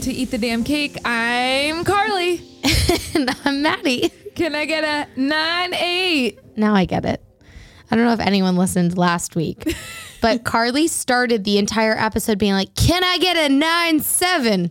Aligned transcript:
and 0.00 0.06
welcome 0.06 0.12
to 0.12 0.12
Eat 0.12 0.30
the 0.30 0.38
Damn 0.38 0.64
Cake. 0.64 0.96
I'm 1.04 1.84
Carly. 1.84 2.40
and 3.14 3.30
I'm 3.44 3.62
Maddie. 3.62 4.08
Can 4.34 4.54
I 4.54 4.64
get 4.64 4.84
a 4.84 5.20
9 5.20 5.74
8? 5.74 6.38
Now 6.56 6.74
I 6.74 6.84
get 6.84 7.04
it. 7.04 7.22
I 7.90 7.96
don't 7.96 8.04
know 8.04 8.12
if 8.12 8.20
anyone 8.20 8.56
listened 8.56 8.96
last 8.96 9.36
week, 9.36 9.74
but 10.22 10.44
Carly 10.44 10.86
started 10.88 11.44
the 11.44 11.58
entire 11.58 11.96
episode 11.98 12.38
being 12.38 12.52
like, 12.54 12.74
Can 12.74 13.04
I 13.04 13.18
get 13.18 13.36
a 13.36 13.52
9 13.52 14.00
7? 14.00 14.70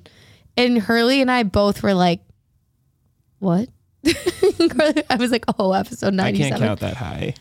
And 0.58 0.78
Hurley 0.80 1.22
and 1.22 1.30
I 1.30 1.44
both 1.44 1.84
were 1.84 1.94
like, 1.94 2.22
What? 3.40 3.70
Carly- 4.06 5.04
I 5.10 5.16
was 5.16 5.32
like, 5.32 5.46
Oh, 5.60 5.74
episode 5.74 6.14
I 6.14 6.32
97. 6.32 6.50
can't 6.50 6.62
count 6.62 6.80
that 6.80 6.96
high. 6.98 7.34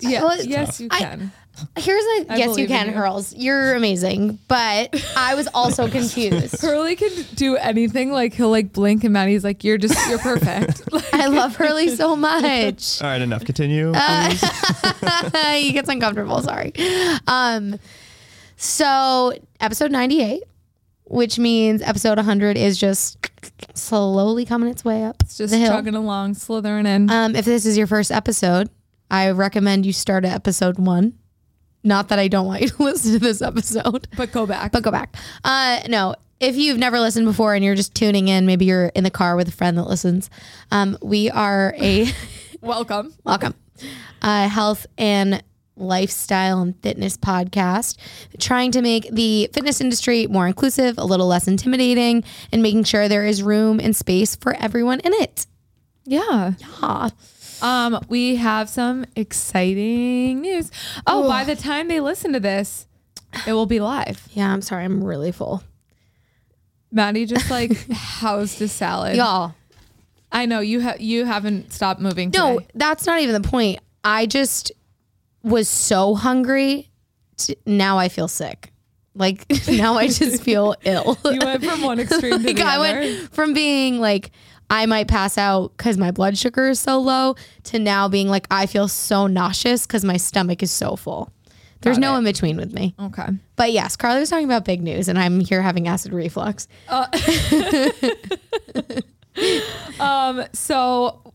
Yeah, 0.00 0.24
Well, 0.24 0.42
yes, 0.44 0.80
you 0.80 0.88
I- 0.90 0.98
can. 1.00 1.32
Here's 1.78 2.02
a 2.04 2.32
I 2.32 2.36
yes, 2.36 2.40
you 2.40 2.46
believe 2.46 2.70
in 2.70 2.76
can, 2.76 2.86
you. 2.88 2.92
Hurls. 2.94 3.34
You're 3.34 3.74
amazing. 3.74 4.38
But 4.48 4.94
I 5.16 5.34
was 5.34 5.48
also 5.54 5.88
confused. 5.90 6.60
Hurley 6.60 6.96
can 6.96 7.10
do 7.34 7.56
anything. 7.56 8.10
Like 8.10 8.32
he'll 8.34 8.50
like 8.50 8.72
blink 8.72 9.04
and 9.04 9.12
Maddie's 9.12 9.44
like, 9.44 9.62
"You're 9.62 9.78
just 9.78 10.08
you're 10.08 10.18
perfect." 10.18 10.90
Like, 10.92 11.04
I 11.14 11.26
love 11.28 11.54
Hurley 11.56 11.94
so 11.94 12.16
much. 12.16 13.00
All 13.02 13.08
right, 13.08 13.20
enough. 13.20 13.44
Continue. 13.44 13.92
Uh, 13.94 14.30
he 15.54 15.72
gets 15.72 15.88
uncomfortable. 15.88 16.40
Sorry. 16.42 16.72
Um, 17.26 17.78
so 18.56 19.32
episode 19.60 19.90
98, 19.90 20.42
which 21.04 21.38
means 21.38 21.82
episode 21.82 22.16
100 22.16 22.56
is 22.56 22.78
just 22.78 23.18
slowly 23.74 24.44
coming 24.44 24.68
its 24.68 24.84
way 24.84 25.04
up 25.04 25.16
it's 25.22 25.36
just 25.38 25.50
the 25.52 25.58
hill. 25.58 25.70
chugging 25.72 25.94
along, 25.94 26.34
slithering 26.34 26.86
in. 26.86 27.10
Um, 27.10 27.34
if 27.36 27.44
this 27.44 27.66
is 27.66 27.76
your 27.78 27.86
first 27.86 28.10
episode, 28.10 28.68
I 29.10 29.30
recommend 29.30 29.84
you 29.86 29.92
start 29.92 30.24
at 30.24 30.32
episode 30.32 30.78
one. 30.78 31.18
Not 31.84 32.08
that 32.08 32.18
I 32.18 32.28
don't 32.28 32.46
want 32.46 32.62
you 32.62 32.68
to 32.68 32.82
listen 32.82 33.12
to 33.14 33.18
this 33.18 33.42
episode, 33.42 34.06
but 34.16 34.32
go 34.32 34.46
back. 34.46 34.72
but 34.72 34.82
go 34.82 34.90
back. 34.90 35.16
Uh, 35.44 35.80
no, 35.88 36.14
if 36.40 36.56
you've 36.56 36.78
never 36.78 37.00
listened 37.00 37.26
before 37.26 37.54
and 37.54 37.64
you're 37.64 37.74
just 37.74 37.94
tuning 37.94 38.28
in, 38.28 38.46
maybe 38.46 38.64
you're 38.64 38.86
in 38.86 39.04
the 39.04 39.10
car 39.10 39.36
with 39.36 39.48
a 39.48 39.52
friend 39.52 39.76
that 39.78 39.84
listens. 39.84 40.30
Um, 40.70 40.96
we 41.02 41.30
are 41.30 41.74
a 41.78 42.10
welcome. 42.60 43.14
welcome 43.24 43.54
uh, 44.22 44.48
health 44.48 44.86
and 44.96 45.42
lifestyle 45.74 46.60
and 46.60 46.80
fitness 46.82 47.16
podcast 47.16 47.96
trying 48.38 48.70
to 48.70 48.82
make 48.82 49.08
the 49.10 49.48
fitness 49.54 49.80
industry 49.80 50.26
more 50.26 50.46
inclusive 50.46 50.98
a 50.98 51.04
little 51.04 51.26
less 51.26 51.48
intimidating 51.48 52.22
and 52.52 52.62
making 52.62 52.84
sure 52.84 53.08
there 53.08 53.24
is 53.24 53.42
room 53.42 53.80
and 53.80 53.96
space 53.96 54.36
for 54.36 54.54
everyone 54.56 55.00
in 55.00 55.12
it 55.14 55.46
Yeah. 56.04 56.52
Ah, 56.82 57.10
Um, 57.62 58.04
we 58.08 58.36
have 58.36 58.68
some 58.68 59.04
exciting 59.16 60.40
news. 60.40 60.70
Oh, 61.06 61.28
by 61.28 61.44
the 61.44 61.54
time 61.56 61.88
they 61.88 62.00
listen 62.00 62.32
to 62.32 62.40
this, 62.40 62.86
it 63.46 63.52
will 63.54 63.66
be 63.66 63.80
live. 63.80 64.28
yeah 64.32 64.52
i'm 64.52 64.60
sorry 64.60 64.84
i'm 64.84 65.02
really 65.02 65.32
full 65.32 65.62
Maddie 66.90 67.24
just 67.24 67.50
like 67.58 67.72
housed 67.90 68.60
a 68.60 68.68
salad. 68.68 69.16
y'all 69.16 69.54
I 70.30 70.46
know 70.46 70.60
you 70.60 70.80
have 70.80 71.00
you 71.00 71.24
haven't 71.26 71.72
stopped 71.72 72.00
moving. 72.00 72.30
no 72.34 72.58
today. 72.58 72.68
that's 72.74 73.06
not 73.06 73.20
even 73.20 73.40
the 73.40 73.48
point 73.48 73.80
i 74.04 74.26
just 74.26 74.72
was 75.42 75.68
so 75.68 76.14
hungry 76.14 76.90
t- 77.38 77.56
now 77.66 77.96
i 77.98 78.08
feel 78.08 78.28
sick 78.28 78.70
like 79.14 79.46
now 79.68 79.94
i 79.96 80.08
just 80.08 80.42
feel 80.42 80.74
ill 80.84 81.18
you 81.24 81.38
went 81.42 81.64
from 81.64 81.80
one 81.82 82.00
extreme 82.00 82.38
to 82.38 82.46
like 82.46 82.56
the 82.56 82.62
I 82.62 82.76
other. 82.76 82.86
I 82.86 83.00
went 83.00 83.34
from 83.34 83.52
being 83.54 83.98
like 84.00 84.30
I 84.72 84.86
might 84.86 85.06
pass 85.06 85.36
out 85.38 85.76
because 85.76 85.98
my 85.98 86.10
blood 86.10 86.36
sugar 86.38 86.68
is 86.70 86.80
so 86.80 86.98
low 86.98 87.36
to 87.64 87.78
now 87.78 88.08
being 88.08 88.28
like 88.28 88.46
I 88.50 88.66
feel 88.66 88.88
so 88.88 89.26
nauseous 89.26 89.86
because 89.86 90.04
my 90.04 90.16
stomach 90.16 90.62
is 90.62 90.70
so 90.70 90.96
full. 90.96 91.30
There's 91.82 91.96
Got 91.98 92.00
no 92.06 92.14
it. 92.14 92.18
in 92.18 92.24
between 92.24 92.56
with 92.56 92.72
me. 92.72 92.94
okay. 92.98 93.26
But 93.56 93.72
yes, 93.72 93.96
Carly 93.96 94.20
was 94.20 94.30
talking 94.30 94.44
about 94.46 94.64
big 94.64 94.82
news, 94.82 95.08
and 95.08 95.18
I'm 95.18 95.40
here 95.40 95.60
having 95.62 95.86
acid 95.88 96.12
reflux. 96.12 96.66
Um. 99.98 100.44
So, 100.52 101.32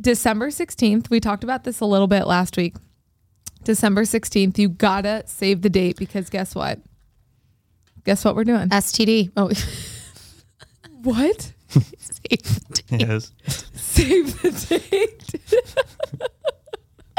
December 0.00 0.50
sixteenth, 0.50 1.08
we 1.08 1.20
talked 1.20 1.44
about 1.44 1.62
this 1.64 1.78
a 1.80 1.84
little 1.84 2.08
bit 2.08 2.26
last 2.26 2.56
week. 2.56 2.74
December 3.62 4.04
sixteenth, 4.04 4.58
you 4.58 4.68
gotta 4.68 5.22
save 5.26 5.62
the 5.62 5.70
date 5.70 5.96
because 5.96 6.30
guess 6.30 6.54
what? 6.54 6.80
Guess 8.04 8.24
what 8.24 8.34
we're 8.34 8.44
doing? 8.44 8.68
STD. 8.70 9.30
Oh, 9.36 9.50
What? 11.04 11.52
Yes. 12.90 13.32
Save 13.74 14.42
the 14.42 14.80
date. 14.80 15.34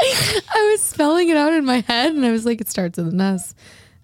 I 0.00 0.70
was 0.72 0.80
spelling 0.80 1.28
it 1.28 1.36
out 1.36 1.52
in 1.52 1.64
my 1.64 1.80
head, 1.80 2.14
and 2.14 2.24
I 2.24 2.30
was 2.32 2.46
like, 2.46 2.60
it 2.60 2.68
starts 2.68 2.96
with 2.96 3.08
an 3.08 3.20
S, 3.20 3.54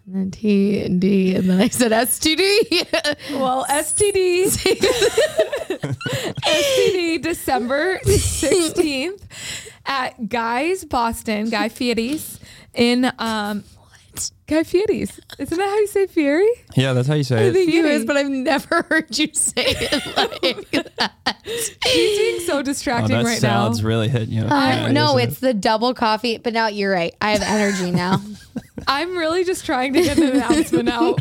and 0.06 0.14
then 0.14 0.30
T 0.30 0.82
and 0.82 1.00
D, 1.00 1.34
and 1.34 1.48
then 1.48 1.60
I 1.60 1.68
said 1.68 1.92
STD. 1.92 3.16
Well, 3.38 3.64
STD. 3.68 4.44
STD 6.44 7.22
December 7.22 7.98
16th 8.04 9.22
at 9.86 10.28
Guy's 10.28 10.84
Boston, 10.84 11.48
Guy 11.50 11.68
Fieri's 11.68 12.38
in 12.74 13.10
um 13.18 13.64
Guy 14.46 14.62
Fieri's. 14.62 15.18
Isn't 15.38 15.58
that 15.58 15.68
how 15.68 15.76
you 15.78 15.86
say 15.86 16.06
Fieri? 16.06 16.48
Yeah, 16.74 16.92
that's 16.92 17.08
how 17.08 17.14
you 17.14 17.24
say 17.24 17.36
I 17.36 17.48
it. 17.48 17.52
think 17.52 17.68
it 17.68 17.72
Fieri. 17.72 17.90
is, 17.90 18.04
but 18.04 18.16
I've 18.16 18.28
never 18.28 18.82
heard 18.90 19.16
you 19.18 19.28
say 19.32 19.64
it 19.66 20.16
like 20.16 20.70
that. 20.96 21.36
He's 21.44 22.18
being 22.18 22.40
so 22.40 22.58
Oh, 22.58 22.62
distracting 22.62 23.16
that 23.16 23.24
right 23.24 23.38
salad's 23.38 23.82
now. 23.82 23.88
really 23.88 24.08
hitting 24.08 24.30
you. 24.30 24.42
Uh, 24.44 24.46
Yeah, 24.48 24.92
no, 24.92 25.18
isn't 25.18 25.30
it's 25.30 25.40
the 25.40 25.52
double 25.54 25.94
coffee. 25.94 26.38
But 26.38 26.52
now 26.52 26.68
you're 26.68 26.92
right. 26.92 27.14
I 27.20 27.32
have 27.32 27.42
energy 27.42 27.90
now. 27.90 28.20
I'm 28.88 29.16
really 29.16 29.44
just 29.44 29.64
trying 29.66 29.92
to 29.94 30.02
get 30.02 30.16
an 30.18 30.36
announcement 30.36 30.88
out. 30.88 31.20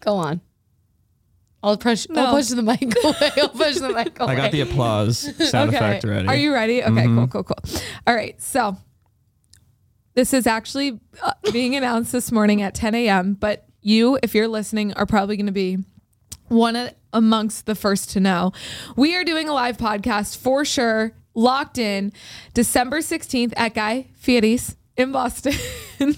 Go 0.00 0.14
on. 0.16 0.40
I'll 1.62 1.76
push. 1.76 2.08
No. 2.08 2.26
I'll 2.26 2.36
push 2.36 2.48
the 2.48 2.62
mic 2.62 2.80
away. 3.02 3.30
I'll 3.38 3.48
push 3.48 3.78
the 3.78 3.88
mic 3.92 4.18
away. 4.20 4.32
I 4.32 4.36
got 4.36 4.52
the 4.52 4.60
applause 4.60 5.18
sound 5.50 5.74
effect 5.74 6.04
ready. 6.04 6.28
Are 6.28 6.36
you 6.36 6.54
ready? 6.54 6.82
Okay, 6.84 7.04
cool, 7.06 7.26
cool, 7.26 7.42
cool. 7.44 7.80
All 8.06 8.14
right. 8.14 8.40
So 8.40 8.76
this 10.18 10.34
is 10.34 10.48
actually 10.48 10.98
uh, 11.22 11.32
being 11.52 11.76
announced 11.76 12.10
this 12.10 12.32
morning 12.32 12.60
at 12.60 12.74
10 12.74 12.92
a.m. 12.96 13.34
But 13.34 13.64
you, 13.82 14.18
if 14.20 14.34
you're 14.34 14.48
listening, 14.48 14.92
are 14.94 15.06
probably 15.06 15.36
going 15.36 15.46
to 15.46 15.52
be 15.52 15.78
one 16.48 16.74
of, 16.74 16.92
amongst 17.12 17.66
the 17.66 17.76
first 17.76 18.10
to 18.10 18.20
know. 18.20 18.50
We 18.96 19.14
are 19.14 19.22
doing 19.22 19.48
a 19.48 19.52
live 19.52 19.76
podcast 19.76 20.38
for 20.38 20.64
sure, 20.64 21.12
locked 21.36 21.78
in 21.78 22.12
December 22.52 22.98
16th 22.98 23.52
at 23.56 23.74
Guy 23.74 24.08
Fieri's 24.16 24.74
in 24.96 25.12
Boston. 25.12 25.52
yes, 26.00 26.16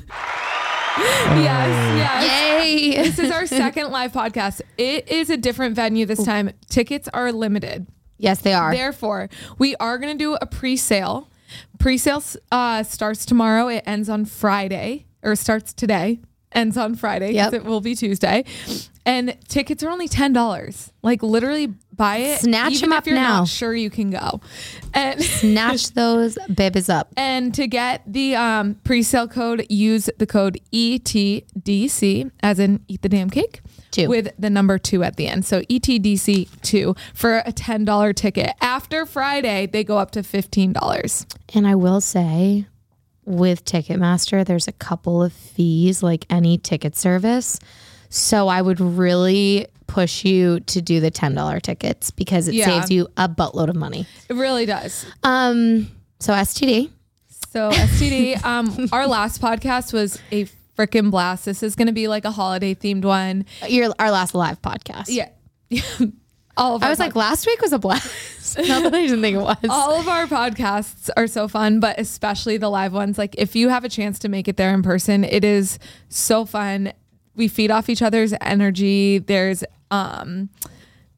yes. 0.97 2.65
Yay! 2.65 2.95
This 3.03 3.19
is 3.19 3.31
our 3.31 3.47
second 3.47 3.91
live 3.91 4.13
podcast. 4.13 4.63
It 4.79 5.11
is 5.11 5.29
a 5.29 5.37
different 5.37 5.77
venue 5.77 6.07
this 6.07 6.25
time. 6.25 6.53
Tickets 6.71 7.07
are 7.13 7.33
limited. 7.33 7.87
yes, 8.17 8.41
they 8.41 8.55
are. 8.55 8.73
Therefore, 8.73 9.29
we 9.59 9.77
are 9.77 9.99
going 9.99 10.17
to 10.17 10.19
do 10.19 10.39
a 10.41 10.47
pre-sale. 10.47 11.29
Pre-sale 11.79 12.23
uh, 12.53 12.83
starts 12.83 13.25
tomorrow. 13.25 13.69
It 13.69 13.85
ends 13.87 14.09
on 14.09 14.25
Friday, 14.25 15.07
or 15.23 15.35
starts 15.37 15.73
today. 15.73 16.21
Ends 16.53 16.77
on 16.77 16.97
Friday. 16.97 17.33
Yep. 17.33 17.53
It 17.55 17.65
will 17.65 17.81
be 17.81 17.95
Tuesday, 17.95 18.45
and 19.07 19.37
tickets 19.47 19.83
are 19.85 19.91
only 19.91 20.09
ten 20.09 20.33
dollars. 20.33 20.93
Like 21.03 21.23
literally, 21.23 21.75
buy 22.01 22.17
it. 22.17 22.41
Snatch 22.41 22.73
even 22.73 22.85
'em 22.85 22.93
if 22.93 22.99
up 22.99 23.07
you're 23.07 23.15
now. 23.17 23.39
Not 23.41 23.49
sure 23.49 23.75
you 23.75 23.91
can 23.91 24.11
go, 24.11 24.41
and 24.95 25.23
Snatch 25.41 25.93
those 25.93 26.39
babies 26.55 26.89
up. 26.89 27.13
and 27.17 27.55
to 27.55 27.67
get 27.67 28.03
the 28.07 28.35
um, 28.37 28.75
pre-sale 28.85 29.29
code, 29.29 29.67
use 29.69 30.09
the 30.19 30.27
code 30.27 30.59
ETDC, 30.73 32.31
as 32.43 32.59
in 32.59 32.81
eat 32.89 33.03
the 33.03 33.09
damn 33.09 33.31
cake, 33.31 33.61
Two. 33.91 34.09
with 34.09 34.31
the 34.39 34.51
number 34.51 34.79
two 34.79 35.03
at 35.03 35.17
the 35.17 35.27
end. 35.29 35.45
So 35.45 35.63
E 35.69 35.79
ETDC 35.81 36.49
two 36.63 36.95
for 37.15 37.43
a 37.45 37.53
ten 37.53 37.85
dollar 37.85 38.13
ticket. 38.13 38.53
After 38.61 39.05
Friday, 39.07 39.67
they 39.67 39.85
go 39.85 39.99
up 39.99 40.11
to 40.13 40.23
fifteen 40.23 40.73
dollars. 40.73 41.27
And 41.55 41.67
I 41.67 41.75
will 41.75 42.01
say, 42.01 42.67
with 43.25 43.65
Ticketmaster, 43.65 44.45
there's 44.45 44.69
a 44.69 44.73
couple 44.73 45.23
of 45.23 45.33
fees 45.33 46.03
like 46.03 46.25
any 46.31 46.59
ticket 46.59 46.97
service. 46.97 47.59
So 48.11 48.49
I 48.49 48.61
would 48.61 48.81
really 48.81 49.67
push 49.87 50.25
you 50.25 50.61
to 50.61 50.83
do 50.83 51.01
the 51.01 51.11
ten 51.11 51.35
dollar 51.35 51.59
tickets 51.61 52.11
because 52.11 52.47
it 52.49 52.55
Yeah. 52.55 52.67
saves 52.67 52.91
you 52.91 53.09
a 53.17 53.29
buttload 53.29 53.69
of 53.69 53.77
money. 53.77 54.07
It 54.29 54.35
really 54.35 54.67
does. 54.67 55.07
Um. 55.23 55.89
So 56.21 56.33
STD. 56.35 56.91
So 57.53 57.71
STD, 57.71 58.45
um, 58.45 58.89
our 58.93 59.07
last 59.09 59.41
podcast 59.41 59.93
was 59.93 60.21
a 60.31 60.47
freaking 60.79 61.11
blast. 61.11 61.45
This 61.47 61.63
is 61.63 61.75
going 61.75 61.87
to 61.89 61.93
be 61.93 62.07
like 62.09 62.25
a 62.25 62.31
holiday 62.31 62.75
themed 62.75 63.05
one. 63.05 63.45
Your 63.69 63.93
our 63.99 64.11
last 64.11 64.35
live 64.35 64.61
podcast. 64.63 65.07
Yeah. 65.09 65.29
All 66.57 66.77
of 66.77 66.83
I 66.83 66.87
our 66.87 66.91
was 66.91 66.99
like, 66.99 67.17
last 67.17 67.47
week 67.47 67.61
was 67.63 67.73
a 67.73 67.79
blast. 67.79 68.59
Not 68.59 68.83
that 68.83 68.95
I 68.95 69.03
didn't 69.03 69.23
think 69.23 69.37
it 69.37 69.41
was. 69.41 69.57
all 69.71 69.95
of 69.99 70.09
our 70.09 70.27
podcasts 70.27 71.09
are 71.17 71.27
so 71.29 71.47
fun, 71.49 71.79
but 71.81 71.99
especially 71.99 72.57
the 72.59 72.69
live 72.69 72.93
ones. 72.93 73.17
Like 73.17 73.35
if 73.39 73.55
you 73.57 73.69
have 73.69 73.85
a 73.85 73.89
chance 73.89 74.19
to 74.21 74.29
make 74.29 74.47
it 74.49 74.57
there 74.57 74.75
in 74.75 74.83
person, 74.83 75.23
it 75.25 75.45
is 75.45 75.79
so 76.09 76.45
fun. 76.45 76.93
We 77.35 77.49
feed 77.49 77.71
off 77.71 77.89
each 77.89 78.03
other's 78.03 78.35
energy. 78.41 79.19
There's 79.19 79.65
um 79.91 80.49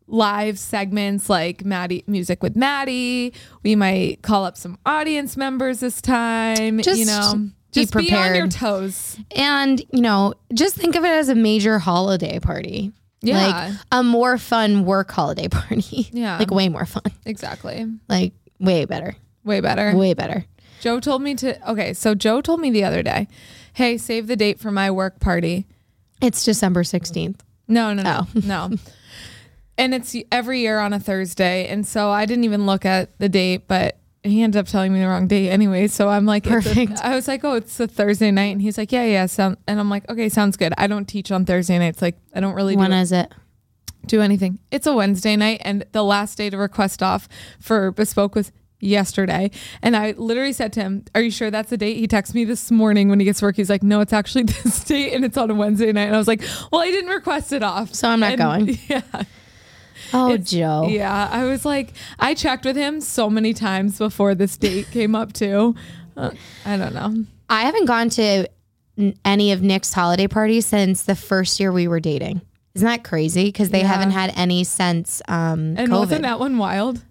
live 0.07 0.59
segments 0.59 1.31
like 1.31 1.65
Maddie 1.65 2.05
music 2.07 2.43
with 2.43 2.55
Maddie. 2.57 3.33
We 3.63 3.75
might 3.77 4.23
call 4.23 4.45
up 4.45 4.57
some 4.57 4.79
audience 4.85 5.37
members 5.37 5.81
this 5.81 6.01
time. 6.03 6.81
Just 6.81 6.99
you 7.01 7.07
know. 7.07 7.49
Just 7.73 7.97
be 7.97 8.11
be 8.11 8.15
on 8.15 8.35
your 8.35 8.49
toes. 8.49 9.19
and, 9.35 9.81
you 9.93 10.03
know, 10.03 10.35
just 10.53 10.75
think 10.77 10.95
of 10.95 11.05
it 11.05 11.09
as 11.11 11.31
a 11.31 11.35
major 11.35 11.79
holiday 11.79 12.39
party. 12.39 12.93
Yeah. 13.23 13.47
Like 13.47 13.75
a 13.91 14.03
more 14.03 14.37
fun 14.37 14.85
work 14.85 15.11
holiday 15.11 15.49
party. 15.51 16.11
Yeah. 16.13 16.37
Like 16.39 16.51
way 16.51 16.69
more 16.69 16.85
fun. 16.85 17.05
Exactly. 17.25 17.87
Like 18.11 18.35
way 18.61 18.85
better. 18.85 19.17
Way 19.45 19.61
better. 19.61 19.97
Way 19.97 20.13
better. 20.13 20.45
Joe 20.83 21.01
told 21.01 21.23
me 21.23 21.35
to. 21.37 21.71
Okay, 21.71 21.95
so 21.95 22.15
Joe 22.15 22.43
told 22.43 22.61
me 22.61 22.71
the 22.71 22.85
other 22.85 23.03
day, 23.03 23.29
"Hey, 23.73 23.97
save 23.97 24.27
the 24.27 24.37
date 24.37 24.59
for 24.59 24.71
my 24.73 24.91
work 24.91 25.19
party." 25.21 25.65
It's 26.23 26.45
December 26.45 26.83
16th. 26.85 27.41
No, 27.69 27.93
no, 27.93 28.03
no, 28.03 28.21
Oh. 28.35 28.41
no. 28.45 28.71
And 29.79 29.95
it's 29.95 30.15
every 30.31 30.61
year 30.61 30.79
on 30.79 30.93
a 30.93 31.01
Thursday, 31.01 31.67
and 31.67 31.87
so 31.87 32.11
I 32.11 32.27
didn't 32.27 32.45
even 32.45 32.67
look 32.67 32.85
at 32.85 33.19
the 33.19 33.29
date, 33.29 33.67
but 33.67 33.99
he 34.23 34.43
ended 34.43 34.59
up 34.61 34.67
telling 34.67 34.93
me 34.93 35.01
the 35.01 35.09
wrong 35.09 35.27
date 35.27 35.49
anyway. 35.51 35.89
So 35.89 36.09
I'm 36.09 36.27
like, 36.27 36.45
Perfect. 36.45 37.01
I 37.03 37.15
was 37.17 37.27
like, 37.27 37.43
oh, 37.45 37.55
it's 37.55 37.81
a 37.81 37.89
Thursday 37.89 38.31
night, 38.31 38.53
and 38.53 38.63
he's 38.63 38.79
like, 38.79 38.93
yeah, 38.93 39.05
yeah, 39.05 39.27
sound. 39.27 39.57
And 39.67 39.81
I'm 39.81 39.91
like, 39.91 40.09
okay, 40.11 40.29
sounds 40.29 40.57
good. 40.57 40.73
I 40.79 40.87
don't 40.87 41.07
teach 41.07 41.33
on 41.33 41.45
Thursday 41.45 41.79
nights. 41.79 42.01
Like, 42.03 42.17
I 42.35 42.41
don't 42.41 42.55
really 42.55 42.75
do 42.75 42.81
When 42.81 42.93
is 42.93 43.11
it? 43.13 43.33
do 44.07 44.21
anything. 44.21 44.59
It's 44.71 44.87
a 44.87 44.93
Wednesday 44.95 45.37
night, 45.37 45.63
and 45.65 45.85
the 45.93 46.03
last 46.05 46.37
day 46.37 46.51
to 46.51 46.57
request 46.57 47.03
off 47.03 47.29
for 47.61 47.91
bespoke 47.93 48.35
was 48.35 48.53
yesterday. 48.83 49.51
And 49.83 49.97
I 49.97 50.13
literally 50.19 50.53
said 50.53 50.73
to 50.75 50.81
him, 50.81 51.05
"Are 51.15 51.23
you 51.23 51.31
sure 51.31 51.51
that's 51.51 51.71
the 51.71 51.77
date?" 51.77 51.97
He 51.97 52.07
texted 52.09 52.35
me 52.35 52.45
this 52.45 52.71
morning 52.71 53.09
when 53.09 53.19
he 53.21 53.25
gets 53.25 53.39
to 53.41 53.47
work. 53.47 53.57
He's 53.57 53.71
like, 53.71 53.83
"No, 53.83 54.01
it's 54.01 54.13
actually 54.13 54.43
this 54.65 54.85
date, 54.85 55.13
and 55.15 55.25
it's 55.25 55.37
on 55.37 55.51
a 55.51 55.55
Wednesday 55.55 55.93
night." 55.93 56.07
And 56.07 56.15
I 56.15 56.19
was 56.19 56.29
like, 56.29 56.43
"Well, 56.71 56.81
I 56.83 56.91
didn't 56.91 57.11
request 57.11 57.53
it 57.53 57.63
off, 57.63 57.95
So 57.95 58.09
I'm 58.09 58.21
not 58.21 58.33
And- 58.33 58.39
going. 58.67 58.79
Yeah, 58.89 59.03
Oh, 60.13 60.33
It's- 60.33 60.51
Joe. 60.51 60.87
yeah. 60.89 61.29
I 61.31 61.45
was 61.45 61.65
like, 61.65 61.93
I 62.19 62.35
checked 62.35 62.65
with 62.65 62.77
him 62.77 63.01
so 63.01 63.31
many 63.31 63.55
times 63.55 63.99
before 63.99 64.35
this 64.35 64.57
date 64.57 64.91
came 64.91 65.15
up 65.15 65.33
too. 65.33 65.75
Uh, 66.17 66.31
I 66.67 66.77
don't 66.77 66.93
know. 66.95 67.25
I 67.49 67.63
haven't 67.63 67.87
gone 67.87 68.09
to 68.11 68.47
n- 68.99 69.15
any 69.25 69.53
of 69.53 69.63
Nick's 69.63 69.93
holiday 69.93 70.27
parties 70.27 70.67
since 70.67 71.05
the 71.05 71.15
first 71.15 71.59
year 71.61 71.73
we 71.73 71.89
were 71.89 72.01
dating. 72.01 72.43
Isn't 72.75 72.87
that 72.87 73.05
crazy? 73.05 73.45
Because 73.45 73.71
they 73.71 73.81
Yeah. 73.81 73.87
haven't 73.89 74.11
had 74.11 74.33
any 74.35 74.65
since 74.65 75.23
um, 75.29 75.77
And 75.79 75.89
COVID. 75.91 75.99
wasn't 75.99 76.23
that 76.23 76.41
one 76.41 76.59
wild? 76.59 77.03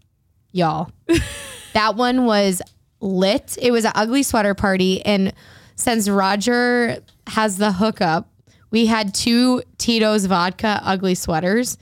y'all. 0.52 0.92
that 1.74 1.96
one 1.96 2.26
was 2.26 2.62
lit. 3.00 3.58
It 3.62 3.72
was 3.72 3.86
an 3.86 3.92
ugly 3.96 4.24
sweater 4.24 4.54
party. 4.54 5.04
And 5.06 5.34
since 5.76 6.08
Roger 6.08 6.98
has 7.28 7.58
the 7.58 7.72
hookup, 7.72 8.30
we 8.70 8.86
had 8.86 9.14
two 9.14 9.64
Tito's 9.78 10.26
vodka 10.26 10.80
ugly 10.84 11.16
sweaters. 11.16 11.78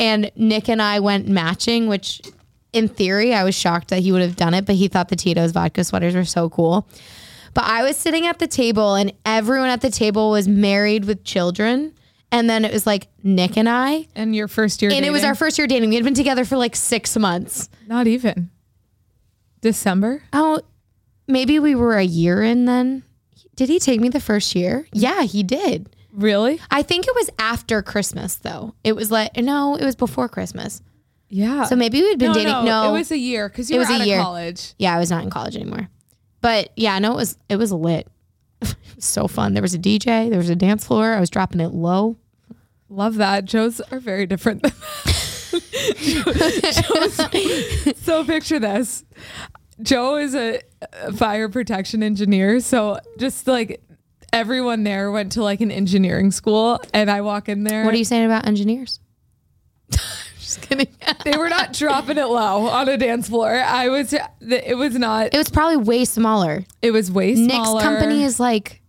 And 0.00 0.30
Nick 0.34 0.68
and 0.68 0.82
I 0.82 1.00
went 1.00 1.28
matching, 1.28 1.86
which 1.86 2.20
in 2.72 2.88
theory, 2.88 3.32
I 3.32 3.44
was 3.44 3.54
shocked 3.54 3.88
that 3.88 4.00
he 4.00 4.10
would 4.10 4.22
have 4.22 4.34
done 4.34 4.54
it, 4.54 4.66
but 4.66 4.74
he 4.74 4.88
thought 4.88 5.08
the 5.08 5.16
Tito's 5.16 5.52
vodka 5.52 5.84
sweaters 5.84 6.14
were 6.14 6.24
so 6.24 6.48
cool. 6.50 6.88
But 7.52 7.64
I 7.64 7.84
was 7.84 7.96
sitting 7.96 8.26
at 8.26 8.40
the 8.40 8.48
table 8.48 8.96
and 8.96 9.12
everyone 9.24 9.68
at 9.68 9.80
the 9.80 9.90
table 9.90 10.30
was 10.30 10.48
married 10.48 11.04
with 11.04 11.22
children. 11.22 11.94
And 12.32 12.50
then 12.50 12.64
it 12.64 12.72
was 12.72 12.84
like 12.84 13.06
Nick 13.22 13.56
and 13.56 13.68
I. 13.68 14.08
And 14.16 14.34
your 14.34 14.48
first 14.48 14.82
year, 14.82 14.90
And 14.90 15.06
it 15.06 15.10
was 15.10 15.22
our 15.22 15.36
first 15.36 15.56
year 15.56 15.68
dating. 15.68 15.90
We 15.90 15.94
had 15.94 16.04
been 16.04 16.14
together 16.14 16.44
for 16.44 16.56
like 16.56 16.74
six 16.74 17.16
months. 17.16 17.68
not 17.86 18.08
even 18.08 18.50
December. 19.64 20.22
Oh, 20.32 20.60
maybe 21.26 21.58
we 21.58 21.74
were 21.74 21.96
a 21.96 22.04
year 22.04 22.42
in 22.42 22.66
then. 22.66 23.02
Did 23.56 23.68
he 23.70 23.78
take 23.78 23.98
me 24.00 24.08
the 24.10 24.20
first 24.20 24.54
year? 24.54 24.86
Yeah, 24.92 25.22
he 25.22 25.42
did. 25.42 25.96
Really? 26.12 26.60
I 26.70 26.82
think 26.82 27.06
it 27.08 27.14
was 27.14 27.30
after 27.38 27.82
Christmas 27.82 28.36
though. 28.36 28.74
It 28.84 28.94
was 28.94 29.10
like 29.10 29.36
no, 29.36 29.74
it 29.76 29.84
was 29.84 29.96
before 29.96 30.28
Christmas. 30.28 30.82
Yeah. 31.30 31.64
So 31.64 31.74
maybe 31.76 32.00
we'd 32.02 32.18
been 32.18 32.28
no, 32.28 32.34
dating. 32.34 32.52
no, 32.52 32.62
No, 32.64 32.94
it 32.94 32.98
was 32.98 33.10
a 33.10 33.18
year 33.18 33.48
because 33.48 33.70
you 33.70 33.76
It 33.76 33.78
were 33.78 33.86
was 33.86 33.98
a 33.98 34.02
out 34.02 34.06
year. 34.06 34.18
of 34.18 34.24
college. 34.24 34.74
yeah, 34.78 34.94
I 34.94 34.98
was 34.98 35.10
not 35.10 35.24
in 35.24 35.30
college 35.30 35.56
anymore. 35.56 35.88
But 36.40 36.70
yeah, 36.76 36.98
no, 36.98 37.12
it 37.12 37.16
was 37.16 37.38
it 37.48 37.56
was 37.56 37.72
lit. 37.72 38.06
it 38.60 38.76
was 38.96 39.04
so 39.04 39.26
fun. 39.26 39.54
There 39.54 39.62
was 39.62 39.74
a 39.74 39.78
DJ. 39.78 40.28
There 40.28 40.38
was 40.38 40.50
a 40.50 40.56
dance 40.56 40.84
floor. 40.86 41.14
I 41.14 41.20
was 41.20 41.30
dropping 41.30 41.60
it 41.60 41.72
low. 41.72 42.16
Love 42.90 43.14
that. 43.16 43.44
Joe's 43.46 43.80
are 43.90 43.98
very 43.98 44.26
different. 44.26 44.64
So 47.96 48.24
picture 48.24 48.58
this. 48.58 49.04
Joe 49.82 50.16
is 50.16 50.34
a, 50.34 50.60
a 51.02 51.12
fire 51.12 51.48
protection 51.48 52.02
engineer. 52.02 52.60
So 52.60 52.98
just 53.18 53.46
like 53.46 53.82
everyone 54.32 54.84
there 54.84 55.10
went 55.10 55.32
to 55.32 55.42
like 55.42 55.60
an 55.60 55.70
engineering 55.70 56.30
school 56.30 56.80
and 56.92 57.10
I 57.10 57.22
walk 57.22 57.48
in 57.48 57.64
there. 57.64 57.84
What 57.84 57.94
are 57.94 57.98
you 57.98 58.04
saying 58.04 58.26
about 58.26 58.46
engineers? 58.46 59.00
Just 60.38 60.60
kidding. 60.62 60.88
they 61.24 61.36
were 61.36 61.48
not 61.48 61.72
dropping 61.72 62.18
it 62.18 62.26
low 62.26 62.66
on 62.68 62.88
a 62.88 62.96
dance 62.98 63.28
floor. 63.28 63.50
I 63.50 63.88
was 63.88 64.12
it 64.40 64.76
was 64.76 64.94
not 64.98 65.32
It 65.34 65.38
was 65.38 65.48
probably 65.50 65.78
way 65.78 66.04
smaller. 66.04 66.64
it 66.82 66.90
was 66.90 67.10
way 67.10 67.34
smaller. 67.34 67.74
Nick's 67.80 67.84
company 67.84 68.22
is 68.24 68.38
like, 68.38 68.82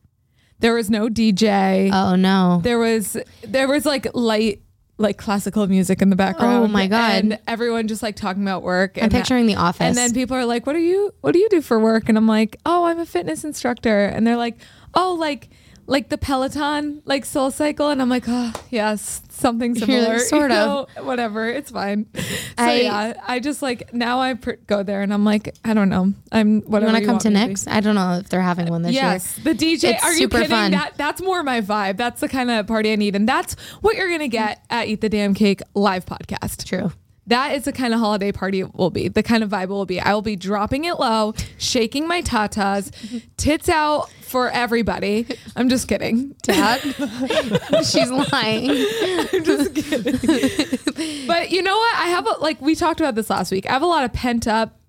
there 0.59 0.73
was 0.73 0.89
no 0.89 1.07
DJ. 1.07 1.89
oh 1.93 2.15
no. 2.15 2.59
there 2.63 2.77
was 2.79 3.17
there 3.43 3.67
was 3.67 3.85
like 3.85 4.07
light 4.13 4.61
like 4.97 5.17
classical 5.17 5.67
music 5.67 6.01
in 6.01 6.09
the 6.09 6.15
background. 6.15 6.63
Oh 6.63 6.67
my 6.67 6.87
God. 6.87 7.15
And 7.15 7.39
everyone 7.47 7.87
just 7.87 8.01
like 8.01 8.15
talking 8.15 8.43
about 8.43 8.63
work. 8.63 8.97
I'm 8.97 9.03
and 9.03 9.11
picturing 9.11 9.45
the 9.45 9.55
office. 9.55 9.81
And 9.81 9.97
then 9.97 10.13
people 10.13 10.37
are 10.37 10.45
like, 10.45 10.65
"What 10.65 10.73
do 10.73 10.79
you 10.79 11.13
What 11.21 11.33
do 11.33 11.39
you 11.39 11.49
do 11.49 11.61
for 11.61 11.79
work?" 11.79 12.07
And 12.07 12.17
I'm 12.17 12.27
like, 12.27 12.57
"Oh, 12.65 12.85
I'm 12.85 12.99
a 12.99 13.05
fitness 13.05 13.43
instructor." 13.43 14.05
And 14.05 14.25
they're 14.25 14.37
like, 14.37 14.57
"Oh, 14.93 15.15
like 15.19 15.49
like 15.87 16.09
the 16.09 16.17
Peloton, 16.17 17.01
like 17.05 17.25
Soul 17.25 17.51
Cycle." 17.51 17.89
And 17.89 18.01
I'm 18.01 18.09
like, 18.09 18.25
"Oh, 18.27 18.53
yes, 18.69 19.21
something 19.29 19.75
similar." 19.79 20.13
like, 20.13 20.19
sort 20.21 20.51
you 20.51 20.57
of. 20.57 20.89
know, 20.95 21.03
whatever. 21.03 21.47
It's 21.49 21.71
fine. 21.71 22.07
So 22.57 22.63
I- 22.63 22.73
yeah, 22.81 23.13
I 23.27 23.39
just 23.41 23.61
like 23.61 23.93
now 23.93 24.21
I 24.21 24.35
pr- 24.35 24.53
go 24.65 24.81
there 24.81 25.01
and 25.01 25.13
I'm 25.13 25.25
like, 25.25 25.53
I 25.65 25.73
don't 25.73 25.89
know. 25.89 26.13
I'm 26.31 26.55
you 26.59 26.61
whatever. 26.61 26.93
want 26.93 27.03
to 27.03 27.09
come 27.09 27.17
to. 27.19 27.29
Nick's? 27.29 27.67
I 27.67 27.81
don't 27.81 27.95
know 27.95 28.13
if 28.19 28.29
they're 28.29 28.39
having 28.41 28.67
one 28.69 28.81
this 28.81 28.93
year. 28.93 29.03
Yes, 29.03 29.35
the 29.43 29.53
DJ. 29.53 29.93
It's 29.95 30.03
are 30.03 30.13
you 30.13 30.29
kidding? 30.29 30.47
fun. 30.47 30.71
That 30.71 30.93
that's 30.95 31.21
more 31.21 31.43
my 31.43 31.59
vibe. 31.59 31.97
That's 31.97 32.21
the 32.21 32.29
kind 32.29 32.49
of 32.49 32.65
party 32.65 32.93
I 32.93 32.95
need, 32.95 33.13
and 33.13 33.27
that's 33.27 33.55
what 33.81 33.97
you're 33.97 34.09
gonna 34.09 34.29
get 34.29 34.63
at 34.69 34.87
Eat 34.87 35.01
the 35.01 35.09
Damn 35.09 35.33
Cake 35.33 35.61
live 35.73 36.05
podcast. 36.05 36.63
True. 36.65 36.93
That 37.27 37.55
is 37.55 37.63
the 37.63 37.71
kind 37.71 37.91
of 37.93 37.99
holiday 37.99 38.31
party 38.31 38.59
it 38.59 38.75
will 38.75 38.91
be. 38.91 39.07
The 39.07 39.23
kind 39.23 39.43
of 39.43 39.49
vibe 39.49 39.63
it 39.63 39.69
will 39.69 39.87
be. 39.87 39.99
I 39.99 40.13
will 40.13 40.21
be 40.21 40.35
dropping 40.35 40.85
it 40.85 40.99
low, 40.99 41.33
shaking 41.57 42.07
my 42.07 42.21
tatas, 42.21 42.91
tits 43.37 43.67
out 43.67 44.11
for 44.21 44.49
everybody. 44.51 45.25
I'm 45.55 45.67
just 45.67 45.87
kidding, 45.87 46.35
Dad, 46.43 46.81
she's 47.83 48.11
lying. 48.11 48.69
I'm 48.69 49.43
just 49.43 49.73
kidding. 49.73 51.27
but 51.27 51.49
you 51.49 51.63
know 51.63 51.75
what? 51.75 51.95
I 51.95 52.07
have 52.09 52.27
a, 52.27 52.31
like 52.41 52.61
we 52.61 52.75
talked 52.75 52.99
about 52.99 53.15
this 53.15 53.29
last 53.31 53.51
week. 53.51 53.67
I 53.67 53.73
have 53.73 53.81
a 53.81 53.87
lot 53.87 54.03
of 54.03 54.13
pent 54.13 54.47
up 54.47 54.79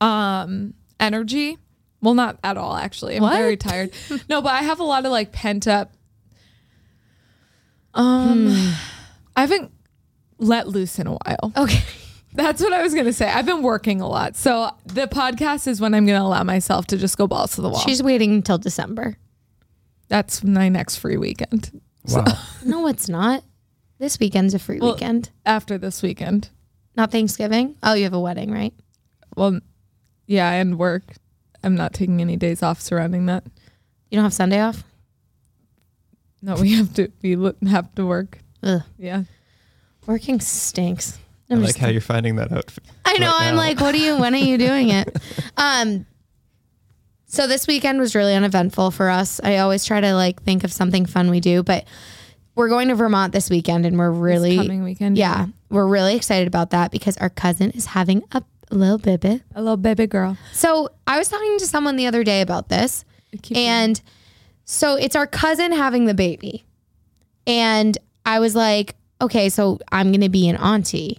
um 0.00 0.72
energy. 0.98 1.58
Well, 2.00 2.14
not 2.14 2.38
at 2.44 2.56
all 2.56 2.74
actually. 2.76 3.16
I'm 3.16 3.22
What? 3.22 3.36
very 3.36 3.56
tired. 3.58 3.90
No, 4.30 4.40
but 4.40 4.52
I 4.52 4.62
have 4.62 4.80
a 4.80 4.84
lot 4.84 5.04
of 5.04 5.12
like 5.12 5.32
pent 5.32 5.66
up 5.68 5.92
um 7.94 8.48
I 9.34 9.40
haven't 9.42 9.72
let 10.38 10.68
loose 10.68 10.98
in 10.98 11.06
a 11.06 11.12
while. 11.12 11.52
Okay. 11.56 11.80
That's 12.34 12.60
what 12.60 12.72
I 12.74 12.82
was 12.82 12.92
going 12.92 13.06
to 13.06 13.12
say. 13.14 13.28
I've 13.30 13.46
been 13.46 13.62
working 13.62 14.00
a 14.02 14.08
lot. 14.08 14.36
So 14.36 14.70
the 14.84 15.06
podcast 15.06 15.66
is 15.66 15.80
when 15.80 15.94
I'm 15.94 16.04
going 16.04 16.18
to 16.20 16.24
allow 16.24 16.42
myself 16.42 16.86
to 16.88 16.98
just 16.98 17.16
go 17.16 17.26
balls 17.26 17.54
to 17.54 17.62
the 17.62 17.70
wall. 17.70 17.80
She's 17.80 18.02
waiting 18.02 18.32
until 18.34 18.58
December. 18.58 19.16
That's 20.08 20.44
my 20.44 20.68
next 20.68 20.96
free 20.96 21.16
weekend. 21.16 21.80
Wow. 22.08 22.24
No, 22.64 22.88
it's 22.88 23.08
not. 23.08 23.42
This 23.98 24.18
weekend's 24.18 24.52
a 24.52 24.58
free 24.58 24.80
Well- 24.80 24.92
weekend. 24.94 25.30
After 25.46 25.78
this 25.78 26.02
weekend. 26.02 26.50
Not 26.96 27.10
Thanksgiving. 27.10 27.76
Oh, 27.82 27.94
you 27.94 28.04
have 28.04 28.12
a 28.14 28.20
wedding, 28.20 28.50
right? 28.50 28.74
Well, 29.36 29.60
yeah, 30.26 30.50
and 30.50 30.78
work. 30.78 31.04
I'm 31.62 31.74
not 31.74 31.92
taking 31.94 32.20
any 32.20 32.36
days 32.36 32.62
off 32.62 32.80
surrounding 32.80 33.26
that. 33.26 33.44
You 34.10 34.16
don't 34.16 34.24
have 34.24 34.32
Sunday 34.34 34.60
off? 34.60 34.82
No, 36.42 36.54
we 36.56 36.74
have 36.74 36.92
to 36.94 37.08
we 37.22 37.36
have 37.68 37.94
to 37.96 38.06
work. 38.06 38.38
Ugh. 38.62 38.82
Yeah. 38.98 39.24
Working 40.06 40.40
stinks. 40.40 41.18
I 41.50 41.54
I'm 41.54 41.60
like 41.60 41.68
just- 41.68 41.78
how 41.78 41.88
you're 41.88 42.00
finding 42.00 42.36
that 42.36 42.52
out. 42.52 42.72
I 43.04 43.18
know. 43.18 43.26
right 43.26 43.42
I'm 43.48 43.56
like, 43.56 43.80
what 43.80 43.94
are 43.94 43.98
you? 43.98 44.18
When 44.18 44.34
are 44.34 44.38
you 44.38 44.58
doing 44.58 44.90
it? 44.90 45.16
um. 45.56 46.06
So 47.28 47.46
this 47.46 47.66
weekend 47.66 47.98
was 47.98 48.14
really 48.14 48.34
uneventful 48.34 48.92
for 48.92 49.10
us. 49.10 49.40
I 49.42 49.58
always 49.58 49.84
try 49.84 50.00
to 50.00 50.14
like 50.14 50.42
think 50.42 50.64
of 50.64 50.72
something 50.72 51.06
fun 51.06 51.28
we 51.28 51.40
do, 51.40 51.62
but 51.62 51.84
we're 52.54 52.68
going 52.68 52.88
to 52.88 52.94
Vermont 52.94 53.32
this 53.32 53.50
weekend, 53.50 53.84
and 53.84 53.98
we're 53.98 54.10
really 54.10 54.56
coming 54.56 54.82
weekend. 54.84 55.18
Yeah, 55.18 55.46
we're 55.68 55.86
really 55.86 56.16
excited 56.16 56.48
about 56.48 56.70
that 56.70 56.90
because 56.90 57.16
our 57.18 57.28
cousin 57.28 57.72
is 57.72 57.86
having 57.86 58.22
a 58.32 58.42
little 58.70 58.98
baby. 58.98 59.42
A 59.54 59.60
little 59.60 59.76
baby 59.76 60.06
girl. 60.06 60.38
So 60.52 60.88
I 61.06 61.18
was 61.18 61.28
talking 61.28 61.58
to 61.58 61.66
someone 61.66 61.96
the 61.96 62.06
other 62.06 62.24
day 62.24 62.40
about 62.40 62.68
this, 62.68 63.04
Keep 63.42 63.56
and 63.58 64.00
so 64.64 64.94
it's 64.94 65.14
our 65.16 65.26
cousin 65.26 65.72
having 65.72 66.06
the 66.06 66.14
baby. 66.14 66.64
And 67.46 67.98
I 68.24 68.38
was 68.40 68.54
like, 68.56 68.96
okay, 69.20 69.48
so 69.48 69.78
I'm 69.92 70.08
going 70.12 70.20
to 70.20 70.28
be 70.28 70.48
an 70.48 70.56
auntie. 70.56 71.18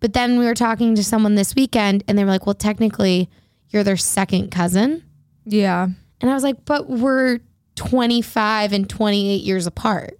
But 0.00 0.12
then 0.12 0.38
we 0.38 0.44
were 0.44 0.54
talking 0.54 0.94
to 0.96 1.04
someone 1.04 1.34
this 1.34 1.54
weekend 1.54 2.04
and 2.06 2.18
they 2.18 2.24
were 2.24 2.30
like, 2.30 2.46
well, 2.46 2.54
technically, 2.54 3.30
you're 3.70 3.84
their 3.84 3.96
second 3.96 4.50
cousin. 4.50 5.02
Yeah. 5.46 5.88
And 6.20 6.30
I 6.30 6.34
was 6.34 6.42
like, 6.42 6.64
but 6.64 6.88
we're 6.88 7.40
25 7.76 8.72
and 8.72 8.88
28 8.88 9.42
years 9.42 9.66
apart. 9.66 10.18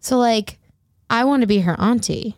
So, 0.00 0.18
like, 0.18 0.58
I 1.10 1.24
want 1.24 1.40
to 1.42 1.46
be 1.46 1.60
her 1.60 1.78
auntie. 1.80 2.36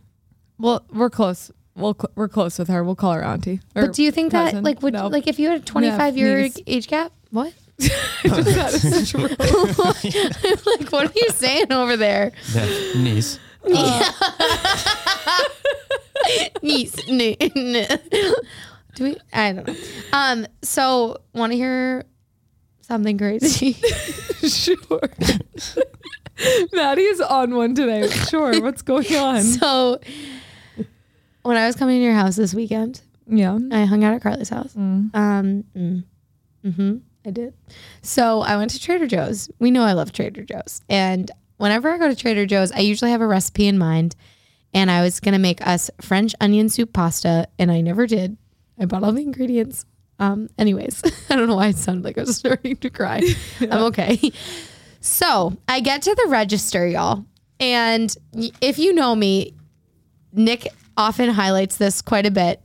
Well, 0.59 0.85
we're 0.93 1.11
close. 1.11 1.51
We'll 1.75 1.95
cl- 1.95 2.11
we're 2.15 2.29
close 2.29 2.59
with 2.59 2.69
her. 2.69 2.83
We'll 2.85 2.97
call 2.97 3.13
her 3.13 3.25
auntie. 3.25 3.61
Or 3.75 3.87
But 3.87 3.95
do 3.95 4.03
you 4.03 4.11
think 4.11 4.33
that, 4.33 4.63
like, 4.63 4.83
would, 4.83 4.95
No. 4.95 5.07
like, 5.09 5.27
if 5.29 5.39
you 5.39 5.49
had 5.49 5.61
a 5.61 5.65
25 5.65 6.17
year 6.17 6.43
niece. 6.43 6.59
age 6.67 6.89
gap, 6.89 7.13
what? 7.31 7.53
Just 7.79 9.13
had 9.13 9.15
like, 10.67 10.91
what 10.93 11.07
are 11.07 11.13
you 11.15 11.29
saying 11.31 11.73
over 11.73 11.97
there? 11.97 12.33
Yeah, 12.53 12.67
niece. 12.97 13.39
Niece. 16.63 16.97
n- 17.09 17.37
n- 17.41 17.87
Do 18.95 19.05
we? 19.05 19.17
I 19.33 19.53
don't 19.53 19.67
know. 19.67 19.75
Um. 20.13 20.47
So, 20.63 21.19
want 21.35 21.53
to 21.53 21.57
hear 21.57 22.05
something 22.83 23.19
crazy? 23.19 23.73
sure. 24.49 25.01
Maddie 26.73 27.03
is 27.03 27.21
on 27.21 27.55
one 27.55 27.75
today. 27.75 28.09
Sure. 28.09 28.61
What's 28.61 28.83
going 28.83 29.15
on? 29.17 29.43
so, 29.43 30.01
when 31.43 31.57
I 31.57 31.67
was 31.67 31.77
coming 31.77 31.99
to 31.99 32.05
your 32.05 32.15
house 32.15 32.37
this 32.37 32.55
weekend, 32.55 33.01
Yeah. 33.27 33.59
I 33.73 33.85
hung 33.85 34.05
out 34.05 34.15
at 34.15 34.23
Carly's 34.23 34.49
house. 34.49 34.75
Mm. 34.75 35.15
Um. 35.15 35.65
Mm, 35.77 36.05
hmm 36.75 36.97
I 37.27 37.31
did. 37.31 37.55
So 38.03 38.41
I 38.41 38.57
went 38.57 38.71
to 38.71 38.81
Trader 38.81 39.07
Joe's. 39.07 39.51
We 39.59 39.71
know 39.71 39.83
I 39.83 39.93
love 39.93 40.13
Trader 40.13 40.45
Joe's, 40.45 40.81
and 40.89 41.31
whenever 41.59 41.91
I 41.91 41.99
go 41.99 42.09
to 42.09 42.17
Trader 42.17 42.47
Joe's, 42.47 42.73
I 42.73 42.81
usually 42.81 43.11
have 43.11 43.21
a 43.21 43.27
recipe 43.27 43.67
in 43.67 43.77
mind. 43.79 44.17
And 44.75 44.91
I 44.91 45.03
was 45.03 45.21
gonna 45.21 45.39
make 45.39 45.67
us 45.67 45.91
French 46.01 46.35
onion 46.41 46.69
soup 46.69 46.93
pasta, 46.93 47.49
and 47.59 47.71
I 47.71 47.81
never 47.81 48.07
did. 48.07 48.37
I 48.79 48.85
bought 48.85 49.03
all 49.03 49.13
the 49.13 49.23
ingredients. 49.23 49.85
Um. 50.19 50.49
Anyways, 50.59 51.03
I 51.31 51.37
don't 51.37 51.49
know 51.49 51.57
why 51.57 51.69
it 51.69 51.77
sounded 51.77 52.05
like 52.05 52.19
I 52.19 52.23
was 52.23 52.37
starting 52.39 52.77
to 52.77 52.91
cry. 52.91 53.23
I'm 53.61 53.85
okay. 53.85 54.33
So 55.01 55.57
I 55.69 55.81
get 55.81 56.03
to 56.03 56.15
the 56.15 56.29
register, 56.29 56.87
y'all, 56.87 57.25
and 57.61 58.15
if 58.61 58.79
you 58.79 58.93
know 58.93 59.15
me, 59.15 59.55
Nick 60.33 60.69
often 60.99 61.31
highlights 61.31 61.77
this 61.79 62.03
quite 62.03 62.27
a 62.27 62.31
bit. 62.31 62.65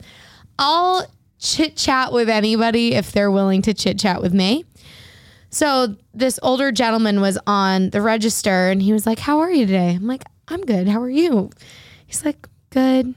I'll 0.58 1.06
chit 1.38 1.76
chat 1.76 2.12
with 2.12 2.28
anybody 2.28 2.94
if 2.94 3.12
they're 3.12 3.30
willing 3.30 3.62
to 3.62 3.72
chit 3.74 3.98
chat 3.98 4.20
with 4.20 4.34
me. 4.34 4.64
So 5.54 5.94
this 6.12 6.40
older 6.42 6.72
gentleman 6.72 7.20
was 7.20 7.38
on 7.46 7.90
the 7.90 8.00
register 8.00 8.70
and 8.70 8.82
he 8.82 8.92
was 8.92 9.06
like, 9.06 9.20
How 9.20 9.38
are 9.38 9.52
you 9.52 9.66
today? 9.66 9.90
I'm 9.90 10.08
like, 10.08 10.24
I'm 10.48 10.62
good. 10.62 10.88
How 10.88 11.00
are 11.00 11.08
you? 11.08 11.50
He's 12.08 12.24
like, 12.24 12.48
Good. 12.70 13.14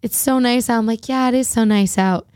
It's 0.00 0.16
so 0.16 0.38
nice 0.38 0.70
out. 0.70 0.78
I'm 0.78 0.86
like, 0.86 1.08
Yeah, 1.08 1.26
it 1.28 1.34
is 1.34 1.48
so 1.48 1.64
nice 1.64 1.98
out. 1.98 2.28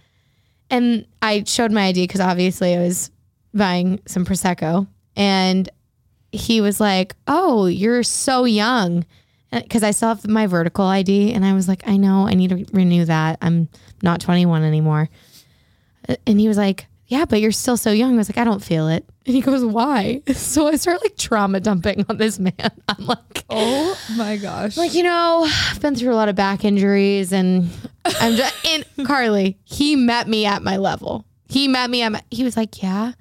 And 0.68 1.06
I 1.22 1.44
showed 1.44 1.70
my 1.70 1.86
ID 1.86 2.02
because 2.02 2.20
obviously 2.20 2.74
I 2.74 2.80
was 2.80 3.12
buying 3.54 4.00
some 4.06 4.24
Prosecco. 4.24 4.88
And 5.14 5.68
he 6.32 6.60
was 6.60 6.80
like, 6.80 7.14
Oh, 7.28 7.66
you're 7.66 8.02
so 8.02 8.46
young 8.46 9.06
because 9.52 9.84
I 9.84 9.92
still 9.92 10.08
have 10.08 10.26
my 10.26 10.48
vertical 10.48 10.86
ID, 10.86 11.32
and 11.32 11.44
I 11.44 11.52
was 11.52 11.68
like, 11.68 11.86
I 11.86 11.96
know, 11.98 12.26
I 12.26 12.34
need 12.34 12.50
to 12.50 12.66
renew 12.72 13.04
that. 13.04 13.38
I'm 13.40 13.68
not 14.02 14.20
21 14.20 14.64
anymore. 14.64 15.08
Uh, 16.08 16.16
And 16.26 16.40
he 16.40 16.48
was 16.48 16.56
like, 16.58 16.88
Yeah, 17.08 17.24
but 17.24 17.40
you're 17.40 17.52
still 17.52 17.76
so 17.76 17.92
young. 17.92 18.14
I 18.14 18.16
was 18.16 18.28
like, 18.28 18.38
I 18.38 18.42
don't 18.44 18.62
feel 18.62 18.88
it. 18.88 19.08
And 19.26 19.34
he 19.34 19.40
goes, 19.40 19.64
Why? 19.64 20.22
So 20.34 20.66
I 20.66 20.76
start 20.76 21.00
like 21.02 21.16
trauma 21.16 21.60
dumping 21.60 22.04
on 22.08 22.16
this 22.16 22.38
man. 22.38 22.52
I'm 22.88 23.06
like, 23.06 23.44
Oh 23.48 23.98
my 24.16 24.36
gosh. 24.36 24.76
like 24.76 24.94
you 24.94 25.02
know, 25.04 25.46
I've 25.70 25.80
been 25.80 25.94
through 25.94 26.12
a 26.12 26.16
lot 26.16 26.28
of 26.28 26.34
back 26.34 26.64
injuries, 26.64 27.32
and 27.32 27.70
I'm 28.04 28.34
just. 28.36 28.54
And 28.98 29.06
Carly, 29.06 29.58
he 29.64 29.94
met 29.96 30.26
me 30.28 30.46
at 30.46 30.62
my 30.62 30.76
level. 30.76 31.24
He 31.48 31.68
met 31.68 31.88
me 31.90 32.02
at 32.02 32.10
my. 32.12 32.22
He 32.30 32.42
was 32.44 32.56
like, 32.56 32.82
Yeah, 32.82 33.12
I'm 33.12 33.14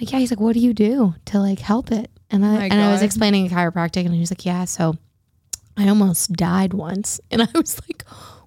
like 0.00 0.10
yeah. 0.12 0.18
He's 0.18 0.30
like, 0.32 0.40
What 0.40 0.54
do 0.54 0.60
you 0.60 0.74
do 0.74 1.14
to 1.26 1.38
like 1.38 1.60
help 1.60 1.92
it? 1.92 2.10
And 2.30 2.44
I 2.44 2.48
oh 2.48 2.58
My 2.58 2.64
and 2.64 2.80
I 2.80 2.90
was 2.90 3.02
explaining 3.02 3.48
chiropractic, 3.48 4.04
and 4.04 4.12
he 4.14 4.20
was 4.20 4.30
like, 4.32 4.44
Yeah, 4.44 4.64
so 4.64 4.96
I 5.76 5.88
almost 5.88 6.32
died 6.32 6.74
once, 6.74 7.20
and 7.30 7.42
I 7.42 7.48
was 7.54 7.80
like, 7.88 8.04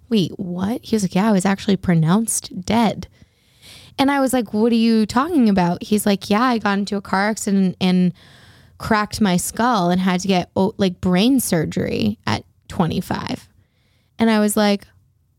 Wait, 0.09 0.31
what? 0.37 0.83
He 0.83 0.95
was 0.95 1.03
like, 1.03 1.15
Yeah, 1.15 1.29
I 1.29 1.31
was 1.31 1.45
actually 1.45 1.77
pronounced 1.77 2.61
dead. 2.61 3.07
And 3.99 4.11
I 4.11 4.19
was 4.19 4.33
like, 4.33 4.53
What 4.53 4.71
are 4.71 4.75
you 4.75 5.05
talking 5.05 5.49
about? 5.49 5.83
He's 5.83 6.05
like, 6.05 6.29
Yeah, 6.29 6.43
I 6.43 6.57
got 6.57 6.77
into 6.77 6.97
a 6.97 7.01
car 7.01 7.29
accident 7.29 7.75
and 7.81 8.13
cracked 8.77 9.19
my 9.19 9.37
skull 9.37 9.89
and 9.89 9.99
had 9.99 10.19
to 10.21 10.27
get 10.27 10.51
like 10.55 11.01
brain 11.01 11.39
surgery 11.39 12.19
at 12.27 12.45
25. 12.67 13.49
And 14.19 14.29
I 14.29 14.39
was 14.39 14.55
like, 14.55 14.87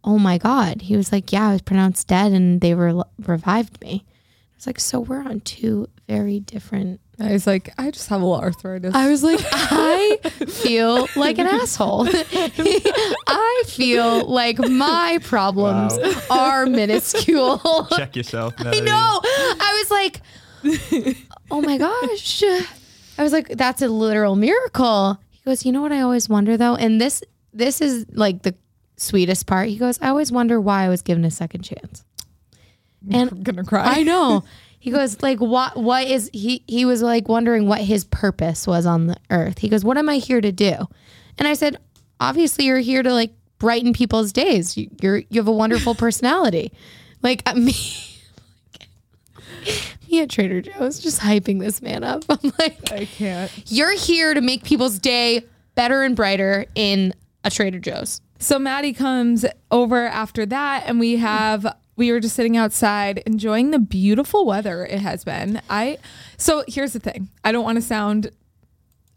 Oh 0.04 0.18
my 0.18 0.38
God. 0.38 0.82
He 0.82 0.96
was 0.96 1.12
like, 1.12 1.32
Yeah, 1.32 1.48
I 1.48 1.52
was 1.52 1.62
pronounced 1.62 2.08
dead 2.08 2.32
and 2.32 2.60
they 2.60 2.74
re- 2.74 3.02
revived 3.24 3.80
me. 3.80 4.04
I 4.06 4.56
was 4.56 4.66
like, 4.66 4.80
So 4.80 5.00
we're 5.00 5.22
on 5.22 5.40
two 5.40 5.88
very 6.08 6.40
different. 6.40 7.00
I 7.20 7.32
was 7.32 7.46
like, 7.48 7.72
I 7.76 7.90
just 7.90 8.08
have 8.10 8.20
a 8.22 8.24
little 8.24 8.40
arthritis. 8.40 8.94
I 8.94 9.08
was 9.10 9.24
like, 9.24 9.40
I 9.52 10.18
feel 10.46 11.08
like 11.16 11.38
an 11.38 11.46
asshole. 11.48 12.06
I 12.12 13.62
feel 13.66 14.28
like 14.30 14.58
my 14.60 15.18
problems 15.22 15.98
Wow. 15.98 16.22
are 16.30 16.66
minuscule. 16.66 17.88
Check 17.96 18.14
yourself. 18.16 18.54
I 18.58 18.80
know. 18.80 19.20
I 19.24 19.82
was 19.82 19.90
like, 19.90 20.20
oh 21.50 21.60
my 21.60 21.76
gosh. 21.78 22.42
I 23.18 23.22
was 23.22 23.32
like, 23.32 23.48
that's 23.48 23.82
a 23.82 23.88
literal 23.88 24.36
miracle. 24.36 25.18
He 25.30 25.40
goes, 25.44 25.66
you 25.66 25.72
know 25.72 25.82
what 25.82 25.92
I 25.92 26.02
always 26.02 26.28
wonder 26.28 26.56
though? 26.56 26.76
And 26.76 27.00
this 27.00 27.22
this 27.52 27.80
is 27.80 28.06
like 28.12 28.42
the 28.42 28.54
sweetest 28.96 29.46
part. 29.46 29.68
He 29.68 29.76
goes, 29.76 29.98
I 30.00 30.08
always 30.08 30.30
wonder 30.30 30.60
why 30.60 30.84
I 30.84 30.88
was 30.88 31.02
given 31.02 31.24
a 31.24 31.30
second 31.30 31.62
chance. 31.62 32.04
And 33.10 33.30
I'm 33.30 33.42
gonna 33.42 33.64
cry. 33.64 33.84
I 33.86 34.02
know. 34.02 34.44
He 34.78 34.90
goes, 34.90 35.20
like, 35.22 35.40
what 35.40 35.76
what 35.76 36.06
is 36.06 36.30
he 36.32 36.62
he 36.66 36.84
was 36.84 37.02
like 37.02 37.28
wondering 37.28 37.66
what 37.66 37.80
his 37.80 38.04
purpose 38.04 38.66
was 38.66 38.86
on 38.86 39.06
the 39.08 39.16
earth. 39.30 39.58
He 39.58 39.68
goes, 39.68 39.84
What 39.84 39.98
am 39.98 40.08
I 40.08 40.16
here 40.16 40.40
to 40.40 40.52
do? 40.52 40.86
And 41.38 41.48
I 41.48 41.54
said, 41.54 41.76
Obviously 42.20 42.64
you're 42.66 42.78
here 42.78 43.02
to 43.02 43.12
like 43.12 43.32
brighten 43.58 43.92
people's 43.92 44.32
days. 44.32 44.76
You, 44.76 44.88
you're 45.02 45.18
you 45.18 45.40
have 45.40 45.48
a 45.48 45.52
wonderful 45.52 45.94
personality. 46.06 46.72
Like 47.22 47.42
uh, 47.46 47.54
me 47.56 47.74
me 50.10 50.20
at 50.20 50.30
Trader 50.30 50.62
Joe's 50.62 51.00
just 51.00 51.20
hyping 51.20 51.60
this 51.60 51.82
man 51.82 52.04
up. 52.04 52.24
I'm 52.28 52.52
like, 52.58 52.92
I 52.92 53.04
can't. 53.04 53.50
you're 53.66 53.96
here 53.96 54.34
to 54.34 54.40
make 54.40 54.64
people's 54.64 54.98
day 54.98 55.42
better 55.74 56.02
and 56.02 56.16
brighter 56.16 56.66
in 56.74 57.14
a 57.44 57.50
Trader 57.50 57.78
Joe's. 57.78 58.20
So 58.38 58.58
Maddie 58.58 58.92
comes 58.92 59.44
over 59.70 60.06
after 60.06 60.46
that, 60.46 60.84
and 60.86 61.00
we 61.00 61.16
have 61.16 61.66
we 61.98 62.12
were 62.12 62.20
just 62.20 62.36
sitting 62.36 62.56
outside 62.56 63.18
enjoying 63.26 63.72
the 63.72 63.78
beautiful 63.78 64.46
weather 64.46 64.86
it 64.86 65.00
has 65.00 65.24
been. 65.24 65.60
I 65.68 65.98
so 66.38 66.64
here's 66.66 66.92
the 66.94 67.00
thing. 67.00 67.28
I 67.44 67.52
don't 67.52 67.64
want 67.64 67.76
to 67.76 67.82
sound 67.82 68.30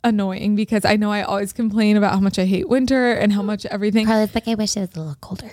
annoying 0.03 0.55
because 0.55 0.83
I 0.83 0.95
know 0.95 1.11
I 1.11 1.21
always 1.21 1.53
complain 1.53 1.95
about 1.95 2.13
how 2.13 2.19
much 2.19 2.39
I 2.39 2.45
hate 2.45 2.67
winter 2.67 3.13
and 3.13 3.31
how 3.31 3.43
much 3.43 3.65
everything. 3.67 4.07
Carly's 4.07 4.33
like, 4.33 4.47
I 4.47 4.55
wish 4.55 4.75
it 4.75 4.81
was 4.81 4.95
a 4.95 4.99
little 4.99 5.15
colder. 5.21 5.51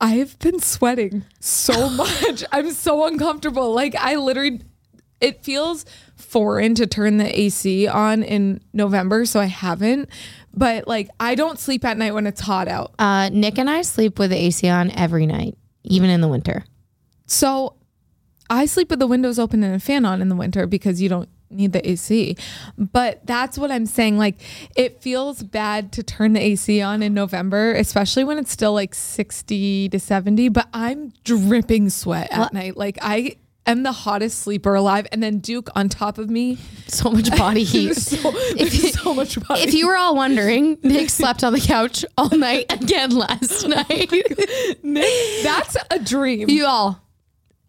I've 0.00 0.38
been 0.40 0.60
sweating 0.60 1.24
so 1.38 1.88
much. 1.90 2.44
I'm 2.52 2.72
so 2.72 3.06
uncomfortable. 3.06 3.72
Like 3.72 3.94
I 3.94 4.16
literally 4.16 4.60
it 5.20 5.44
feels 5.44 5.84
foreign 6.16 6.74
to 6.76 6.86
turn 6.86 7.18
the 7.18 7.38
AC 7.40 7.86
on 7.86 8.22
in 8.22 8.60
November, 8.72 9.26
so 9.26 9.38
I 9.38 9.44
haven't. 9.46 10.08
But 10.52 10.88
like 10.88 11.10
I 11.20 11.34
don't 11.34 11.58
sleep 11.58 11.84
at 11.84 11.96
night 11.96 12.14
when 12.14 12.26
it's 12.26 12.40
hot 12.40 12.66
out. 12.66 12.94
Uh, 12.98 13.28
Nick 13.28 13.58
and 13.58 13.70
I 13.70 13.82
sleep 13.82 14.18
with 14.18 14.30
the 14.30 14.36
AC 14.36 14.68
on 14.68 14.90
every 14.92 15.26
night, 15.26 15.56
even 15.82 16.10
in 16.10 16.20
the 16.20 16.28
winter. 16.28 16.64
So 17.26 17.74
I 18.48 18.66
sleep 18.66 18.90
with 18.90 18.98
the 18.98 19.06
windows 19.06 19.38
open 19.38 19.62
and 19.62 19.74
a 19.74 19.78
fan 19.78 20.04
on 20.04 20.20
in 20.20 20.28
the 20.28 20.36
winter 20.36 20.66
because 20.66 21.00
you 21.00 21.08
don't 21.08 21.28
need 21.50 21.72
the 21.72 21.88
AC. 21.88 22.36
But 22.78 23.26
that's 23.26 23.58
what 23.58 23.70
I'm 23.70 23.86
saying. 23.86 24.18
Like 24.18 24.40
it 24.76 25.00
feels 25.02 25.42
bad 25.42 25.92
to 25.92 26.02
turn 26.02 26.32
the 26.32 26.40
AC 26.40 26.80
on 26.80 27.02
in 27.02 27.14
November, 27.14 27.72
especially 27.72 28.24
when 28.24 28.38
it's 28.38 28.50
still 28.50 28.72
like 28.72 28.94
60 28.94 29.88
to 29.88 30.00
70. 30.00 30.48
But 30.48 30.68
I'm 30.72 31.12
dripping 31.24 31.90
sweat 31.90 32.28
at 32.30 32.52
night. 32.52 32.76
Like 32.76 32.98
I 33.02 33.36
am 33.66 33.82
the 33.82 33.92
hottest 33.92 34.40
sleeper 34.40 34.74
alive. 34.74 35.06
And 35.12 35.22
then 35.22 35.38
Duke 35.38 35.68
on 35.74 35.88
top 35.88 36.18
of 36.18 36.28
me. 36.30 36.58
So 36.90 37.08
much 37.12 37.30
body 37.36 37.62
heat. 37.64 37.94
so, 37.94 38.18
If- 38.34 38.72
so 39.00 39.14
much 39.14 39.38
body. 39.46 39.60
if 39.62 39.72
you 39.74 39.86
were 39.86 39.96
all 39.96 40.16
wondering, 40.16 40.76
Nick 40.82 41.08
slept 41.08 41.44
on 41.44 41.52
the 41.52 41.60
couch 41.60 42.04
all 42.18 42.36
night 42.36 42.66
again 42.72 43.10
last 43.16 43.64
oh 43.64 43.68
night. 43.68 44.10
Nick, 44.82 45.42
that's 45.44 45.76
a 45.92 46.00
dream. 46.00 46.50
you 46.50 46.66
all. 46.66 47.00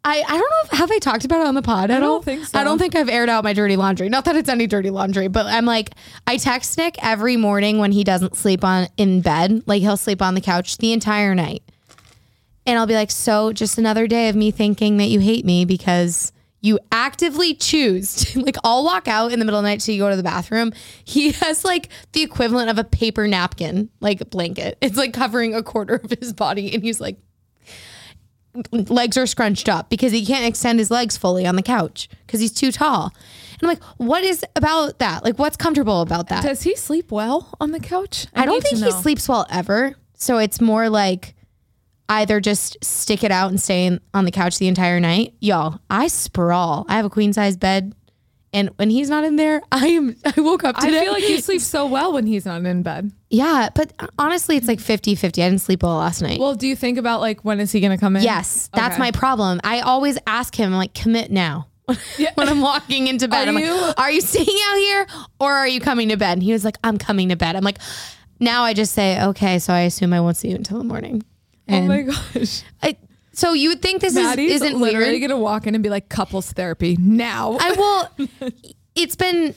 I, 0.04 0.24
I 0.28 0.32
don't 0.32 0.40
know 0.40 0.58
if 0.64 0.72
have 0.72 0.90
I 0.90 0.98
talked 0.98 1.24
about 1.26 1.42
it 1.42 1.46
on 1.48 1.54
the 1.54 1.62
pod 1.62 1.92
at 1.92 2.00
don't 2.00 2.10
all? 2.10 2.22
think 2.24 2.46
so. 2.48 2.58
I 2.58 2.64
don't 2.64 2.80
think 2.80 2.96
I've 2.96 3.10
aired 3.10 3.30
out 3.30 3.44
my 3.44 3.54
dirty 3.54 3.76
laundry. 3.76 4.10
Not 4.10 4.26
that 4.26 4.36
it's 4.36 4.50
any 4.50 4.66
dirty 4.66 4.90
laundry, 4.90 5.28
but 5.28 5.46
I'm 5.46 5.66
like 5.66 5.92
I 6.26 6.38
text 6.38 6.76
Nick 6.80 6.96
every 7.04 7.38
morning 7.38 7.78
when 7.78 7.92
he 7.92 8.04
doesn't 8.04 8.36
sleep 8.36 8.64
on 8.64 8.88
in 8.98 9.22
bed. 9.22 9.62
Like 9.68 9.82
he'll 9.84 9.98
sleep 9.98 10.24
on 10.24 10.34
the 10.34 10.42
couch 10.42 10.80
the 10.80 10.94
entire 10.94 11.36
night. 11.36 11.62
And 12.72 12.80
I'll 12.80 12.88
be 12.88 12.94
like, 12.94 13.12
"So, 13.12 13.52
just 13.52 13.78
another 13.78 14.08
day 14.08 14.30
of 14.30 14.36
me 14.38 14.50
thinking 14.50 14.96
that 14.96 15.08
you 15.10 15.20
hate 15.20 15.44
me 15.44 15.66
because 15.66 16.32
you 16.62 16.80
actively 16.90 17.54
choose 17.54 18.16
to, 18.16 18.40
like 18.46 18.56
I'll 18.64 18.86
walk 18.86 19.10
out 19.10 19.34
in 19.34 19.40
the 19.40 19.46
middle 19.46 19.60
of 19.60 19.64
the 19.64 19.70
night 19.70 19.82
to 19.82 19.98
go 19.98 20.10
to 20.10 20.16
the 20.16 20.24
bathroom. 20.24 20.72
He 21.04 21.34
has 21.34 21.66
like 21.66 21.90
the 22.14 22.22
equivalent 22.22 22.70
of 22.70 22.78
a 22.78 22.86
paper 22.86 23.28
napkin, 23.28 23.90
like 24.00 24.30
blanket. 24.30 24.78
It's 24.80 24.96
like 24.96 25.12
covering 25.12 25.54
a 25.54 25.62
quarter 25.62 25.96
of 25.96 26.12
his 26.18 26.32
body 26.32 26.74
and 26.74 26.82
he's 26.82 27.02
like 27.02 27.18
legs 28.72 29.18
are 29.18 29.26
scrunched 29.26 29.68
up 29.68 29.90
because 29.90 30.14
he 30.14 30.26
can't 30.26 30.46
extend 30.46 30.80
his 30.80 30.92
legs 30.92 31.18
fully 31.18 31.46
on 31.46 31.58
the 31.58 31.62
couch 31.62 32.08
because 32.26 32.40
he's 32.40 32.54
too 32.54 32.72
tall. 32.72 33.14
And 33.54 33.64
I'm 33.64 33.68
like, 33.68 33.84
what 33.98 34.24
is 34.24 34.46
about 34.56 35.00
that? 35.00 35.26
Like, 35.26 35.38
what's 35.40 35.58
comfortable 35.58 36.02
about 36.02 36.30
that? 36.30 36.44
Does 36.44 36.64
he 36.64 36.76
sleep 36.76 37.12
well 37.12 37.54
on 37.60 37.72
the 37.72 37.80
couch? 37.82 38.28
I 38.34 38.46
don't 38.46 38.62
think 38.64 38.82
he 38.82 38.92
sleeps 38.92 39.28
well 39.28 39.46
ever. 39.50 39.96
So 40.14 40.38
it's 40.38 40.62
more 40.62 40.90
like 40.90 41.34
either 42.12 42.40
just 42.40 42.78
stick 42.84 43.24
it 43.24 43.32
out 43.32 43.50
and 43.50 43.60
stay 43.60 43.86
in, 43.86 44.00
on 44.14 44.26
the 44.26 44.32
couch 44.32 44.58
the 44.60 44.68
entire 44.68 45.00
night. 45.00 45.34
Y'all, 45.40 45.80
I 45.90 46.08
sprawl. 46.08 46.86
I 46.90 46.96
have 46.98 47.06
a 47.06 47.10
queen 47.10 47.34
size 47.34 47.58
bed. 47.58 47.94
And 48.54 48.70
when 48.76 48.90
he's 48.90 49.10
not 49.10 49.24
in 49.24 49.38
there, 49.38 49.62
I 49.72 49.88
am. 49.88 50.16
I 50.26 50.42
woke 50.42 50.66
up 50.66 50.76
I 50.78 50.90
feel 50.92 51.14
like 51.14 51.28
you 51.30 51.40
sleep 51.42 51.62
so 51.62 51.86
well 51.86 52.12
when 52.12 52.26
he's 52.28 52.46
not 52.46 52.66
in 52.66 52.84
bed. 52.84 53.12
yeah, 53.30 53.70
but 53.74 53.94
honestly, 54.20 54.58
it's 54.58 54.68
like 54.68 54.82
50 54.82 55.16
50. 55.16 55.42
I 55.42 55.50
didn't 55.50 55.62
sleep 55.62 55.84
well 55.84 55.96
last 55.96 56.22
night. 56.22 56.38
Well, 56.40 56.54
do 56.56 56.68
you 56.68 56.76
think 56.76 56.98
about 56.98 57.22
like 57.22 57.46
when 57.46 57.62
is 57.62 57.72
he 57.72 57.80
gonna 57.80 57.98
come 57.98 58.18
in? 58.18 58.24
yes, 58.24 58.70
that's 58.74 58.96
Okay. 58.96 59.00
my 59.00 59.12
problem. 59.12 59.62
I 59.64 59.80
always 59.80 60.18
ask 60.28 60.54
him, 60.54 60.74
like, 60.74 60.94
commit 60.94 61.32
now. 61.32 61.68
when 62.36 62.50
I'm 62.50 62.60
walking 62.62 63.08
into 63.08 63.30
bed, 63.30 63.48
Are 63.48 63.52
I'm 63.52 63.58
you- 63.58 63.74
like, 63.74 63.98
are 64.00 64.12
you 64.12 64.20
staying 64.22 64.48
out 64.68 64.76
here 64.78 65.08
or 65.40 65.52
are 65.54 65.68
you 65.68 65.80
coming 65.80 66.10
to 66.10 66.18
bed? 66.18 66.34
And 66.34 66.44
he 66.44 66.52
was 66.52 66.66
like, 66.66 66.78
I'm 66.84 66.98
coming 66.98 67.30
to 67.30 67.38
bed. 67.38 67.56
I'm 67.56 67.64
like, 67.64 67.80
now 68.42 68.64
I 68.64 68.74
just 68.74 68.94
say, 68.94 69.22
okay, 69.28 69.60
so 69.60 69.72
I 69.74 69.82
assume 69.82 70.12
I 70.14 70.20
won't 70.20 70.36
see 70.36 70.50
you 70.50 70.56
until 70.58 70.78
the 70.78 70.84
morning. 70.84 71.24
Oh 71.74 71.82
my 71.82 72.02
gosh. 72.02 72.64
I, 72.82 72.98
so 73.34 73.54
you 73.54 73.70
would 73.70 73.82
think 73.82 74.02
this 74.02 74.16
is, 74.16 74.38
isn't 74.38 74.80
literally 74.80 75.12
weird. 75.12 75.22
gonna 75.22 75.40
walk 75.40 75.68
in 75.68 75.76
and 75.76 75.84
be 75.84 75.90
like 75.90 76.10
couples 76.10 76.52
therapy 76.52 76.98
now. 77.00 77.58
I 77.60 77.72
will. 77.72 78.52
It's 78.94 79.16
been. 79.16 79.56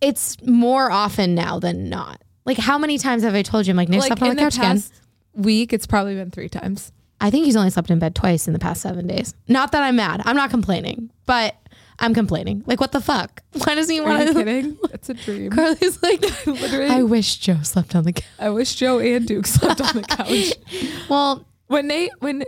It's 0.00 0.40
more 0.46 0.92
often 0.92 1.34
now 1.34 1.58
than 1.58 1.88
not. 1.88 2.22
Like 2.44 2.56
how 2.56 2.78
many 2.78 2.98
times 2.98 3.24
have 3.24 3.34
I 3.34 3.42
told 3.42 3.66
you? 3.66 3.72
I'm 3.72 3.76
like, 3.76 3.88
Nick 3.88 4.00
like 4.00 4.06
slept 4.06 4.22
on 4.22 4.30
in 4.30 4.36
the 4.36 4.42
couch 4.42 4.56
again. 4.58 4.80
week, 5.34 5.72
it's 5.72 5.88
probably 5.88 6.14
been 6.14 6.30
three 6.30 6.48
times. 6.48 6.92
I 7.20 7.30
think 7.30 7.44
he's 7.44 7.56
only 7.56 7.70
slept 7.70 7.90
in 7.90 7.98
bed 7.98 8.14
twice 8.14 8.46
in 8.46 8.52
the 8.52 8.58
past 8.58 8.80
seven 8.80 9.06
days. 9.06 9.34
Not 9.48 9.72
that 9.72 9.82
I'm 9.82 9.96
mad. 9.96 10.22
I'm 10.24 10.36
not 10.36 10.50
complaining, 10.50 11.10
but 11.26 11.56
I'm 12.00 12.14
complaining. 12.14 12.64
Like 12.66 12.80
what 12.80 12.92
the 12.92 13.00
fuck? 13.00 13.42
Why 13.64 13.74
doesn't 13.74 13.92
he 13.92 14.00
Are 14.00 14.04
want 14.04 14.26
you 14.26 14.32
to? 14.32 14.38
kidding? 14.44 14.78
That's 14.90 15.10
a 15.10 15.14
dream. 15.14 15.50
Carly's 15.50 16.02
like, 16.02 16.22
Literally, 16.46 16.86
I 16.86 17.02
wish 17.02 17.36
Joe 17.36 17.58
slept 17.62 17.94
on 17.94 18.04
the 18.04 18.12
couch. 18.14 18.24
I 18.38 18.50
wish 18.50 18.74
Joe 18.74 18.98
and 18.98 19.26
Duke 19.26 19.46
slept 19.46 19.80
on 19.80 19.94
the 19.94 20.02
couch. 20.02 20.52
Well, 21.08 21.46
when 21.66 21.88
they 21.88 22.10
when 22.20 22.44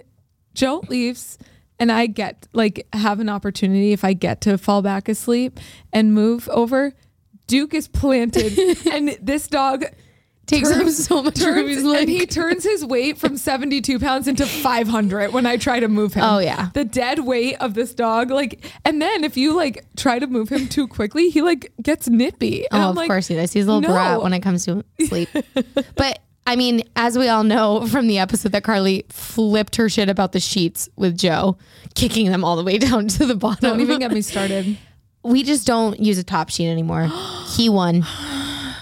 Joe 0.55 0.83
leaves 0.89 1.39
and 1.79 1.93
I 1.93 2.07
get 2.07 2.49
like 2.53 2.87
have 2.93 3.21
an 3.21 3.29
opportunity 3.29 3.93
if 3.93 4.05
I 4.05 4.13
get 4.15 4.41
to 4.43 4.57
fall 4.59 4.83
back 4.83 5.09
asleep 5.09 5.61
and 5.93 6.15
move 6.15 6.49
over, 6.49 6.95
Duke 7.47 7.75
is 7.75 7.89
planted 7.89 8.57
and 8.87 9.17
this 9.21 9.49
dog 9.49 9.85
takes 10.47 10.71
up 10.71 10.89
so 10.89 11.23
much 11.23 11.39
room. 11.41 11.55
turns 11.55 11.69
He's 11.69 11.85
like, 11.85 12.01
and 12.01 12.09
he 12.09 12.27
turns 12.27 12.65
his 12.65 12.85
weight 12.85 13.19
from 13.19 13.37
72 13.37 13.99
pounds 13.99 14.29
into 14.29 14.47
500 14.47 15.33
when 15.33 15.47
I 15.47 15.57
try 15.57 15.81
to 15.81 15.89
move 15.89 16.15
him. 16.15 16.25
Oh, 16.25 16.39
yeah. 16.39 16.71
The 16.75 16.85
dead 16.85 17.21
weight 17.21 17.57
of 17.61 17.75
this 17.75 17.95
dog 17.95 18.31
like 18.31 18.65
and 18.85 19.01
then 19.01 19.25
if 19.25 19.37
you 19.37 19.55
like 19.55 19.85
try 19.97 20.19
to 20.19 20.27
move 20.27 20.49
him 20.49 20.69
too 20.69 20.89
quickly, 20.89 21.31
he 21.31 21.43
like 21.43 21.73
gets 21.81 22.09
nippy. 22.09 22.67
And 22.71 22.83
oh, 22.83 22.85
I'm 22.85 22.91
of 22.91 22.97
like, 22.97 23.09
course 23.09 23.29
he 23.29 23.35
does. 23.35 23.53
He's 23.53 23.67
a 23.67 23.73
little 23.73 23.81
no. 23.83 23.89
brat 23.89 24.23
when 24.23 24.33
it 24.33 24.41
comes 24.41 24.65
to 24.67 24.85
sleep. 25.07 25.29
but 25.95 26.21
I 26.47 26.57
mean, 26.57 26.83
as 26.97 27.17
we 27.17 27.29
all 27.29 27.45
know 27.45 27.87
from 27.87 28.09
the 28.09 28.19
episode 28.19 28.53
that 28.53 28.65
Carly 28.65 29.07
flipped 29.09 29.77
her 29.77 29.89
shit 29.89 30.09
about 30.09 30.33
the 30.33 30.41
sheets 30.41 30.89
with 30.97 31.17
Joe, 31.17 31.57
kicking 31.95 32.31
them 32.31 32.45
all 32.45 32.57
the 32.57 32.65
way 32.65 32.79
down 32.79 33.09
to 33.09 33.27
the 33.27 33.37
bottom. 33.37 33.71
Don't 33.71 33.81
even 33.81 34.01
get 34.01 34.11
me 34.11 34.23
started. 34.23 34.77
we 35.23 35.43
just 35.45 35.67
don't 35.67 36.01
use 36.01 36.19
a 36.19 36.25
top 36.25 36.51
sheet 36.51 36.69
anymore. 36.69 37.11
he 37.57 37.69
won. 37.69 38.05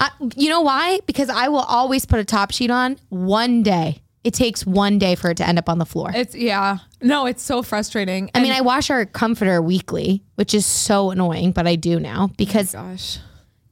I, 0.01 0.11
you 0.35 0.49
know 0.49 0.63
why? 0.63 1.01
Because 1.07 1.29
I 1.29 1.49
will 1.49 1.59
always 1.61 2.07
put 2.07 2.19
a 2.19 2.25
top 2.25 2.51
sheet 2.51 2.71
on 2.71 2.99
one 3.11 3.63
day. 3.63 4.03
It 4.25 4.35
takes 4.35 4.67
one 4.67 4.99
day 4.99 5.15
for 5.15 5.31
it 5.31 5.37
to 5.39 5.49
end 5.49 5.59
up 5.59 5.69
on 5.69 5.79
the 5.79 5.87
floor. 5.87 6.11
It's 6.15 6.35
yeah. 6.35 6.79
No, 7.01 7.27
it's 7.27 7.43
so 7.43 7.63
frustrating. 7.63 8.31
I 8.35 8.43
mean, 8.43 8.53
I 8.53 8.61
wash 8.61 8.91
our 8.91 9.07
comforter 9.07 9.63
weekly, 9.63 10.23
which 10.35 10.53
is 10.53 10.67
so 10.67 11.11
annoying, 11.11 11.53
but 11.53 11.67
I 11.67 11.77
do 11.77 11.99
now 11.99 12.29
oh 12.31 12.35
because 12.37 12.73
gosh. 12.73 13.19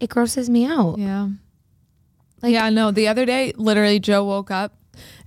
it 0.00 0.08
grosses 0.08 0.48
me 0.48 0.64
out. 0.64 0.96
Yeah. 0.98 1.28
yeah, 2.42 2.70
no, 2.70 2.90
the 2.90 3.08
other 3.08 3.26
day, 3.26 3.52
literally, 3.56 3.98
Joe 3.98 4.24
woke 4.24 4.50
up 4.50 4.77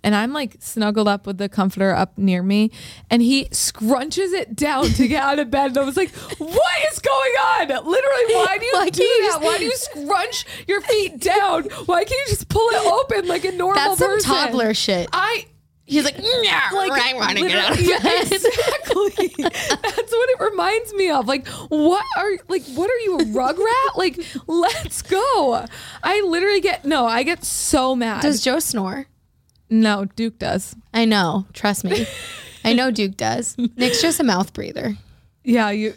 and 0.04 0.16
I'm 0.16 0.34
like 0.34 0.58
snuggled 0.60 1.08
up 1.08 1.28
with 1.28 1.38
the 1.38 1.50
comforter 1.50 1.94
up 1.94 2.18
near 2.18 2.42
me 2.44 2.72
and 3.10 3.22
he 3.22 3.46
scrunches 3.46 4.34
it 4.34 4.56
down 4.56 4.86
to 4.86 5.08
get 5.08 5.24
out 5.24 5.40
of 5.40 5.52
bed. 5.52 5.68
And 5.72 5.78
I 5.78 5.84
was 5.84 5.98
like, 5.98 6.12
what 6.38 6.92
is 6.92 7.00
going 7.00 7.32
on? 7.32 7.68
Literally, 7.68 8.36
why 8.36 8.58
do 8.60 8.66
you 8.66 8.72
Why 8.82 8.90
do 8.90 9.04
that? 9.04 9.40
Why 9.42 9.58
do 9.58 9.66
you 9.66 9.76
scrunch 9.76 10.46
your 10.68 10.82
feet 10.82 11.20
down? 11.20 11.64
Why 11.86 12.04
can't 12.04 12.12
you 12.12 12.26
just 12.30 12.50
pull 12.50 12.68
it 12.70 12.86
open 12.86 13.28
like 13.28 13.46
a 13.46 13.52
normal 13.52 13.76
That's 13.76 14.00
some 14.00 14.10
person? 14.10 14.32
toddler 14.32 14.74
shit. 14.74 15.10
I 15.14 15.46
He's 15.92 16.06
like, 16.06 16.16
yeah, 16.20 16.70
like 16.74 16.92
I 16.94 17.14
want 17.16 17.38
to 17.38 17.48
get 17.50 17.58
out 17.58 17.72
of 17.78 17.82
yeah, 17.82 17.98
exactly. 18.22 19.28
That's 19.38 20.12
what 20.12 20.30
it 20.30 20.40
reminds 20.40 20.94
me 20.94 21.10
of. 21.10 21.28
Like, 21.28 21.46
what 21.68 22.06
are 22.16 22.32
like 22.48 22.64
what 22.76 22.90
are 22.90 22.98
you 23.00 23.20
a 23.20 23.26
rug 23.34 23.60
rat? 23.60 23.98
Like, 23.98 24.26
let's 24.48 25.02
go. 25.02 25.66
I 26.02 26.22
literally 26.22 26.62
get 26.62 26.86
no, 26.86 27.06
I 27.06 27.24
get 27.24 27.44
so 27.44 27.94
mad. 27.94 28.22
Does 28.22 28.42
Joe 28.42 28.60
snore? 28.60 29.08
No, 29.72 30.06
Duke 30.16 30.38
does. 30.38 30.76
I 30.94 31.06
know. 31.06 31.48
Trust 31.54 31.86
me. 31.86 32.06
I 32.66 32.74
know 32.74 32.92
Duke 32.92 33.18
does. 33.18 33.58
Nick's 33.58 34.02
just 34.02 34.20
a 34.20 34.24
mouth 34.24 34.54
breather. 34.54 34.98
Yeah, 35.44 35.72
you 35.72 35.96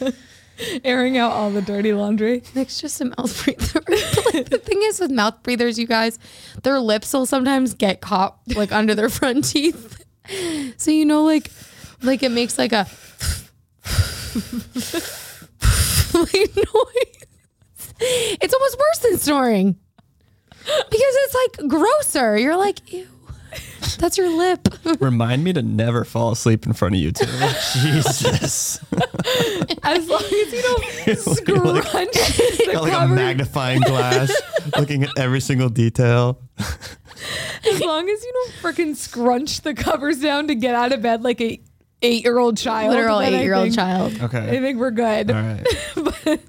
airing 0.84 1.16
out 1.16 1.30
all 1.30 1.50
the 1.50 1.62
dirty 1.62 1.92
laundry. 1.92 2.42
Nick's 2.54 2.80
just 2.80 3.00
a 3.00 3.04
mouth 3.06 3.44
breather. 3.44 3.80
like, 4.34 4.50
the 4.50 4.60
thing 4.62 4.80
is 4.82 5.00
with 5.00 5.12
mouth 5.12 5.42
breathers, 5.44 5.78
you 5.78 5.86
guys, 5.86 6.18
their 6.64 6.80
lips 6.80 7.12
will 7.12 7.26
sometimes 7.26 7.74
get 7.74 8.00
caught 8.00 8.38
like 8.56 8.72
under 8.72 8.94
their 8.94 9.08
front 9.08 9.48
teeth. 9.48 10.04
So 10.76 10.90
you 10.90 11.04
know, 11.06 11.22
like, 11.22 11.50
like 12.02 12.24
it 12.24 12.32
makes 12.32 12.58
like 12.58 12.72
a 12.72 12.86
like 16.12 16.56
noise. 16.56 17.24
It's 17.98 18.52
almost 18.52 18.78
worse 18.78 18.98
than 18.98 19.18
snoring 19.18 19.78
because 20.66 20.90
it's 21.00 21.34
like 21.34 21.68
grosser. 21.68 22.36
You're 22.38 22.56
like, 22.56 22.92
ew, 22.92 23.06
that's 23.98 24.18
your 24.18 24.28
lip. 24.30 24.68
Remind 25.00 25.44
me 25.44 25.52
to 25.52 25.62
never 25.62 26.04
fall 26.04 26.32
asleep 26.32 26.66
in 26.66 26.72
front 26.72 26.94
of 26.94 27.00
you 27.00 27.12
two. 27.12 27.24
Jesus. 27.72 28.78
As 29.82 30.08
long 30.08 30.22
as 30.22 30.52
you 30.52 30.62
don't 30.62 30.84
scrunch 31.18 32.12
the 32.12 32.70
Got 32.72 32.82
like 32.82 32.92
a 32.92 32.96
cover, 32.96 33.14
magnifying 33.14 33.80
glass, 33.82 34.32
looking 34.76 35.04
at 35.04 35.10
every 35.18 35.40
single 35.40 35.68
detail. 35.68 36.38
as 36.58 37.80
long 37.80 38.08
as 38.08 38.22
you 38.24 38.32
don't 38.32 38.52
freaking 38.74 38.94
scrunch 38.96 39.60
the 39.62 39.74
covers 39.74 40.18
down 40.20 40.48
to 40.48 40.54
get 40.54 40.74
out 40.74 40.92
of 40.92 41.00
bed 41.02 41.22
like 41.22 41.40
a 41.40 41.60
eight 42.02 42.24
year 42.24 42.38
old 42.38 42.56
child. 42.58 42.90
Literal 42.94 43.18
then 43.20 43.34
I 43.34 43.38
eight 43.38 43.44
year 43.44 43.54
old 43.54 43.64
think- 43.64 43.74
child. 43.76 44.20
Okay. 44.20 44.58
I 44.58 44.60
think 44.60 44.78
we're 44.78 44.90
good. 44.90 45.30
All 45.30 45.42
right. 45.42 46.40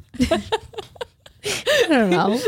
I 1.47 1.85
don't 1.89 2.09
know. 2.09 2.39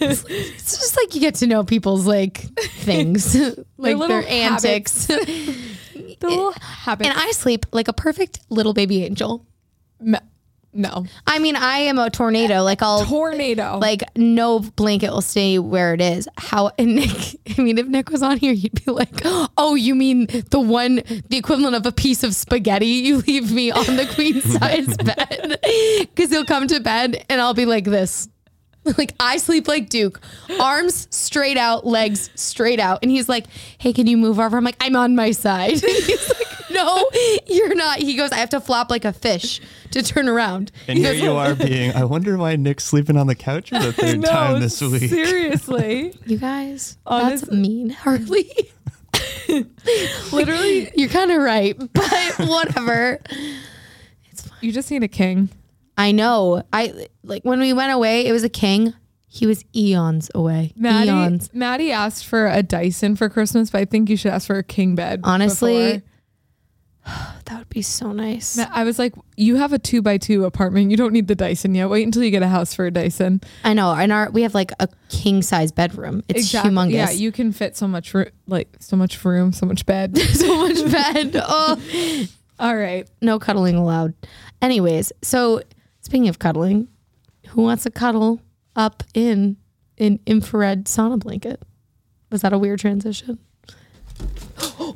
It's, 0.00 0.24
it's 0.28 0.78
just 0.78 0.96
like 0.96 1.14
you 1.14 1.20
get 1.20 1.36
to 1.36 1.46
know 1.46 1.64
people's 1.64 2.06
like 2.06 2.38
things, 2.38 3.34
like 3.78 3.96
little 3.96 4.08
their 4.08 4.26
antics. 4.28 5.06
The 5.06 5.16
little 6.22 6.52
habits. 6.52 7.08
and 7.10 7.18
I 7.18 7.30
sleep 7.32 7.66
like 7.72 7.88
a 7.88 7.92
perfect 7.92 8.40
little 8.50 8.74
baby 8.74 9.04
angel. 9.04 9.46
No. 10.74 11.06
I 11.26 11.38
mean, 11.38 11.56
I 11.56 11.78
am 11.78 11.98
a 11.98 12.10
tornado. 12.10 12.62
Like 12.62 12.82
I'll 12.82 13.04
Tornado. 13.04 13.78
like 13.78 14.02
no 14.16 14.60
blanket 14.60 15.10
will 15.10 15.22
stay 15.22 15.58
where 15.58 15.94
it 15.94 16.00
is. 16.00 16.28
How 16.36 16.70
and 16.78 16.94
Nick? 16.94 17.36
I 17.58 17.62
mean, 17.62 17.78
if 17.78 17.86
Nick 17.86 18.10
was 18.10 18.22
on 18.22 18.36
here, 18.36 18.52
you'd 18.52 18.84
be 18.84 18.92
like, 18.92 19.22
"Oh, 19.56 19.74
you 19.74 19.94
mean 19.94 20.26
the 20.50 20.60
one, 20.60 21.02
the 21.28 21.36
equivalent 21.36 21.74
of 21.74 21.86
a 21.86 21.92
piece 21.92 22.22
of 22.22 22.34
spaghetti 22.34 22.86
you 22.86 23.18
leave 23.18 23.50
me 23.50 23.70
on 23.70 23.96
the 23.96 24.06
queen 24.14 24.40
size 24.40 24.96
bed?" 24.98 25.58
Because 26.00 26.30
he'll 26.30 26.44
come 26.44 26.68
to 26.68 26.80
bed 26.80 27.24
and 27.28 27.40
I'll 27.40 27.54
be 27.54 27.66
like 27.66 27.84
this. 27.84 28.28
Like 28.98 29.14
I 29.20 29.36
sleep 29.36 29.68
like 29.68 29.88
Duke, 29.88 30.20
arms 30.60 31.08
straight 31.10 31.56
out, 31.58 31.86
legs 31.86 32.30
straight 32.34 32.80
out, 32.80 33.00
and 33.02 33.10
he's 33.10 33.28
like, 33.28 33.44
"Hey, 33.78 33.92
can 33.92 34.06
you 34.06 34.16
move 34.16 34.40
over?" 34.40 34.56
I'm 34.56 34.64
like, 34.64 34.76
"I'm 34.80 34.96
on 34.96 35.14
my 35.14 35.30
side." 35.30 35.72
he's 35.80 36.28
like, 36.28 36.70
"No, 36.70 37.08
you're 37.46 37.74
not." 37.74 37.98
He 37.98 38.14
goes, 38.16 38.32
"I 38.32 38.36
have 38.36 38.50
to 38.50 38.60
flop 38.60 38.90
like 38.90 39.04
a 39.04 39.12
fish 39.12 39.60
to 39.92 40.02
turn 40.02 40.28
around." 40.28 40.72
And 40.88 40.98
here 40.98 41.12
you 41.12 41.32
are 41.32 41.54
being, 41.54 41.92
I 41.92 42.04
wonder 42.04 42.36
why 42.38 42.56
Nick's 42.56 42.84
sleeping 42.84 43.16
on 43.16 43.26
the 43.26 43.34
couch 43.34 43.68
for 43.70 43.78
the 43.78 43.92
third 43.96 44.20
no, 44.20 44.28
time 44.30 44.60
this 44.60 44.80
week. 44.80 45.10
seriously. 45.10 46.14
You 46.26 46.38
guys, 46.38 46.96
Honest- 47.06 47.44
that's 47.46 47.52
mean, 47.56 47.90
Harley. 47.90 48.50
Literally, 50.32 50.90
You're 50.94 51.08
kind 51.08 51.30
of 51.30 51.40
right, 51.42 51.76
but 51.92 52.34
whatever. 52.38 53.20
It's 54.30 54.42
fine. 54.42 54.58
You 54.60 54.72
just 54.72 54.90
need 54.90 55.02
a 55.02 55.08
king. 55.08 55.48
I 55.98 56.12
know. 56.12 56.62
I 56.72 57.08
like 57.22 57.42
when 57.42 57.60
we 57.60 57.72
went 57.72 57.92
away. 57.92 58.26
It 58.26 58.32
was 58.32 58.44
a 58.44 58.48
king. 58.48 58.94
He 59.26 59.46
was 59.46 59.64
eons 59.76 60.30
away. 60.34 60.72
Maddie, 60.74 61.10
Eons. 61.10 61.50
Maddie 61.52 61.92
asked 61.92 62.24
for 62.24 62.46
a 62.46 62.62
Dyson 62.62 63.14
for 63.14 63.28
Christmas, 63.28 63.70
but 63.70 63.80
I 63.82 63.84
think 63.84 64.08
you 64.08 64.16
should 64.16 64.32
ask 64.32 64.46
for 64.46 64.56
a 64.56 64.62
king 64.62 64.94
bed. 64.94 65.20
Honestly. 65.24 66.02
That 67.46 67.60
would 67.60 67.68
be 67.70 67.80
so 67.80 68.12
nice. 68.12 68.58
I 68.58 68.84
was 68.84 68.98
like, 68.98 69.14
you 69.34 69.56
have 69.56 69.72
a 69.72 69.78
two 69.78 70.02
by 70.02 70.18
two 70.18 70.44
apartment. 70.44 70.90
You 70.90 70.98
don't 70.98 71.14
need 71.14 71.26
the 71.26 71.34
Dyson 71.34 71.74
yet. 71.74 71.88
Wait 71.88 72.04
until 72.04 72.22
you 72.22 72.30
get 72.30 72.42
a 72.42 72.48
house 72.48 72.74
for 72.74 72.84
a 72.84 72.90
Dyson. 72.90 73.40
I 73.64 73.72
know. 73.72 73.90
And 73.94 74.12
our 74.12 74.28
we 74.30 74.42
have 74.42 74.52
like 74.54 74.72
a 74.78 74.88
king 75.08 75.40
size 75.40 75.72
bedroom. 75.72 76.22
It's 76.28 76.52
humongous. 76.52 76.92
Yeah, 76.92 77.10
you 77.10 77.32
can 77.32 77.52
fit 77.52 77.78
so 77.78 77.88
much 77.88 78.12
room, 78.12 78.26
like 78.46 78.76
so 78.80 78.94
much 78.94 79.24
room, 79.24 79.54
so 79.54 79.64
much 79.64 79.86
bed. 79.86 80.18
so 80.34 80.68
much 80.68 80.92
bed. 80.92 81.42
Oh, 81.48 82.26
All 82.58 82.76
right. 82.76 83.08
no 83.22 83.38
cuddling 83.38 83.76
allowed. 83.76 84.12
Anyways, 84.60 85.10
so 85.22 85.62
speaking 86.08 86.26
of 86.28 86.38
cuddling, 86.38 86.88
who 87.48 87.60
wants 87.60 87.82
to 87.82 87.90
cuddle 87.90 88.40
up 88.74 89.02
in 89.12 89.58
an 89.98 90.18
infrared 90.24 90.86
sauna 90.86 91.18
blanket? 91.18 91.60
Was 92.30 92.40
that 92.40 92.54
a 92.54 92.58
weird 92.58 92.80
transition? 92.80 93.38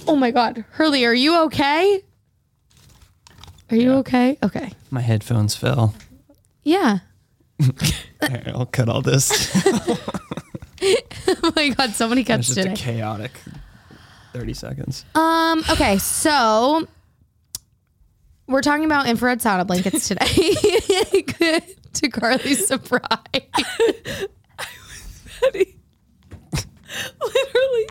Oh 0.09 0.16
my 0.16 0.31
God, 0.31 0.64
Hurley, 0.72 1.05
are 1.05 1.14
you 1.14 1.38
okay? 1.44 2.01
Are 3.70 3.77
you 3.77 3.92
okay? 3.94 4.37
Okay. 4.42 4.72
My 4.90 5.01
headphones 5.01 5.55
fell. 5.55 5.94
Yeah. 6.64 6.98
All 7.62 7.68
right, 8.29 8.48
I'll 8.48 8.66
cut 8.66 8.88
all 8.88 9.01
this. 9.03 9.31
oh 11.29 11.53
my 11.55 11.68
god, 11.70 11.90
so 11.92 12.09
many 12.09 12.22
It's 12.22 12.29
cuts 12.29 12.46
just 12.48 12.59
today. 12.59 12.72
a 12.72 12.77
chaotic 12.77 13.33
30 14.33 14.55
seconds. 14.55 15.05
Um. 15.14 15.62
Okay. 15.70 15.98
So 15.98 16.87
we're 18.46 18.62
talking 18.62 18.85
about 18.85 19.07
infrared 19.07 19.40
sauna 19.40 19.66
blankets 19.66 20.09
today. 20.09 20.24
to 21.94 22.09
Carly's 22.09 22.66
surprise. 22.66 23.02
Betty, 25.40 25.78
literally 27.20 27.88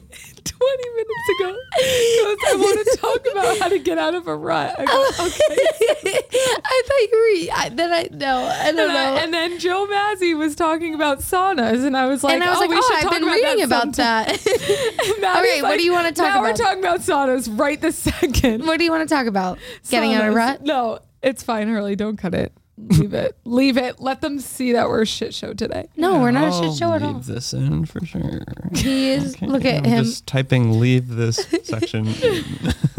20 0.61 0.89
minutes 0.95 1.29
ago, 1.39 1.51
goes, 1.51 2.37
I 2.47 2.55
want 2.57 2.87
to 2.87 2.97
talk 3.01 3.21
about 3.31 3.57
how 3.59 3.67
to 3.69 3.79
get 3.79 3.97
out 3.97 4.13
of 4.15 4.27
a 4.27 4.35
rut. 4.35 4.75
I 4.79 4.85
go, 4.85 5.25
okay. 5.25 5.41
Oh, 5.49 6.21
I 6.65 6.83
thought 6.85 7.01
you 7.01 7.47
were. 7.49 7.53
I, 7.55 7.69
then 7.69 7.91
I 7.91 8.07
no. 8.11 8.43
I 8.45 8.71
don't 8.71 8.79
And, 8.79 8.93
know. 8.93 8.95
I, 9.15 9.19
and 9.23 9.33
then 9.33 9.59
Joe 9.59 9.87
Mazzy 9.89 10.37
was 10.37 10.55
talking 10.55 10.93
about 10.93 11.19
saunas, 11.19 11.85
and 11.85 11.97
I 11.97 12.05
was 12.07 12.23
like, 12.23 12.33
And 12.35 12.43
I 12.43 12.49
was 12.49 12.57
oh, 12.57 12.61
like, 12.61 12.69
we 12.69 12.75
oh, 12.77 12.81
should 12.81 12.97
I've 12.97 13.03
talk 13.03 13.13
been 13.13 13.23
about 13.23 13.33
reading 13.35 13.57
that 13.57 13.65
about 13.65 13.95
that. 13.95 14.29
Okay, 15.41 15.61
what 15.61 15.77
do 15.77 15.83
you 15.83 15.91
wanna 15.93 16.11
talk 16.11 16.27
now 16.27 16.39
about? 16.39 16.43
we're 16.43 16.53
talking 16.65 16.79
about 16.79 16.99
saunas 16.99 17.47
right 17.59 17.79
this 17.81 17.97
second. 17.97 18.65
what 18.65 18.77
do 18.77 18.83
you 18.85 18.91
want 18.91 19.07
to 19.07 19.13
talk 19.13 19.25
about? 19.27 19.57
Getting 19.89 20.13
out 20.13 20.27
of 20.27 20.33
Saunas. 20.33 20.35
rut? 20.35 20.61
No, 20.63 20.99
it's 21.21 21.41
fine, 21.43 21.67
Hurley. 21.67 21.95
Don't 21.95 22.17
cut 22.17 22.33
it. 22.33 22.53
Leave 22.89 23.13
it. 23.13 23.37
Leave 23.45 23.77
it. 23.77 23.99
Let 23.99 24.21
them 24.21 24.39
see 24.39 24.71
that 24.73 24.87
we're 24.89 25.03
a 25.03 25.05
shit 25.05 25.33
show 25.33 25.53
today. 25.53 25.87
No, 25.95 26.19
we're 26.19 26.31
not 26.31 26.43
a 26.43 26.47
I'll 26.47 26.63
shit 26.71 26.77
show 26.79 26.93
at 26.93 27.01
leave 27.01 27.15
all. 27.15 27.19
this 27.21 27.53
in 27.53 27.85
for 27.85 28.03
sure. 28.05 28.41
He 28.75 29.11
is. 29.11 29.35
Okay, 29.35 29.45
Look 29.47 29.65
at 29.65 29.79
I'm 29.85 29.91
him. 29.91 30.03
just 30.05 30.25
typing 30.25 30.79
leave 30.79 31.07
this 31.09 31.37
section. 31.63 32.07
in. 32.07 32.43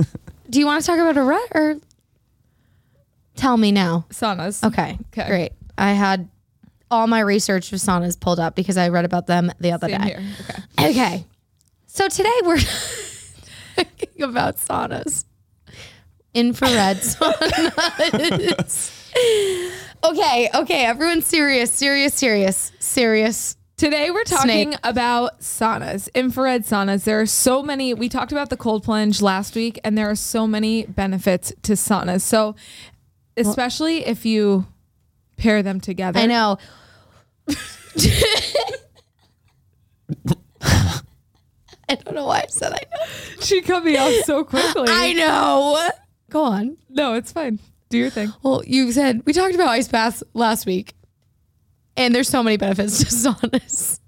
Do 0.51 0.59
you 0.61 0.67
want 0.67 0.83
to 0.83 0.87
talk 0.87 0.99
about 1.01 1.17
a 1.17 1.23
rut 1.23 1.49
or 1.55 1.77
tell 3.37 3.57
me 3.57 3.73
now? 3.73 4.05
Saunas. 4.11 4.63
Okay, 4.67 4.99
Okay. 5.13 5.27
great. 5.29 5.53
I 5.77 5.93
had 5.93 6.29
all 6.91 7.07
my 7.07 7.21
research 7.21 7.73
of 7.73 7.79
saunas 7.79 8.19
pulled 8.21 8.39
up 8.39 8.55
because 8.55 8.77
I 8.77 8.89
read 8.91 9.05
about 9.07 9.27
them 9.27 9.51
the 9.61 9.73
other 9.73 9.89
Same 9.89 10.01
day. 10.01 10.07
here. 10.09 10.23
Okay. 10.79 10.91
Okay. 10.91 11.27
So 11.87 12.09
today 12.09 12.31
we're 12.45 12.59
talking 13.77 14.23
about 14.23 14.57
saunas. 14.59 15.25
Infrared 16.35 16.97
saunas. 17.03 18.91
Okay, 20.05 20.51
okay, 20.55 20.85
everyone's 20.85 21.27
serious, 21.27 21.73
serious, 21.73 22.15
serious, 22.15 22.73
serious. 22.79 23.57
Today 23.77 24.11
we're 24.11 24.25
talking 24.25 24.73
Snake. 24.73 24.79
about 24.85 25.41
saunas, 25.41 26.09
infrared 26.15 26.65
saunas. 26.65 27.05
There 27.05 27.21
are 27.21 27.27
so 27.27 27.63
many. 27.63 27.95
We 27.95 28.09
talked 28.09 28.33
about 28.33 28.49
the 28.49 28.57
cold 28.57 28.85
plunge 28.85 29.21
last 29.21 29.55
week, 29.57 29.81
and 29.83 29.99
there 29.99 30.09
are 30.09 30.15
so 30.15 30.47
many 30.47 30.87
benefits 30.87 31.53
to 31.63 31.73
saunas. 31.73 32.21
So, 32.23 32.55
especially 33.37 34.07
if 34.07 34.25
you 34.25 34.67
pair 35.37 35.63
them 35.63 35.81
together. 35.81 36.21
I 36.21 36.27
know. 36.27 36.59
I 41.89 41.97
don't 41.97 42.15
know 42.15 42.27
why 42.27 42.43
I 42.43 42.47
said 42.49 42.73
I 42.73 42.85
know. 42.91 43.07
She 43.41 43.61
cut 43.61 43.85
me 43.85 43.97
off 43.97 44.25
so 44.25 44.45
quickly. 44.45 44.87
I 44.89 45.13
know. 45.13 45.91
Go 46.31 46.45
on. 46.45 46.79
no, 46.89 47.15
it's 47.15 47.33
fine. 47.33 47.59
Do 47.93 47.99
your 47.99 48.09
thing. 48.09 48.33
Well, 48.43 48.63
you 48.67 48.91
said 48.91 49.21
we 49.27 49.35
talked 49.35 49.55
about 49.55 49.69
ice 49.69 49.87
baths 49.87 50.23
last 50.33 50.65
week, 50.65 50.95
and 51.95 52.15
there's 52.15 52.27
so 52.27 52.43
many 52.43 52.57
benefits 52.57 53.01
to 53.01 53.05
saunas. 53.31 54.01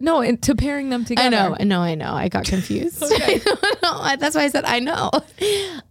No, 0.00 0.22
and 0.22 0.42
to 0.42 0.56
pairing 0.56 0.88
them 0.88 1.04
together. 1.04 1.24
I 1.24 1.28
know, 1.28 1.56
I 1.60 1.62
know, 1.62 1.80
I 1.82 1.94
know. 1.94 2.12
I 2.14 2.28
got 2.28 2.46
confused. 2.46 3.00
Okay. 3.12 3.40
I. 3.84 4.16
That's 4.18 4.34
why 4.34 4.42
I 4.42 4.48
said 4.48 4.64
I 4.64 4.80
know. 4.80 5.08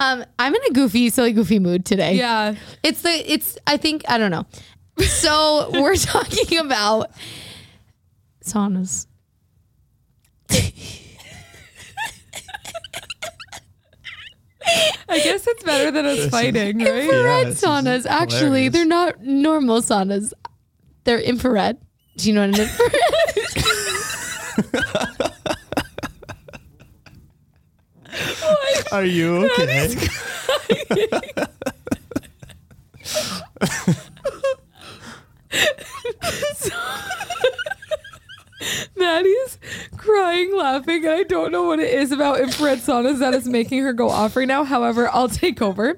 Um, 0.02 0.26
I'm 0.38 0.54
in 0.54 0.62
a 0.70 0.74
goofy, 0.74 1.10
silly, 1.10 1.32
goofy 1.32 1.60
mood 1.60 1.86
today. 1.86 2.16
Yeah. 2.16 2.56
It's 2.84 3.02
the 3.02 3.10
it's. 3.10 3.58
I 3.66 3.78
think 3.78 4.04
I 4.10 4.18
don't 4.18 4.32
know. 4.32 4.46
So 5.06 5.70
we're 5.72 5.96
talking 5.96 6.58
about 6.60 7.12
saunas. 8.44 9.08
I 15.10 15.20
guess 15.24 15.48
it's 15.48 15.64
better 15.64 15.90
than 15.92 16.06
us 16.06 16.30
fighting, 16.30 16.78
right? 16.80 17.04
Infrared 17.04 17.48
this 17.48 17.58
is 17.58 17.64
saunas. 17.64 18.06
Actually, 18.06 18.66
hilarious. 18.66 18.74
they're 18.74 18.86
not 18.86 19.24
normal 19.24 19.82
saunas. 19.82 20.34
They're 21.04 21.20
infrared. 21.20 21.78
Do 22.18 22.28
you 22.28 22.34
know 22.36 22.48
what 22.48 22.60
an 22.60 22.68
infrared? 22.68 22.94
Are 28.92 29.06
you 29.06 29.46
okay? 29.46 29.96
Maddie's 38.96 39.58
crying, 39.98 40.56
laughing, 40.56 41.06
and 41.06 41.14
I 41.14 41.19
don't 41.30 41.52
know 41.52 41.64
what 41.64 41.80
it 41.80 41.94
is 41.94 42.12
about 42.12 42.42
infrared 42.42 42.80
saunas 42.80 43.20
that 43.20 43.34
is 43.34 43.48
making 43.48 43.84
her 43.84 43.94
go 43.94 44.10
off 44.10 44.36
right 44.36 44.48
now. 44.48 44.64
However, 44.64 45.08
I'll 45.10 45.30
take 45.30 45.62
over. 45.62 45.98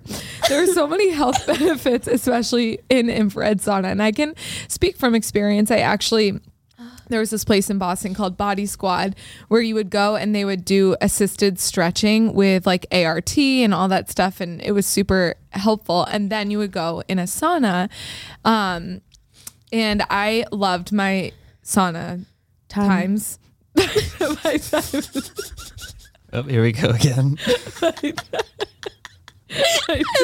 There 0.49 0.61
are 0.61 0.67
so 0.67 0.85
many 0.85 1.09
health 1.09 1.47
benefits, 1.47 2.07
especially 2.07 2.79
in 2.89 3.09
infrared 3.09 3.59
sauna, 3.59 3.85
and 3.85 4.03
I 4.03 4.11
can 4.11 4.35
speak 4.67 4.97
from 4.97 5.15
experience. 5.15 5.71
I 5.71 5.77
actually 5.77 6.39
there 7.07 7.19
was 7.19 7.29
this 7.29 7.43
place 7.43 7.69
in 7.69 7.77
Boston 7.77 8.13
called 8.13 8.37
Body 8.37 8.65
Squad 8.65 9.15
where 9.49 9.61
you 9.61 9.75
would 9.75 9.89
go 9.89 10.15
and 10.15 10.33
they 10.33 10.45
would 10.45 10.63
do 10.63 10.95
assisted 11.01 11.59
stretching 11.59 12.33
with 12.33 12.65
like 12.65 12.85
ART 12.91 13.37
and 13.37 13.73
all 13.73 13.87
that 13.87 14.09
stuff, 14.09 14.41
and 14.41 14.61
it 14.61 14.73
was 14.73 14.85
super 14.85 15.35
helpful. 15.51 16.03
And 16.05 16.29
then 16.29 16.51
you 16.51 16.57
would 16.57 16.71
go 16.71 17.03
in 17.07 17.19
a 17.19 17.23
sauna, 17.23 17.89
um, 18.43 19.01
and 19.71 20.03
I 20.09 20.45
loved 20.51 20.91
my 20.91 21.31
sauna 21.63 22.25
times. 22.67 22.87
My 22.87 22.87
times. 23.01 23.39
Oh, 26.33 26.43
here 26.43 26.61
we 26.61 26.71
go 26.71 26.91
again. 26.91 27.37
My 27.81 27.91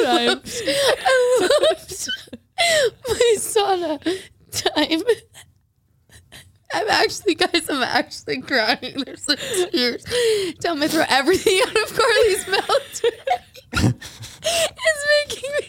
times. 0.02 0.62
I 0.66 1.38
loved 1.40 2.08
my 3.06 3.34
sauna 3.36 4.00
time. 4.50 5.02
I'm 6.72 6.88
actually, 6.88 7.34
guys, 7.34 7.68
I'm 7.68 7.82
actually 7.82 8.40
crying. 8.40 9.02
There's 9.04 9.28
like 9.28 9.38
tears 9.38 10.02
down 10.60 10.78
my 10.78 10.88
throat. 10.88 11.08
Everything 11.10 11.60
out 11.60 11.76
of 11.76 11.94
Carly's 11.98 12.48
mouth 12.48 13.02
is 13.74 13.82
making 15.26 15.50
me 15.60 15.68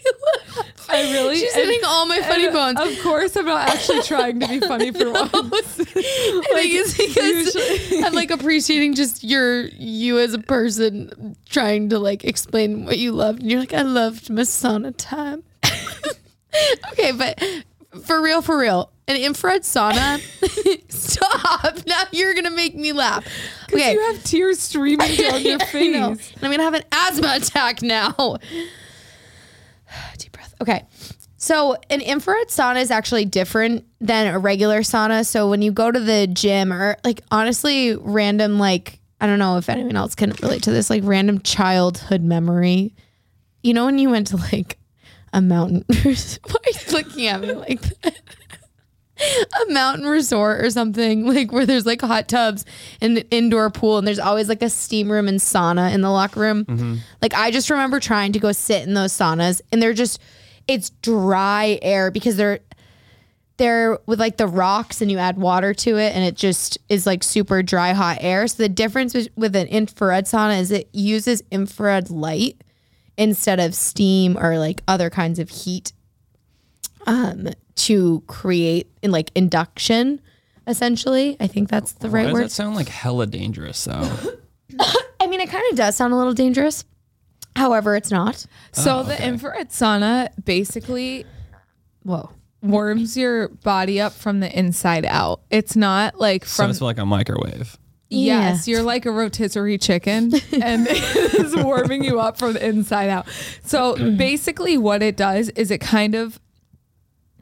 laugh. 0.56 0.66
I 0.88 1.02
really 1.12 1.36
She's 1.36 1.54
and- 1.54 1.64
hitting 1.64 1.80
all 1.86 2.06
my 2.06 2.20
funny 2.22 2.48
bones. 2.50 2.80
Of 2.80 3.00
course, 3.02 3.36
I'm 3.36 3.44
not 3.46 3.68
actually 3.68 4.02
trying 4.04 4.40
to 4.40 4.48
be 4.48 4.60
funny 4.60 4.90
for 4.90 5.10
once. 5.12 5.80
I 5.80 5.84
think 5.84 5.94
it's 5.94 6.96
because 6.98 7.54
usually- 7.54 8.04
I'm 8.04 8.12
like 8.12 8.30
appreciating 8.30 8.94
just 8.94 9.22
your 9.22 9.66
you 9.66 10.18
as 10.18 10.34
a 10.34 10.38
person 10.38 11.36
trying 11.48 11.90
to 11.90 11.98
like 11.98 12.24
explain 12.24 12.84
what 12.86 12.98
you 12.98 13.12
loved, 13.12 13.42
and 13.42 13.50
you're 13.50 13.60
like, 13.60 13.74
I 13.74 13.82
loved 13.82 14.28
Masana 14.28 14.92
time. 14.96 15.44
okay, 16.92 17.12
but 17.12 17.40
for 18.04 18.22
real, 18.22 18.42
for 18.42 18.56
real, 18.58 18.90
an 19.08 19.16
infrared 19.16 19.62
sauna. 19.62 20.20
Stop! 20.90 21.78
Now 21.86 22.02
you're 22.12 22.34
gonna 22.34 22.50
make 22.50 22.74
me 22.76 22.92
laugh. 22.92 23.24
Okay, 23.72 23.92
You 23.92 24.00
have 24.12 24.22
tears 24.24 24.60
streaming 24.60 25.14
down 25.16 25.42
your 25.44 25.58
I 25.74 25.86
know. 25.88 26.14
face. 26.14 26.32
I'm 26.42 26.50
gonna 26.50 26.62
have 26.62 26.74
an 26.74 26.84
asthma 26.92 27.34
attack 27.36 27.82
now. 27.82 28.12
Deep 30.18 30.32
breath. 30.32 30.54
Okay. 30.60 30.84
So 31.36 31.76
an 31.88 32.00
infrared 32.02 32.48
sauna 32.48 32.80
is 32.82 32.90
actually 32.90 33.24
different 33.24 33.84
than 34.00 34.26
a 34.28 34.38
regular 34.38 34.80
sauna. 34.80 35.26
So 35.26 35.48
when 35.48 35.62
you 35.62 35.72
go 35.72 35.90
to 35.90 35.98
the 35.98 36.26
gym 36.26 36.72
or 36.72 36.96
like 37.02 37.22
honestly 37.30 37.96
random 37.96 38.58
like 38.58 39.00
I 39.20 39.26
don't 39.26 39.38
know 39.38 39.56
if 39.56 39.68
anyone 39.68 39.96
else 39.96 40.14
can 40.14 40.30
relate 40.42 40.62
to 40.64 40.70
this 40.70 40.90
like 40.90 41.02
random 41.04 41.40
childhood 41.40 42.22
memory. 42.22 42.94
You 43.62 43.74
know 43.74 43.84
when 43.86 43.98
you 43.98 44.10
went 44.10 44.28
to 44.28 44.36
like 44.36 44.78
a 45.32 45.40
mountain 45.40 45.84
why 45.88 45.96
are 46.04 46.70
you 46.72 46.92
looking 46.92 47.26
at 47.26 47.40
me 47.40 47.52
like 47.52 47.80
that? 48.02 48.14
a 49.68 49.72
mountain 49.72 50.06
resort 50.06 50.64
or 50.64 50.70
something 50.70 51.26
like 51.26 51.52
where 51.52 51.66
there's 51.66 51.84
like 51.84 52.00
hot 52.00 52.26
tubs 52.26 52.64
and 53.02 53.18
an 53.18 53.24
indoor 53.30 53.68
pool 53.70 53.98
and 53.98 54.06
there's 54.06 54.18
always 54.18 54.48
like 54.48 54.62
a 54.62 54.70
steam 54.70 55.12
room 55.12 55.28
and 55.28 55.40
sauna 55.40 55.92
in 55.92 56.00
the 56.00 56.10
locker 56.10 56.40
room. 56.40 56.64
Mm-hmm. 56.64 56.94
Like 57.20 57.34
I 57.34 57.50
just 57.50 57.68
remember 57.68 58.00
trying 58.00 58.32
to 58.32 58.38
go 58.38 58.50
sit 58.52 58.86
in 58.88 58.94
those 58.94 59.12
saunas 59.12 59.60
and 59.70 59.82
they're 59.82 59.92
just 59.92 60.20
it's 60.66 60.88
dry 61.02 61.78
air 61.82 62.10
because 62.10 62.36
they're 62.36 62.60
they're 63.58 63.98
with 64.06 64.18
like 64.18 64.38
the 64.38 64.46
rocks 64.46 65.02
and 65.02 65.10
you 65.10 65.18
add 65.18 65.36
water 65.36 65.74
to 65.74 65.98
it 65.98 66.14
and 66.16 66.24
it 66.24 66.34
just 66.34 66.78
is 66.88 67.04
like 67.06 67.22
super 67.22 67.62
dry 67.62 67.92
hot 67.92 68.16
air. 68.22 68.46
So 68.48 68.62
the 68.62 68.70
difference 68.70 69.12
with- 69.12 69.28
with 69.36 69.54
an 69.54 69.66
infrared 69.66 70.24
sauna 70.24 70.58
is 70.58 70.70
it 70.70 70.88
uses 70.94 71.42
infrared 71.50 72.08
light 72.08 72.56
instead 73.20 73.60
of 73.60 73.74
steam 73.74 74.36
or 74.36 74.58
like 74.58 74.82
other 74.88 75.10
kinds 75.10 75.38
of 75.38 75.48
heat 75.50 75.92
um 77.06 77.48
to 77.76 78.22
create 78.26 78.90
in 79.02 79.10
like 79.12 79.30
induction 79.36 80.20
essentially. 80.66 81.36
I 81.40 81.46
think 81.46 81.68
that's 81.68 81.92
the 81.92 82.08
Why 82.08 82.12
right 82.14 82.24
does 82.24 82.32
word. 82.34 82.44
that 82.44 82.50
sound 82.52 82.76
like 82.76 82.88
hella 82.88 83.26
dangerous 83.26 83.84
though? 83.84 83.92
I 85.20 85.26
mean, 85.26 85.40
it 85.40 85.48
kind 85.50 85.64
of 85.70 85.76
does 85.76 85.96
sound 85.96 86.12
a 86.12 86.16
little 86.16 86.34
dangerous. 86.34 86.84
However, 87.56 87.96
it's 87.96 88.10
not. 88.10 88.46
So 88.72 88.98
Oh, 88.98 89.02
the 89.02 89.14
okay. 89.14 89.26
infrared 89.28 89.70
sauna 89.70 90.28
basically 90.44 91.24
Whoa. 92.04 92.30
warms 92.62 93.16
your 93.16 93.48
body 93.48 94.00
up 94.00 94.12
from 94.12 94.40
the 94.40 94.56
inside 94.56 95.04
out. 95.04 95.40
It's 95.50 95.74
not 95.74 96.20
like 96.20 96.44
So 96.44 96.62
from 96.62 96.70
it's 96.70 96.80
like 96.80 96.98
a 96.98 97.06
microwave. 97.06 97.76
Yes, 98.10 98.66
you're 98.66 98.82
like 98.82 99.06
a 99.06 99.10
rotisserie 99.12 99.78
chicken 99.78 100.32
and 100.52 100.86
it's 100.90 101.56
warming 101.56 102.02
you 102.02 102.18
up 102.18 102.38
from 102.38 102.54
the 102.54 102.66
inside 102.66 103.08
out. 103.08 103.28
So 103.64 103.94
basically 104.16 104.76
what 104.76 105.02
it 105.02 105.16
does 105.16 105.48
is 105.50 105.70
it 105.70 105.80
kind 105.80 106.14
of 106.14 106.40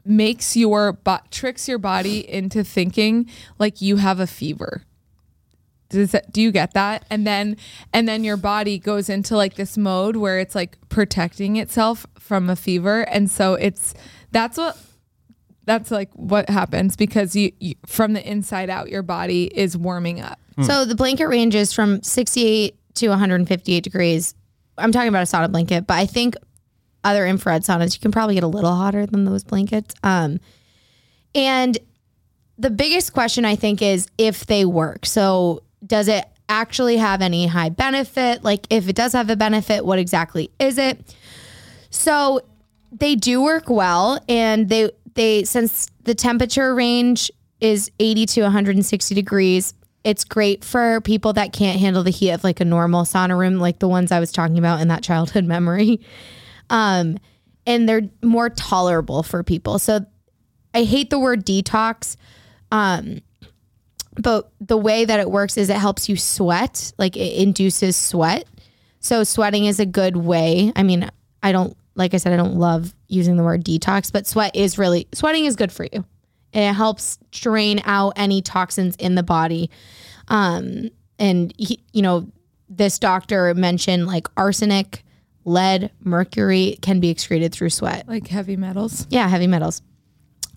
makes 0.05 0.55
your 0.55 0.93
bo- 0.93 1.19
tricks 1.31 1.67
your 1.67 1.79
body 1.79 2.27
into 2.29 2.63
thinking 2.63 3.29
like 3.57 3.81
you 3.81 3.97
have 3.97 4.19
a 4.19 4.27
fever. 4.27 4.83
Does 5.89 6.11
that, 6.11 6.31
do 6.31 6.39
you 6.39 6.51
get 6.51 6.73
that? 6.75 7.03
And 7.09 7.25
then 7.25 7.57
and 7.91 8.07
then 8.07 8.23
your 8.23 8.37
body 8.37 8.77
goes 8.77 9.09
into 9.09 9.35
like 9.35 9.55
this 9.55 9.75
mode 9.75 10.17
where 10.17 10.39
it's 10.39 10.53
like 10.53 10.77
protecting 10.89 11.55
itself 11.55 12.05
from 12.19 12.47
a 12.47 12.55
fever 12.55 13.01
and 13.09 13.29
so 13.29 13.55
it's 13.55 13.95
that's 14.31 14.57
what 14.57 14.77
that's 15.65 15.91
like 15.91 16.09
what 16.13 16.49
happens 16.49 16.95
because 16.95 17.35
you, 17.35 17.51
you 17.59 17.75
from 17.85 18.13
the 18.13 18.27
inside 18.27 18.69
out 18.69 18.89
your 18.89 19.03
body 19.03 19.45
is 19.55 19.75
warming 19.75 20.19
up. 20.19 20.39
So 20.63 20.85
the 20.85 20.95
blanket 20.95 21.27
ranges 21.27 21.73
from 21.73 22.01
68 22.03 22.75
to 22.95 23.09
158 23.09 23.83
degrees. 23.83 24.33
I'm 24.77 24.91
talking 24.91 25.09
about 25.09 25.23
a 25.23 25.25
sauna 25.25 25.51
blanket, 25.51 25.87
but 25.87 25.95
I 25.95 26.05
think 26.05 26.35
other 27.03 27.25
infrared 27.25 27.63
saunas 27.63 27.93
you 27.93 27.99
can 27.99 28.11
probably 28.11 28.35
get 28.35 28.43
a 28.43 28.47
little 28.47 28.73
hotter 28.73 29.05
than 29.05 29.25
those 29.25 29.43
blankets. 29.43 29.95
Um, 30.03 30.39
and 31.33 31.77
the 32.57 32.69
biggest 32.69 33.13
question 33.13 33.45
I 33.45 33.55
think 33.55 33.81
is 33.81 34.07
if 34.17 34.45
they 34.45 34.65
work. 34.65 35.05
So 35.05 35.63
does 35.85 36.07
it 36.07 36.25
actually 36.49 36.97
have 36.97 37.21
any 37.21 37.47
high 37.47 37.69
benefit? 37.69 38.43
Like 38.43 38.65
if 38.69 38.89
it 38.89 38.95
does 38.95 39.13
have 39.13 39.29
a 39.29 39.35
benefit, 39.35 39.85
what 39.85 39.99
exactly 39.99 40.51
is 40.59 40.77
it? 40.77 41.15
So 41.89 42.41
they 42.91 43.15
do 43.15 43.41
work 43.41 43.69
well 43.69 44.19
and 44.27 44.67
they 44.67 44.91
they 45.13 45.43
since 45.43 45.87
the 46.03 46.15
temperature 46.15 46.73
range 46.75 47.31
is 47.61 47.91
80 47.99 48.25
to 48.25 48.41
160 48.43 49.15
degrees 49.15 49.73
it's 50.03 50.23
great 50.23 50.63
for 50.63 51.01
people 51.01 51.33
that 51.33 51.53
can't 51.53 51.79
handle 51.79 52.03
the 52.03 52.11
heat 52.11 52.31
of 52.31 52.43
like 52.43 52.59
a 52.59 52.65
normal 52.65 53.03
sauna 53.03 53.37
room 53.37 53.59
like 53.59 53.79
the 53.79 53.87
ones 53.87 54.11
I 54.11 54.19
was 54.19 54.31
talking 54.31 54.57
about 54.57 54.81
in 54.81 54.87
that 54.87 55.03
childhood 55.03 55.45
memory 55.45 55.99
um 56.69 57.17
and 57.65 57.87
they're 57.87 58.09
more 58.23 58.49
tolerable 58.49 59.23
for 59.23 59.43
people 59.43 59.79
so 59.79 60.05
I 60.73 60.83
hate 60.83 61.09
the 61.09 61.19
word 61.19 61.45
detox 61.45 62.15
um 62.71 63.21
but 64.15 64.51
the 64.59 64.77
way 64.77 65.05
that 65.05 65.19
it 65.19 65.31
works 65.31 65.57
is 65.57 65.69
it 65.69 65.77
helps 65.77 66.09
you 66.09 66.17
sweat 66.17 66.91
like 66.97 67.15
it 67.15 67.41
induces 67.41 67.95
sweat 67.95 68.45
so 68.99 69.23
sweating 69.23 69.65
is 69.65 69.79
a 69.79 69.85
good 69.85 70.17
way. 70.17 70.71
I 70.75 70.83
mean, 70.83 71.09
I 71.41 71.51
don't 71.51 71.75
like 71.95 72.13
I 72.13 72.17
said 72.17 72.33
I 72.33 72.37
don't 72.37 72.55
love 72.55 72.93
using 73.07 73.37
the 73.37 73.43
word 73.43 73.63
detox, 73.63 74.11
but 74.11 74.27
sweat 74.27 74.55
is 74.55 74.77
really 74.77 75.07
sweating 75.13 75.45
is 75.45 75.55
good 75.55 75.71
for 75.71 75.85
you. 75.91 76.05
It 76.53 76.73
helps 76.73 77.17
drain 77.31 77.81
out 77.85 78.13
any 78.15 78.41
toxins 78.41 78.95
in 78.97 79.15
the 79.15 79.23
body. 79.23 79.69
Um 80.27 80.89
and 81.17 81.53
he, 81.57 81.83
you 81.93 82.01
know, 82.01 82.27
this 82.69 82.99
doctor 82.99 83.53
mentioned 83.53 84.07
like 84.07 84.27
arsenic, 84.37 85.03
lead, 85.43 85.91
mercury 86.03 86.77
can 86.81 86.99
be 86.99 87.09
excreted 87.09 87.51
through 87.51 87.71
sweat. 87.71 88.07
Like 88.07 88.27
heavy 88.27 88.55
metals. 88.55 89.07
Yeah, 89.09 89.27
heavy 89.27 89.47
metals. 89.47 89.81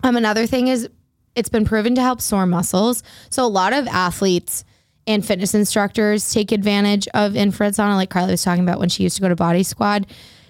Um, 0.03 0.15
another 0.15 0.45
thing 0.45 0.67
is 0.67 0.87
it's 1.35 1.49
been 1.49 1.65
proven 1.65 1.95
to 1.95 2.01
help 2.01 2.21
sore 2.21 2.45
muscles. 2.45 3.03
So 3.29 3.43
a 3.43 3.47
lot 3.47 3.73
of 3.73 3.87
athletes 3.87 4.63
and 5.07 5.25
fitness 5.25 5.53
instructors 5.53 6.31
take 6.31 6.51
advantage 6.51 7.07
of 7.13 7.35
infrared 7.35 7.73
sauna, 7.73 7.95
like 7.95 8.09
Carly 8.09 8.31
was 8.31 8.43
talking 8.43 8.63
about 8.63 8.79
when 8.79 8.89
she 8.89 9.03
used 9.03 9.15
to 9.15 9.21
go 9.21 9.29
to 9.29 9.35
Body 9.35 9.63
Squad, 9.63 10.07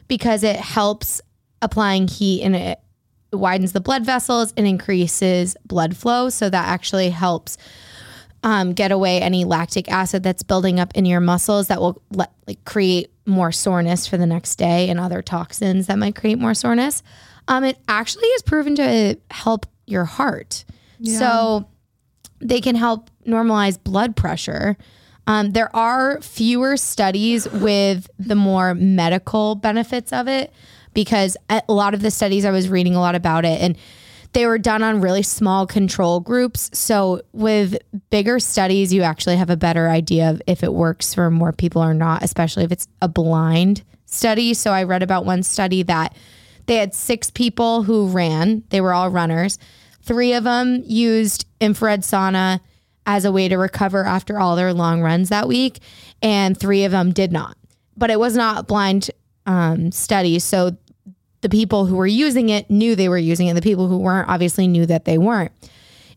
because 0.07 0.43
it 0.43 0.57
helps 0.57 1.21
applying 1.61 2.07
heat 2.07 2.43
and 2.43 2.55
it 2.55 2.79
widens 3.33 3.71
the 3.71 3.81
blood 3.81 4.05
vessels 4.05 4.53
and 4.55 4.67
increases 4.67 5.57
blood 5.65 5.97
flow. 5.97 6.29
So 6.29 6.49
that 6.49 6.67
actually 6.67 7.09
helps 7.09 7.57
um, 8.43 8.73
get 8.73 8.91
away 8.91 9.21
any 9.21 9.45
lactic 9.45 9.89
acid 9.89 10.23
that's 10.23 10.43
building 10.43 10.79
up 10.79 10.91
in 10.95 11.05
your 11.05 11.21
muscles 11.21 11.67
that 11.67 11.79
will 11.79 12.01
let, 12.11 12.31
like 12.47 12.63
create 12.65 13.09
more 13.25 13.51
soreness 13.51 14.05
for 14.05 14.17
the 14.17 14.25
next 14.25 14.57
day 14.57 14.89
and 14.89 14.99
other 14.99 15.21
toxins 15.21 15.87
that 15.87 15.97
might 15.97 16.15
create 16.15 16.37
more 16.37 16.53
soreness. 16.53 17.03
Um, 17.47 17.63
it 17.63 17.77
actually 17.87 18.27
is 18.27 18.41
proven 18.41 18.75
to 18.75 19.17
help 19.31 19.65
your 19.85 20.05
heart. 20.05 20.65
So 21.19 21.67
they 22.39 22.61
can 22.61 22.75
help 22.75 23.09
normalize 23.25 23.81
blood 23.81 24.15
pressure. 24.15 24.77
Um, 25.25 25.51
there 25.51 25.73
are 25.73 26.19
fewer 26.21 26.75
studies 26.75 27.49
with 27.49 28.09
the 28.19 28.35
more 28.35 28.75
medical 28.75 29.55
benefits 29.55 30.11
of 30.11 30.27
it 30.27 30.53
because 30.93 31.37
a 31.49 31.61
lot 31.67 31.93
of 31.93 32.01
the 32.01 32.11
studies 32.11 32.45
I 32.45 32.51
was 32.51 32.69
reading 32.69 32.95
a 32.95 32.99
lot 32.99 33.15
about 33.15 33.45
it 33.45 33.61
and 33.61 33.77
they 34.33 34.47
were 34.47 34.57
done 34.57 34.81
on 34.81 34.99
really 34.99 35.21
small 35.21 35.67
control 35.67 36.19
groups. 36.19 36.69
So 36.73 37.21
with 37.33 37.77
bigger 38.09 38.39
studies, 38.39 38.91
you 38.91 39.03
actually 39.03 39.37
have 39.37 39.51
a 39.51 39.57
better 39.57 39.89
idea 39.89 40.29
of 40.31 40.41
if 40.47 40.63
it 40.63 40.73
works 40.73 41.13
for 41.13 41.29
more 41.29 41.51
people 41.51 41.83
or 41.83 41.93
not, 41.93 42.23
especially 42.23 42.63
if 42.63 42.71
it's 42.71 42.87
a 43.01 43.07
blind 43.07 43.83
study. 44.05 44.53
So 44.53 44.71
I 44.71 44.83
read 44.83 45.03
about 45.03 45.25
one 45.25 45.43
study 45.43 45.83
that 45.83 46.15
they 46.65 46.77
had 46.77 46.93
six 46.93 47.29
people 47.29 47.83
who 47.83 48.07
ran, 48.07 48.63
they 48.69 48.81
were 48.81 48.93
all 48.93 49.09
runners. 49.09 49.59
Three 50.01 50.33
of 50.33 50.43
them 50.43 50.83
used 50.85 51.45
infrared 51.59 52.01
sauna 52.01 52.59
as 53.05 53.25
a 53.25 53.31
way 53.31 53.49
to 53.49 53.57
recover 53.57 54.05
after 54.05 54.39
all 54.39 54.55
their 54.55 54.73
long 54.73 55.01
runs 55.01 55.29
that 55.29 55.47
week, 55.47 55.79
and 56.21 56.57
three 56.57 56.85
of 56.85 56.91
them 56.91 57.11
did 57.11 57.31
not. 57.31 57.57
But 57.97 58.09
it 58.09 58.19
was 58.19 58.35
not 58.35 58.59
a 58.59 58.63
blind 58.63 59.11
um, 59.45 59.91
study. 59.91 60.39
So 60.39 60.77
the 61.43 61.49
people 61.49 61.85
who 61.85 61.97
were 61.97 62.07
using 62.07 62.47
it 62.47 62.71
knew 62.71 62.95
they 62.95 63.09
were 63.09 63.17
using 63.17 63.47
it. 63.47 63.53
The 63.53 63.61
people 63.61 63.89
who 63.89 63.97
weren't 63.97 64.29
obviously 64.29 64.65
knew 64.65 64.85
that 64.85 65.03
they 65.03 65.17
weren't. 65.17 65.51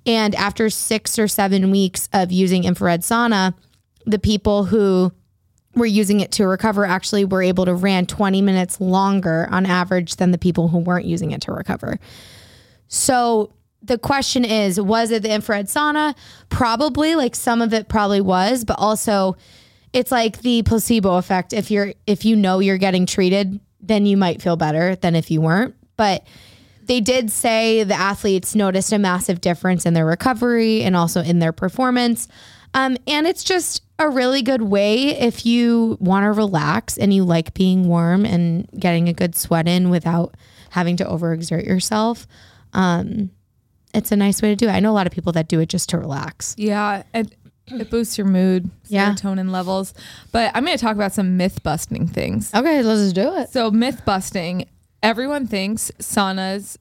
And 0.07 0.37
after 0.37 0.71
six 0.71 1.19
or 1.19 1.27
seven 1.27 1.73
weeks 1.73 2.09
of 2.13 2.31
using 2.31 2.63
infrared 2.63 3.01
sauna, 3.01 3.55
the 4.07 4.21
people 4.21 4.65
who 4.65 5.13
were 5.75 5.85
using 5.85 6.21
it 6.21 6.31
to 6.33 6.47
recover 6.47 6.87
actually 6.87 7.25
were 7.25 7.43
able 7.43 7.65
to 7.65 7.75
ran 7.75 8.07
20 8.07 8.41
minutes 8.41 8.81
longer 8.81 9.49
on 9.51 9.67
average 9.67 10.15
than 10.17 10.31
the 10.31 10.39
people 10.39 10.69
who 10.69 10.79
weren't 10.79 11.05
using 11.05 11.33
it 11.33 11.41
to 11.43 11.53
recover. 11.53 11.99
So 12.87 13.53
the 13.83 13.99
question 13.99 14.45
is, 14.45 14.81
was 14.81 15.11
it 15.11 15.25
the 15.25 15.35
infrared 15.35 15.67
sauna? 15.67 16.17
Probably, 16.51 17.17
like 17.17 17.35
some 17.35 17.61
of 17.61 17.75
it 17.75 17.89
probably 17.89 18.21
was, 18.21 18.65
but 18.65 18.79
also 18.79 19.37
it's 19.93 20.13
like 20.13 20.43
the 20.43 20.63
placebo 20.63 21.17
effect. 21.17 21.53
If 21.53 21.73
you're 21.73 21.95
if 22.07 22.25
you 22.25 22.37
know 22.37 22.61
you're 22.61 22.79
getting 22.79 23.07
treated, 23.07 23.59
then 23.81 24.07
you 24.07 24.17
might 24.17 24.43
feel 24.43 24.57
better 24.57 24.97
than 24.97 25.15
if 25.15 25.31
you 25.31 25.41
weren't. 25.41 25.75
But 25.97 26.27
they 26.85 27.01
did 27.01 27.31
say 27.31 27.83
the 27.85 27.95
athletes 27.95 28.55
noticed 28.55 28.93
a 28.93 28.99
massive 28.99 29.41
difference 29.41 29.87
in 29.87 29.95
their 29.95 30.07
recovery 30.07 30.83
and 30.83 30.97
also 30.97 31.23
in 31.23 31.39
their 31.39 31.53
performance. 31.53 32.29
Um, 32.75 32.97
and 33.07 33.27
it's 33.27 33.43
just 33.43 33.83
a 33.99 34.09
really 34.09 34.43
good 34.43 34.63
way 34.63 35.09
if 35.19 35.47
you 35.47 35.97
want 36.01 36.25
to 36.25 36.33
relax 36.33 36.99
and 36.99 37.13
you 37.13 37.25
like 37.25 37.55
being 37.55 37.89
warm 37.89 38.25
and 38.25 38.69
getting 38.79 39.09
a 39.09 39.13
good 39.13 39.35
sweat 39.35 39.67
in 39.67 39.91
without 39.91 40.35
having 40.71 40.97
to 40.99 41.05
overexert 41.05 41.67
yourself. 41.67 42.27
Um, 42.73 43.31
it's 43.95 44.13
a 44.13 44.17
nice 44.17 44.43
way 44.43 44.51
to 44.51 44.57
do 44.57 44.69
it. 44.69 44.73
I 44.73 44.81
know 44.81 44.91
a 44.91 44.93
lot 44.93 45.07
of 45.07 45.13
people 45.13 45.33
that 45.33 45.49
do 45.49 45.59
it 45.61 45.71
just 45.71 45.89
to 45.91 45.99
relax. 45.99 46.55
Yeah, 46.59 47.03
it, 47.15 47.35
it 47.69 47.91
boosts 47.91 48.17
your 48.19 48.27
mood, 48.27 48.71
Yeah. 48.89 49.13
serotonin 49.13 49.51
levels. 49.51 49.93
But 50.33 50.53
I'm 50.55 50.65
going 50.65 50.77
to 50.77 50.83
talk 50.83 50.95
about 50.97 51.13
some 51.13 51.37
myth 51.37 51.63
busting 51.63 52.09
things. 52.09 52.53
Okay, 52.55 52.83
let's 52.83 53.01
just 53.01 53.15
do 53.15 53.35
it. 53.37 53.51
So, 53.51 53.71
myth 53.71 54.03
busting 54.05 54.67
everyone 55.03 55.47
thinks 55.47 55.91
saunas 55.99 56.77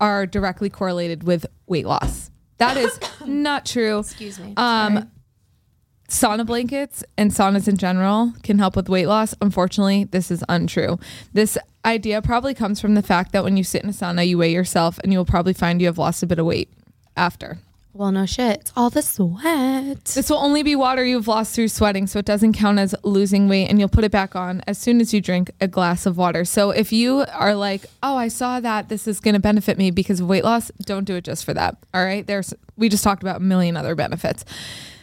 are 0.00 0.26
directly 0.26 0.68
correlated 0.70 1.24
with 1.24 1.46
weight 1.66 1.86
loss. 1.86 2.30
That 2.58 2.76
is 2.76 2.98
not 3.26 3.64
true. 3.66 4.00
Excuse 4.00 4.38
me. 4.38 4.54
Um, 4.56 5.10
sauna 6.08 6.44
blankets 6.44 7.02
and 7.16 7.30
saunas 7.30 7.68
in 7.68 7.76
general 7.76 8.32
can 8.42 8.58
help 8.58 8.76
with 8.76 8.88
weight 8.88 9.06
loss. 9.06 9.34
Unfortunately, 9.40 10.04
this 10.04 10.30
is 10.30 10.44
untrue. 10.48 10.98
This 11.32 11.56
idea 11.84 12.20
probably 12.22 12.54
comes 12.54 12.80
from 12.80 12.94
the 12.94 13.02
fact 13.02 13.32
that 13.32 13.42
when 13.44 13.56
you 13.56 13.64
sit 13.64 13.82
in 13.82 13.88
a 13.90 13.92
sauna, 13.92 14.26
you 14.26 14.38
weigh 14.38 14.52
yourself 14.52 14.98
and 15.00 15.12
you'll 15.12 15.24
probably 15.24 15.52
find 15.52 15.80
you 15.80 15.86
have 15.86 15.98
lost 15.98 16.22
a 16.22 16.26
bit 16.26 16.38
of 16.38 16.46
weight 16.46 16.70
after. 17.16 17.58
Well, 17.94 18.10
no 18.10 18.24
shit. 18.24 18.60
It's 18.60 18.72
all 18.74 18.88
the 18.88 19.02
sweat. 19.02 20.04
This 20.06 20.30
will 20.30 20.38
only 20.38 20.62
be 20.62 20.74
water 20.74 21.04
you've 21.04 21.28
lost 21.28 21.54
through 21.54 21.68
sweating, 21.68 22.06
so 22.06 22.18
it 22.18 22.24
doesn't 22.24 22.54
count 22.54 22.78
as 22.78 22.94
losing 23.02 23.48
weight, 23.48 23.68
and 23.68 23.78
you'll 23.78 23.88
put 23.88 24.04
it 24.04 24.10
back 24.10 24.34
on 24.34 24.62
as 24.66 24.78
soon 24.78 25.00
as 25.00 25.12
you 25.12 25.20
drink 25.20 25.50
a 25.60 25.68
glass 25.68 26.06
of 26.06 26.16
water. 26.16 26.44
So 26.44 26.70
if 26.70 26.90
you 26.92 27.26
are 27.34 27.54
like, 27.54 27.84
"Oh, 28.02 28.16
I 28.16 28.28
saw 28.28 28.60
that 28.60 28.88
this 28.88 29.06
is 29.06 29.20
going 29.20 29.34
to 29.34 29.40
benefit 29.40 29.76
me 29.76 29.90
because 29.90 30.20
of 30.20 30.26
weight 30.26 30.44
loss," 30.44 30.70
don't 30.86 31.04
do 31.04 31.16
it 31.16 31.24
just 31.24 31.44
for 31.44 31.52
that. 31.52 31.76
All 31.92 32.04
right, 32.04 32.26
there's 32.26 32.54
we 32.76 32.88
just 32.88 33.04
talked 33.04 33.22
about 33.22 33.36
a 33.36 33.44
million 33.44 33.76
other 33.76 33.94
benefits. 33.94 34.44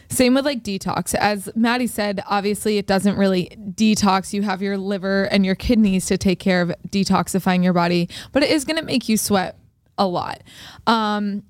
Same 0.08 0.34
with 0.34 0.44
like 0.44 0.64
detox. 0.64 1.14
As 1.14 1.48
Maddie 1.54 1.86
said, 1.86 2.20
obviously 2.26 2.78
it 2.78 2.88
doesn't 2.88 3.16
really 3.16 3.56
detox. 3.74 4.32
You 4.32 4.42
have 4.42 4.60
your 4.60 4.76
liver 4.76 5.24
and 5.24 5.46
your 5.46 5.54
kidneys 5.54 6.06
to 6.06 6.18
take 6.18 6.40
care 6.40 6.60
of 6.62 6.74
detoxifying 6.88 7.62
your 7.62 7.72
body, 7.72 8.08
but 8.32 8.42
it 8.42 8.50
is 8.50 8.64
going 8.64 8.76
to 8.76 8.84
make 8.84 9.08
you 9.08 9.16
sweat 9.16 9.56
a 9.96 10.06
lot. 10.08 10.42
Um, 10.88 11.44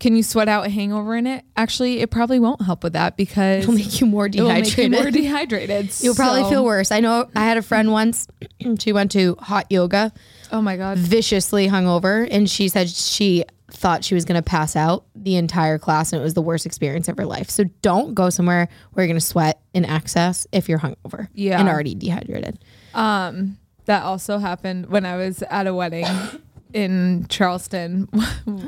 can 0.00 0.16
you 0.16 0.22
sweat 0.22 0.48
out 0.48 0.66
a 0.66 0.68
hangover 0.70 1.14
in 1.16 1.26
it? 1.26 1.44
Actually, 1.56 2.00
it 2.00 2.10
probably 2.10 2.38
won't 2.38 2.62
help 2.62 2.82
with 2.82 2.92
that 2.94 3.16
because 3.16 3.62
It'll 3.62 3.74
make 3.74 4.00
you 4.00 4.06
more 4.06 4.24
make 4.28 4.34
you 4.36 4.44
dehydrated. 4.46 4.92
more 4.92 5.10
dehydrated. 5.10 5.90
You'll 6.02 6.14
probably 6.14 6.42
So- 6.42 6.50
feel 6.50 6.64
worse. 6.64 6.90
I 6.92 7.00
know 7.00 7.28
I 7.36 7.44
had 7.44 7.56
a 7.56 7.62
friend 7.62 7.92
once, 7.92 8.26
she 8.80 8.92
went 8.92 9.12
to 9.12 9.36
hot 9.40 9.66
yoga 9.70 10.12
Oh 10.52 10.60
my 10.62 10.76
god. 10.76 10.98
viciously 10.98 11.68
hungover, 11.68 12.26
and 12.30 12.48
she 12.50 12.68
said 12.68 12.88
she 12.90 13.44
thought 13.70 14.04
she 14.04 14.14
was 14.14 14.24
going 14.24 14.36
to 14.40 14.42
pass 14.42 14.76
out 14.76 15.04
the 15.16 15.34
entire 15.36 15.78
class, 15.78 16.12
and 16.12 16.20
it 16.20 16.22
was 16.22 16.34
the 16.34 16.42
worst 16.42 16.64
experience 16.66 17.08
of 17.08 17.16
her 17.16 17.24
life. 17.26 17.50
So 17.50 17.64
don't 17.82 18.14
go 18.14 18.30
somewhere 18.30 18.68
where 18.92 19.04
you're 19.04 19.08
going 19.12 19.18
to 19.20 19.24
sweat 19.26 19.60
in 19.72 19.84
excess 19.84 20.46
if 20.52 20.68
you're 20.68 20.78
hungover 20.78 21.26
Yeah. 21.34 21.58
and 21.58 21.68
already 21.68 21.94
dehydrated. 21.96 22.58
Um, 22.94 23.58
that 23.86 24.02
also 24.04 24.38
happened 24.38 24.86
when 24.86 25.04
I 25.04 25.16
was 25.16 25.42
at 25.50 25.66
a 25.66 25.74
wedding 25.74 26.06
in 26.74 27.26
Charleston. 27.28 28.08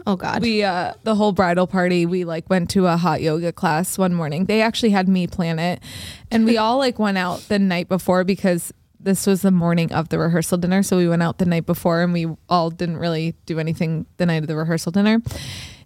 Oh 0.08 0.14
God, 0.14 0.40
we 0.42 0.62
uh 0.62 0.92
the 1.02 1.16
whole 1.16 1.32
bridal 1.32 1.66
party 1.66 2.06
we 2.06 2.24
like 2.24 2.48
went 2.48 2.70
to 2.70 2.86
a 2.86 2.96
hot 2.96 3.20
yoga 3.20 3.52
class 3.52 3.98
one 3.98 4.14
morning. 4.14 4.44
They 4.46 4.62
actually 4.62 4.90
had 4.90 5.08
me 5.08 5.26
plan 5.26 5.58
it. 5.58 5.82
And 6.30 6.44
we 6.44 6.56
all 6.56 6.78
like 6.78 6.98
went 6.98 7.18
out 7.18 7.40
the 7.48 7.58
night 7.58 7.88
before 7.88 8.22
because 8.22 8.72
this 9.00 9.26
was 9.26 9.42
the 9.42 9.50
morning 9.50 9.92
of 9.92 10.08
the 10.10 10.18
rehearsal 10.18 10.58
dinner. 10.58 10.82
So 10.82 10.96
we 10.96 11.08
went 11.08 11.22
out 11.22 11.38
the 11.38 11.44
night 11.44 11.66
before 11.66 12.02
and 12.02 12.12
we 12.12 12.28
all 12.48 12.70
didn't 12.70 12.98
really 12.98 13.34
do 13.46 13.58
anything 13.58 14.06
the 14.16 14.26
night 14.26 14.42
of 14.42 14.46
the 14.46 14.56
rehearsal 14.56 14.92
dinner. 14.92 15.20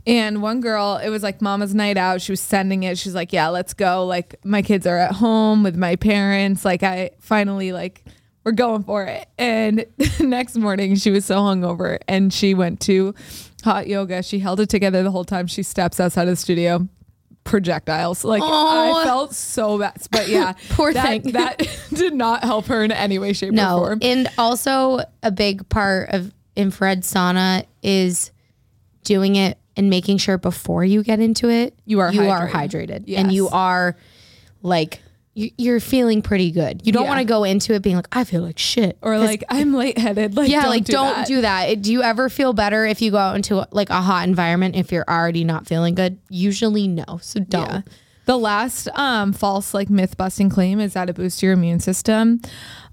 And 0.07 0.43
one 0.43 0.61
girl 0.61 1.01
it 1.03 1.09
was 1.09 1.23
like 1.23 1.41
mama's 1.41 1.75
night 1.75 1.97
out. 1.97 2.21
She 2.21 2.33
was 2.33 2.41
sending 2.41 2.83
it. 2.83 2.99
She's 2.99 3.15
like 3.15 3.33
yeah 3.33 3.49
let's 3.49 3.73
go. 3.73 4.05
Like 4.05 4.37
my 4.45 4.61
kids 4.61 4.87
are 4.87 4.99
at 4.99 5.13
home 5.13 5.63
with 5.63 5.77
my 5.77 5.97
parents. 5.97 6.65
Like 6.65 6.83
i 6.83 7.11
finally 7.21 7.73
like 7.73 8.05
we're 8.45 8.53
going 8.53 8.83
for 8.85 9.05
it. 9.05 9.29
And 9.39 9.85
the 9.99 10.27
next 10.27 10.57
morning, 10.57 10.95
she 10.97 11.11
was 11.11 11.25
so 11.25 11.37
hungover 11.37 11.99
and 12.09 12.33
she 12.33 12.55
went 12.55 12.81
to 12.83 13.15
hot 13.63 13.87
yoga. 13.87 14.23
She 14.23 14.39
held 14.39 14.61
it 14.61 14.69
together 14.69 15.03
the 15.03 15.11
whole 15.11 15.25
time. 15.25 15.47
She 15.47 15.63
steps 15.63 16.01
outside 16.01 16.23
of 16.23 16.31
the 16.31 16.37
studio, 16.37 16.89
projectiles. 17.45 18.25
Like. 18.25 18.43
I 18.45 19.03
felt 19.05 19.35
so 19.35 19.79
bad. 19.79 20.01
But 20.11 20.29
yeah, 20.29 20.55
Poor 20.71 20.93
that, 20.93 21.07
thing. 21.23 21.33
That 21.33 21.59
did 21.93 22.15
not 22.15 22.43
help 22.45 22.67
her 22.67 22.83
in 22.83 22.93
any 22.93 23.19
way, 23.19 23.33
shape, 23.33 23.51
or 23.51 23.57
no. 23.57 23.79
form. 23.79 23.99
And 24.03 24.29
also 24.39 25.01
a 25.23 25.31
big 25.31 25.69
part 25.69 26.11
of 26.11 26.33
infrared 26.57 27.03
sauna 27.03 27.65
is 27.83 28.31
doing 29.05 29.37
it 29.37 29.59
and 29.77 29.89
making 29.89 30.19
sure 30.19 30.37
before 30.37 30.85
you 30.85 31.03
get 31.03 31.21
into 31.21 31.49
it, 31.49 31.75
You 31.87 32.01
are 32.01 32.13
you 32.13 32.29
are 32.29 32.49
hydrated. 32.49 33.05
hydrated, 33.07 33.17
and 33.17 33.33
you 33.33 33.49
are 33.49 33.97
like 34.63 35.01
you're 35.35 35.81
feeling 35.81 36.23
pretty 36.23 36.51
good. 36.51 36.85
You 36.85 36.93
don't 36.93 37.05
Yeah. 37.05 37.09
want 37.11 37.21
to 37.21 37.25
go 37.25 37.45
into 37.45 37.73
it 37.75 37.83
being 37.83 37.97
like, 37.97 38.09
I 38.13 38.25
feel 38.25 38.43
like 38.43 38.59
shit, 38.59 38.99
or 39.01 39.19
like 39.19 39.45
I'm 39.49 39.73
lightheaded. 39.73 40.35
Like 40.37 40.51
yeah, 40.51 40.63
don't 40.63 40.71
like 40.71 40.85
do 40.85 40.93
don't 40.93 41.15
that. 41.17 41.27
do 41.27 41.41
that. 41.43 41.83
Do 41.83 41.93
you 41.93 42.03
ever 42.03 42.29
feel 42.29 42.53
better 42.53 42.85
if 42.85 43.01
you 43.01 43.11
go 43.13 43.17
out 43.19 43.37
into 43.37 43.67
like 43.71 43.91
a 43.91 44.01
hot 44.01 44.27
environment 44.29 44.75
if 44.77 44.91
you're 44.93 45.05
already 45.09 45.45
not 45.45 45.67
feeling 45.67 45.95
good? 45.95 46.19
Usually 46.29 46.89
no. 46.89 47.19
So 47.23 47.41
don't. 47.41 47.69
Yeah. 47.71 47.81
The 48.27 48.37
last 48.37 48.89
um, 48.99 49.33
false 49.33 49.73
like 49.73 49.89
myth 49.91 50.17
busting 50.17 50.51
claim 50.51 50.79
is 50.81 50.93
that 50.95 51.09
it 51.09 51.17
boosts 51.17 51.43
your 51.43 51.53
immune 51.53 51.81
system. 51.81 52.41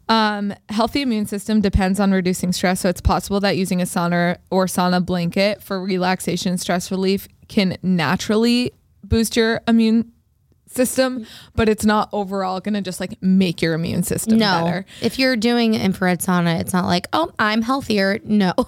Um, 0.10 0.54
healthy 0.70 1.02
immune 1.02 1.26
system 1.26 1.60
depends 1.60 2.00
on 2.00 2.12
reducing 2.12 2.54
stress, 2.54 2.80
so 2.80 2.88
it's 2.90 3.02
possible 3.02 3.40
that 3.42 3.58
using 3.58 3.82
a 3.82 3.86
sauna 3.86 4.38
or 4.50 4.66
sauna 4.68 5.06
blanket 5.06 5.62
for 5.62 5.82
relaxation, 5.84 6.52
and 6.52 6.62
stress 6.62 6.90
relief 6.92 7.28
can 7.50 7.78
naturally 7.84 8.72
boost 9.04 9.36
your 9.36 9.62
immune 9.68 10.12
system, 10.78 11.26
but 11.56 11.68
it's 11.68 11.84
not 11.86 12.08
overall 12.14 12.60
going 12.62 12.76
to 12.76 12.82
just 12.82 13.00
like 13.02 13.22
make 13.22 13.62
your 13.62 13.74
immune 13.74 14.04
system 14.04 14.38
No. 14.38 14.64
better. 14.64 14.86
If 15.02 15.20
you're 15.20 15.36
doing 15.36 15.74
infrared 15.74 16.20
sauna, 16.22 16.60
it's 16.62 16.72
not 16.74 16.86
like, 16.86 17.08
oh, 17.12 17.32
I'm 17.40 17.62
healthier. 17.64 18.20
No. 18.24 18.54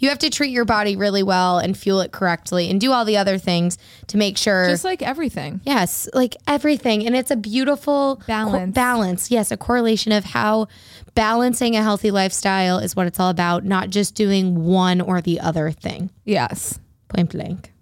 You 0.00 0.10
have 0.10 0.20
to 0.20 0.30
treat 0.30 0.50
your 0.50 0.64
body 0.64 0.94
really 0.94 1.24
well 1.24 1.58
and 1.58 1.76
fuel 1.76 2.00
it 2.02 2.12
correctly 2.12 2.70
and 2.70 2.80
do 2.80 2.92
all 2.92 3.04
the 3.04 3.16
other 3.16 3.36
things 3.36 3.78
to 4.06 4.16
make 4.16 4.38
sure 4.38 4.68
Just 4.68 4.84
like 4.84 5.02
everything. 5.02 5.60
Yes, 5.64 6.08
like 6.14 6.36
everything. 6.46 7.04
And 7.04 7.16
it's 7.16 7.32
a 7.32 7.36
beautiful 7.36 8.22
Balance. 8.28 8.66
co- 8.76 8.80
balance. 8.80 9.28
Yes, 9.32 9.50
a 9.50 9.56
correlation 9.56 10.12
of 10.12 10.22
how 10.22 10.68
balancing 11.16 11.74
a 11.74 11.82
healthy 11.82 12.12
lifestyle 12.12 12.78
is 12.78 12.94
what 12.94 13.08
it's 13.08 13.18
all 13.18 13.28
about, 13.28 13.64
not 13.64 13.90
just 13.90 14.14
doing 14.14 14.64
one 14.64 15.00
or 15.00 15.20
the 15.20 15.40
other 15.40 15.72
thing. 15.72 16.10
Yes. 16.24 16.78
Point 17.08 17.30
blank. 17.32 17.72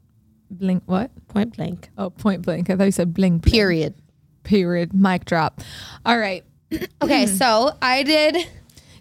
Blink 0.51 0.83
what? 0.87 1.11
Point 1.29 1.57
blank. 1.57 1.91
Oh, 1.99 2.11
point 2.11 2.43
blank. 2.43 2.71
I 2.71 2.77
thought 2.77 2.85
you 2.85 2.93
said 2.93 3.13
blink. 3.15 3.43
blink. 3.43 3.53
Period. 3.55 3.95
Period. 4.43 4.95
Mic 4.95 5.25
drop. 5.25 5.61
All 6.05 6.19
right. 6.19 6.45
Okay, 7.03 7.27
so 7.29 7.77
I 7.81 8.03
did. 8.03 8.37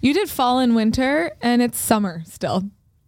You 0.02 0.14
did 0.14 0.30
fall 0.30 0.60
and 0.60 0.76
winter 0.76 1.32
and 1.42 1.62
it's 1.64 1.80
summer 1.80 2.22
still. 2.26 2.64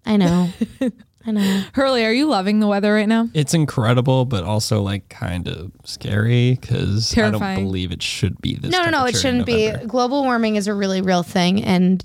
I 0.06 0.18
know. 0.18 0.50
I 1.28 1.32
know. 1.32 1.64
Hurley, 1.74 2.06
are 2.06 2.12
you 2.12 2.26
loving 2.28 2.60
the 2.62 2.68
weather 2.68 2.94
right 2.94 3.08
now? 3.08 3.28
It's 3.34 3.54
incredible, 3.54 4.24
but 4.26 4.46
also 4.46 4.82
like 4.82 5.10
kind 5.10 5.48
of 5.48 5.72
scary 5.84 6.58
because 6.60 7.12
I 7.18 7.22
don't 7.22 7.32
Terrifying. 7.34 7.66
believe 7.66 7.92
it 7.92 8.02
should 8.02 8.40
be 8.42 8.56
this. 8.56 8.72
No, 8.72 8.84
no, 8.84 8.90
no. 8.90 9.06
It 9.06 9.12
temperature 9.14 9.18
in 9.18 9.22
shouldn't 9.22 9.46
be. 9.46 9.66
November. 9.68 9.88
Global 9.88 10.24
warming 10.24 10.56
is 10.56 10.68
a 10.68 10.74
really 10.74 11.02
real 11.02 11.22
thing, 11.24 11.64
and 11.64 12.04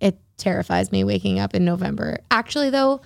it 0.00 0.18
terrifies 0.36 0.92
me 0.92 1.02
waking 1.02 1.38
up 1.40 1.54
in 1.54 1.64
November. 1.64 2.18
Actually, 2.30 2.68
though, 2.68 3.00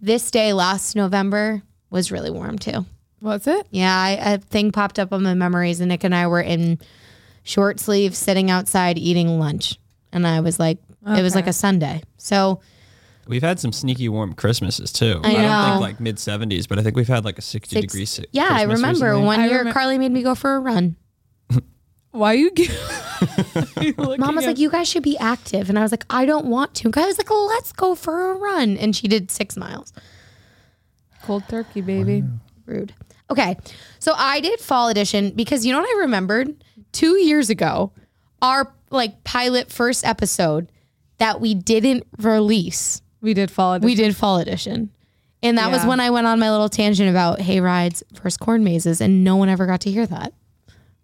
this 0.00 0.30
day 0.30 0.52
last 0.52 0.94
November 0.94 1.62
was 1.90 2.10
really 2.12 2.30
warm 2.30 2.58
too. 2.58 2.84
Was 3.20 3.46
it? 3.46 3.66
Yeah, 3.70 3.94
I, 3.94 4.10
a 4.34 4.38
thing 4.38 4.70
popped 4.72 4.98
up 4.98 5.12
on 5.12 5.22
my 5.22 5.34
memories, 5.34 5.80
and 5.80 5.88
Nick 5.90 6.04
and 6.04 6.14
I 6.14 6.26
were 6.26 6.40
in 6.40 6.78
short 7.42 7.78
sleeves 7.80 8.16
sitting 8.16 8.50
outside 8.50 8.96
eating 8.98 9.38
lunch, 9.38 9.78
and 10.12 10.26
I 10.26 10.40
was 10.40 10.58
like, 10.58 10.78
it 11.06 11.22
was 11.22 11.34
like 11.34 11.46
a 11.46 11.52
Sunday. 11.52 12.02
So 12.18 12.60
We've 13.26 13.42
had 13.42 13.60
some 13.60 13.72
sneaky 13.72 14.08
warm 14.08 14.32
Christmases 14.34 14.92
too. 14.92 15.20
I 15.22 15.32
don't 15.32 15.42
know. 15.42 15.66
think 15.70 15.80
like 15.80 16.00
mid 16.00 16.16
70s, 16.16 16.66
but 16.66 16.78
I 16.78 16.82
think 16.82 16.96
we've 16.96 17.06
had 17.06 17.24
like 17.24 17.38
a 17.38 17.42
60 17.42 17.76
six- 17.76 17.92
degree. 17.92 18.04
si- 18.04 18.24
yeah, 18.32 18.48
I 18.50 18.62
remember 18.62 19.06
recently. 19.06 19.24
one 19.24 19.40
I 19.40 19.48
year 19.48 19.64
remem- 19.64 19.72
Carly 19.72 19.98
made 19.98 20.10
me 20.12 20.22
go 20.22 20.34
for 20.34 20.56
a 20.56 20.60
run. 20.60 20.96
Why 22.10 22.32
you? 22.32 22.50
Give- 22.50 22.70
Mom 24.18 24.34
was 24.34 24.46
like, 24.46 24.58
"You 24.58 24.70
guys 24.70 24.88
should 24.88 25.02
be 25.02 25.16
active," 25.18 25.68
and 25.68 25.78
I 25.78 25.82
was 25.82 25.90
like, 25.92 26.04
"I 26.10 26.24
don't 26.24 26.46
want 26.46 26.74
to." 26.76 26.90
I 26.94 27.06
was 27.06 27.18
like, 27.18 27.30
"Let's 27.30 27.72
go 27.72 27.94
for 27.94 28.32
a 28.32 28.34
run," 28.34 28.76
and 28.78 28.96
she 28.96 29.06
did 29.08 29.30
six 29.30 29.56
miles. 29.56 29.92
Cold 31.30 31.48
turkey, 31.48 31.80
baby. 31.80 32.24
Rude. 32.66 32.92
Okay. 33.30 33.56
So 34.00 34.12
I 34.16 34.40
did 34.40 34.58
fall 34.58 34.88
edition 34.88 35.30
because 35.30 35.64
you 35.64 35.72
know 35.72 35.78
what 35.80 35.88
I 35.96 36.00
remembered? 36.00 36.64
Two 36.90 37.18
years 37.18 37.50
ago, 37.50 37.92
our 38.42 38.72
like 38.90 39.22
pilot 39.22 39.70
first 39.70 40.04
episode 40.04 40.72
that 41.18 41.40
we 41.40 41.54
didn't 41.54 42.04
release, 42.18 43.00
We 43.20 43.32
did 43.34 43.48
fall. 43.50 43.74
edition. 43.74 43.86
we 43.86 43.94
did 43.94 44.16
fall 44.16 44.38
edition. 44.38 44.90
And 45.42 45.56
that 45.58 45.70
was 45.70 45.82
Yeah. 45.82 45.88
when 45.88 46.00
I 46.00 46.10
went 46.10 46.26
on 46.26 46.40
my 46.40 46.50
little 46.50 46.68
tangent 46.68 47.08
about 47.08 47.40
hay 47.40 47.60
rides 47.60 48.02
versus 48.20 48.36
corn 48.36 48.64
mazes, 48.64 49.00
and 49.00 49.22
no 49.22 49.36
one 49.36 49.48
ever 49.48 49.66
got 49.66 49.82
to 49.82 49.90
hear 49.92 50.06
that. 50.06 50.32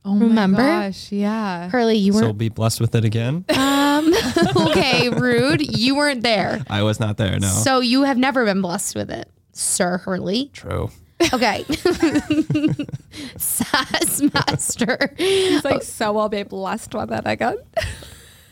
oh 0.05 0.15
my 0.15 0.27
remember? 0.27 0.63
Gosh, 0.63 1.13
yeah. 1.13 1.69
Hurley, 1.71 1.97
you 1.99 2.13
So 2.15 2.23
weren't 2.27 2.39
be 2.39 2.49
blessed 2.49 2.81
with 2.81 2.95
it 2.97 3.05
again. 3.05 3.45
um 3.51 4.13
okay, 4.69 5.09
rude. 5.09 5.63
You 5.79 5.95
weren't 5.95 6.23
there. 6.23 6.65
I 6.69 6.83
was 6.83 6.99
not 6.99 7.17
there. 7.17 7.39
No. 7.39 7.47
So 7.47 7.79
you 7.81 8.03
have 8.03 8.19
never 8.19 8.45
been 8.45 8.61
blessed 8.63 8.95
with 8.97 9.11
it, 9.11 9.31
Sir 9.57 9.99
Hurley. 9.99 10.51
True. 10.53 10.91
Okay. 11.33 11.65
Sass 13.39 14.21
master. 14.35 15.15
It's 15.17 15.65
like 15.65 15.83
so 15.83 16.19
I'll 16.19 16.29
be 16.29 16.43
blessed 16.43 16.95
with 16.95 17.09
that. 17.09 17.27
I 17.27 17.37
got. 17.37 17.57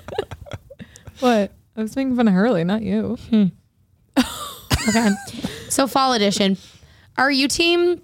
what? 1.21 1.53
I 1.77 1.83
was 1.83 1.95
making 1.95 2.17
fun 2.17 2.29
of 2.29 2.35
Hurley, 2.35 2.65
not 2.65 2.83
you. 2.83 3.17
Hmm. 3.31 3.47
Okay. 4.87 5.09
So 5.71 5.87
fall 5.87 6.13
edition. 6.13 6.59
Are 7.17 7.31
you 7.31 7.49
team 7.49 8.03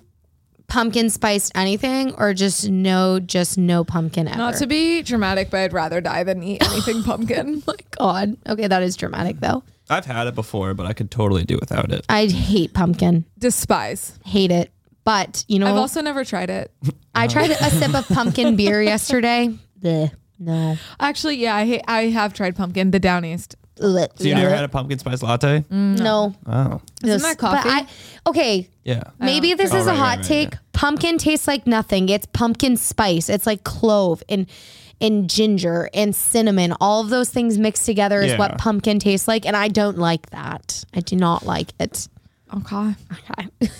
pumpkin 0.66 1.10
spiced 1.10 1.52
anything 1.54 2.14
or 2.14 2.32
just 2.32 2.70
no 2.70 3.20
just 3.20 3.58
no 3.58 3.84
pumpkin 3.84 4.26
ever? 4.26 4.38
Not 4.38 4.54
to 4.56 4.66
be 4.66 5.02
dramatic, 5.02 5.50
but 5.50 5.58
I'd 5.60 5.74
rather 5.74 6.00
die 6.00 6.24
than 6.24 6.42
eat 6.42 6.62
anything 6.62 7.02
pumpkin. 7.02 7.62
My 7.66 7.74
God. 7.90 8.38
Okay, 8.48 8.66
that 8.66 8.82
is 8.82 8.96
dramatic 8.96 9.40
though. 9.40 9.62
I've 9.90 10.06
had 10.06 10.26
it 10.26 10.34
before, 10.34 10.74
but 10.74 10.86
I 10.86 10.92
could 10.92 11.10
totally 11.10 11.44
do 11.44 11.58
without 11.60 11.92
it. 11.92 12.04
I 12.08 12.26
hate 12.26 12.72
pumpkin. 12.74 13.24
despise. 13.38 14.18
Hate 14.24 14.50
it. 14.50 14.70
But 15.04 15.44
you 15.48 15.58
know 15.58 15.66
I've 15.66 15.76
also 15.76 16.00
never 16.02 16.24
tried 16.24 16.50
it. 16.50 16.72
I 17.14 17.26
tried 17.26 17.50
a 17.50 17.70
sip 17.70 17.94
of 17.94 18.06
pumpkin 18.08 18.54
beer 18.60 18.80
yesterday. 18.82 19.52
Bleh. 19.80 20.12
No. 20.38 20.76
Actually, 21.00 21.36
yeah, 21.36 21.54
I 21.56 21.66
hate, 21.66 21.82
I 21.88 22.02
have 22.04 22.32
tried 22.32 22.54
pumpkin, 22.56 22.90
the 22.92 23.00
down 23.00 23.24
east. 23.24 23.56
Bleh. 23.76 24.08
So 24.16 24.24
you 24.24 24.34
never 24.34 24.54
had 24.54 24.64
a 24.64 24.68
pumpkin 24.68 24.98
spice 24.98 25.22
latte? 25.22 25.64
Mm, 25.70 25.98
no. 25.98 26.34
Oh, 26.46 26.80
Isn't 27.02 27.22
that 27.22 27.38
coffee? 27.38 27.68
But 27.68 27.72
I, 27.72 27.86
okay, 28.28 28.68
yeah. 28.84 29.02
Maybe 29.18 29.52
oh. 29.52 29.56
this 29.56 29.72
Oh, 29.72 29.78
is 29.78 29.86
a 29.86 29.90
right, 29.90 29.96
hot 29.96 30.04
right, 30.04 30.16
right, 30.18 30.24
take. 30.26 30.54
Pumpkin 30.72 31.18
tastes 31.18 31.46
like 31.48 31.66
nothing. 31.66 32.08
It's 32.08 32.26
pumpkin 32.26 32.76
spice. 32.76 33.28
It's 33.28 33.46
like 33.46 33.64
clove 33.64 34.22
and 34.28 34.46
and 35.00 35.28
ginger 35.30 35.88
and 35.94 36.14
cinnamon. 36.14 36.74
All 36.80 37.00
of 37.00 37.08
those 37.10 37.30
things 37.30 37.58
mixed 37.58 37.86
together 37.86 38.20
is 38.20 38.32
Yeah. 38.32 38.38
what 38.38 38.58
pumpkin 38.58 38.98
tastes 38.98 39.26
like, 39.28 39.46
and 39.46 39.56
I 39.56 39.68
don't 39.68 39.98
like 39.98 40.30
that. 40.30 40.84
I 40.94 41.00
do 41.00 41.16
not 41.16 41.44
like 41.46 41.72
it. 41.80 42.08
Okay. 42.54 42.94
Okay. 43.12 43.48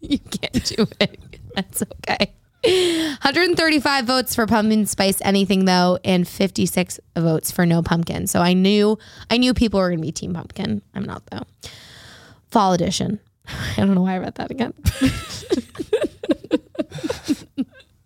you 0.00 0.18
can't 0.18 0.64
do 0.64 0.86
it. 1.00 1.18
That's 1.54 1.82
okay. 1.82 2.32
135 2.64 4.06
votes 4.06 4.34
for 4.34 4.46
pumpkin 4.46 4.86
spice 4.86 5.20
anything 5.22 5.66
though, 5.66 5.98
and 6.04 6.26
56 6.26 6.98
votes 7.16 7.50
for 7.50 7.66
no 7.66 7.82
pumpkin. 7.82 8.26
So 8.26 8.40
I 8.40 8.54
knew 8.54 8.98
I 9.30 9.36
knew 9.36 9.52
people 9.54 9.78
were 9.80 9.90
gonna 9.90 10.00
be 10.00 10.12
team 10.12 10.32
pumpkin. 10.34 10.80
I'm 10.94 11.04
not 11.04 11.24
though. 11.26 11.42
Fall 12.50 12.72
edition. 12.72 13.20
I 13.46 13.74
don't 13.76 13.94
know 13.94 14.00
why 14.02 14.14
I 14.14 14.18
read 14.18 14.34
that 14.36 14.50
again. 14.50 14.72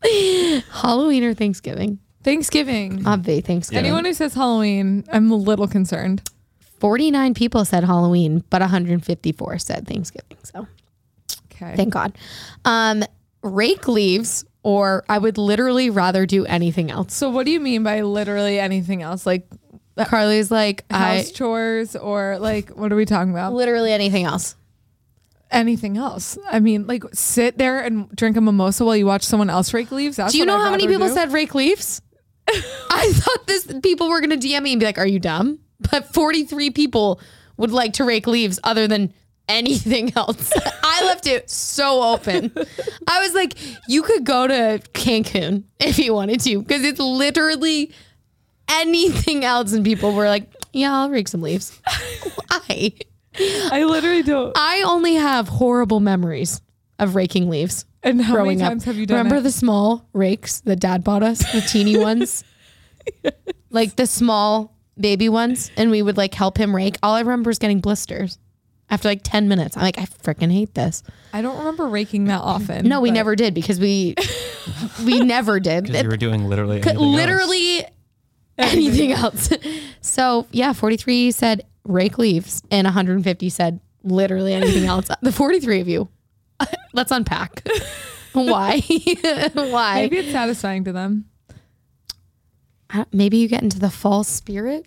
Halloween 0.73 1.25
or 1.25 1.35
Thanksgiving? 1.35 1.99
Thanksgiving. 2.29 3.05
Obvi 3.05 3.43
Thanksgiving. 3.43 3.87
Anyone 3.87 4.05
who 4.05 4.13
says 4.13 4.35
Halloween, 4.35 5.03
I'm 5.11 5.31
a 5.31 5.35
little 5.37 5.67
concerned. 5.67 6.29
49 6.79 7.33
people 7.33 7.65
said 7.65 7.85
Halloween, 7.85 8.45
but 8.51 8.61
154 8.61 9.59
said 9.59 9.87
Thanksgiving. 9.89 10.37
So 10.45 10.67
Okay. 11.53 11.75
thank 11.75 11.91
God. 11.93 12.13
Um, 12.67 13.03
rake 13.43 13.89
leaves, 13.89 14.45
or 14.63 15.05
I 15.09 15.17
would 15.17 15.39
literally 15.39 15.89
rather 15.89 16.27
do 16.27 16.45
anything 16.45 16.91
else. 16.91 17.15
so 17.15 17.31
what 17.31 17.47
do 17.47 17.51
you 17.53 17.61
mean 17.61 17.83
by 17.83 18.03
literally 18.03 18.61
anything 18.61 19.01
else? 19.03 19.25
Like 19.25 19.49
Carly's 19.97 20.51
like, 20.51 20.85
I 20.91 21.17
house 21.17 21.31
chores 21.33 21.97
or 21.97 22.39
like 22.39 22.77
what 22.77 22.93
are 22.93 22.97
we 22.97 23.07
talking 23.07 23.31
about? 23.33 23.55
literally 23.55 23.91
anything 23.93 24.25
else. 24.25 24.55
Anything 25.51 25.97
else? 25.97 26.37
I 26.51 26.61
mean, 26.61 26.87
like 26.87 27.05
sit 27.15 27.57
there 27.57 27.81
and 27.81 28.11
drink 28.15 28.37
a 28.37 28.41
mimosa 28.43 28.85
while 28.85 28.95
you 28.97 29.07
watch 29.07 29.23
someone 29.25 29.49
else 29.49 29.73
rake 29.73 29.91
leaves. 29.91 30.17
That's 30.19 30.33
Do 30.33 30.39
you 30.39 30.45
know 30.45 30.57
I'd 30.59 30.65
how 30.65 30.71
many 30.73 30.87
people 30.87 31.09
do. 31.09 31.15
said 31.15 31.33
rake 31.33 31.55
leaves? 31.55 32.03
I 32.91 33.13
thought 33.15 33.47
this 33.47 33.73
people 33.83 34.09
were 34.09 34.21
going 34.21 34.39
to 34.39 34.49
DM 34.49 34.63
me 34.63 34.73
and 34.73 34.81
be 34.81 34.87
like, 34.87 34.99
"Are 34.99 35.07
you 35.07 35.19
dumb?" 35.19 35.59
But 35.91 36.13
43 36.13 36.71
people 36.71 37.21
would 37.57 37.71
like 37.71 37.95
to 37.95 38.05
rake 38.05 38.27
leaves 38.27 38.59
other 38.65 38.89
than 38.89 39.13
anything 39.49 40.13
else. 40.17 40.53
I 40.83 41.05
left 41.05 41.27
it 41.27 41.51
so 41.51 42.03
open. 42.15 42.53
I 43.07 43.21
was 43.21 43.35
like, 43.35 43.55
you 43.89 44.03
could 44.03 44.25
go 44.25 44.47
to 44.47 44.81
Cancun 44.93 45.65
if 45.79 45.99
you 45.99 46.15
wanted 46.15 46.41
to 46.41 46.61
because 46.61 46.85
it's 46.85 47.01
literally 47.01 47.93
anything 48.69 49.45
else 49.45 49.73
and 49.73 49.85
people 49.85 50.13
were 50.15 50.29
like, 50.29 50.51
"Yeah, 50.73 50.95
I'll 50.95 51.11
rake 51.11 51.29
some 51.29 51.43
leaves." 51.43 51.79
Why? 52.49 52.93
I 53.71 53.85
literally 53.85 54.23
don't. 54.23 54.53
I 54.57 54.83
only 54.83 55.15
have 55.15 55.49
horrible 55.49 56.01
memories 56.01 56.61
of 56.99 57.15
raking 57.15 57.49
leaves 57.49 57.85
And 58.03 58.21
how 58.21 58.33
many 58.35 58.43
growing 58.45 58.63
up. 58.63 58.69
times 58.71 58.85
have 58.85 58.97
you 58.97 59.07
done 59.07 59.19
Remember 59.19 59.37
it? 59.37 59.43
the 59.43 59.53
small 59.53 60.07
rakes 60.13 60.61
that 60.63 60.81
dad 60.81 61.05
bought 61.05 61.23
us, 61.23 61.39
the 61.53 61.61
teeny 61.61 61.97
ones? 62.11 62.45
Like 63.71 63.97
the 63.97 64.07
small 64.07 64.75
baby 64.99 65.29
ones, 65.29 65.71
and 65.77 65.91
we 65.91 66.03
would 66.03 66.17
like 66.17 66.35
help 66.35 66.59
him 66.59 66.75
rake. 66.75 66.97
All 67.03 67.15
I 67.15 67.21
remember 67.21 67.51
is 67.51 67.59
getting 67.59 67.81
blisters 67.81 68.39
after 68.91 69.09
like 69.09 69.21
10 69.23 69.49
minutes. 69.49 69.77
I'm 69.77 69.83
like, 69.83 69.99
I 69.99 70.03
freaking 70.07 70.51
hate 70.51 70.75
this. 70.75 71.03
I 71.33 71.43
don't 71.43 71.59
remember 71.59 71.87
raking 71.87 72.25
that 72.25 72.41
often. 72.41 72.89
No, 72.89 73.01
we 73.01 73.11
but- 73.11 73.15
never 73.15 73.37
did 73.37 73.55
because 73.55 73.79
we 73.79 74.15
we 75.05 75.21
never 75.25 75.61
did. 75.61 75.85
Because 75.85 76.03
you 76.03 76.09
were 76.09 76.17
doing 76.17 76.45
literally 76.49 76.81
Could- 76.81 76.97
anything 76.97 77.07
else. 77.07 77.17
literally 77.17 77.85
anything 78.59 79.13
else. 79.13 79.51
so 80.01 80.47
yeah, 80.51 80.73
43 80.73 81.31
said 81.31 81.65
rake 81.85 82.19
leaves 82.19 82.63
and 82.71 82.85
150 82.87 83.49
said 83.51 83.81
literally 84.03 84.55
anything 84.55 84.85
else. 84.87 85.09
The 85.23 85.33
43 85.33 85.81
of 85.81 85.89
you. 85.89 86.09
Let's 86.93 87.11
unpack. 87.11 87.67
Why? 88.33 88.81
Why? 89.55 89.95
Maybe 90.03 90.19
it's 90.19 90.33
satisfying 90.33 90.85
to 90.85 90.93
them. 90.93 91.27
Maybe 93.13 93.37
you 93.37 93.49
get 93.49 93.63
into 93.63 93.79
the 93.79 93.91
fall 93.91 94.25
spirit, 94.25 94.87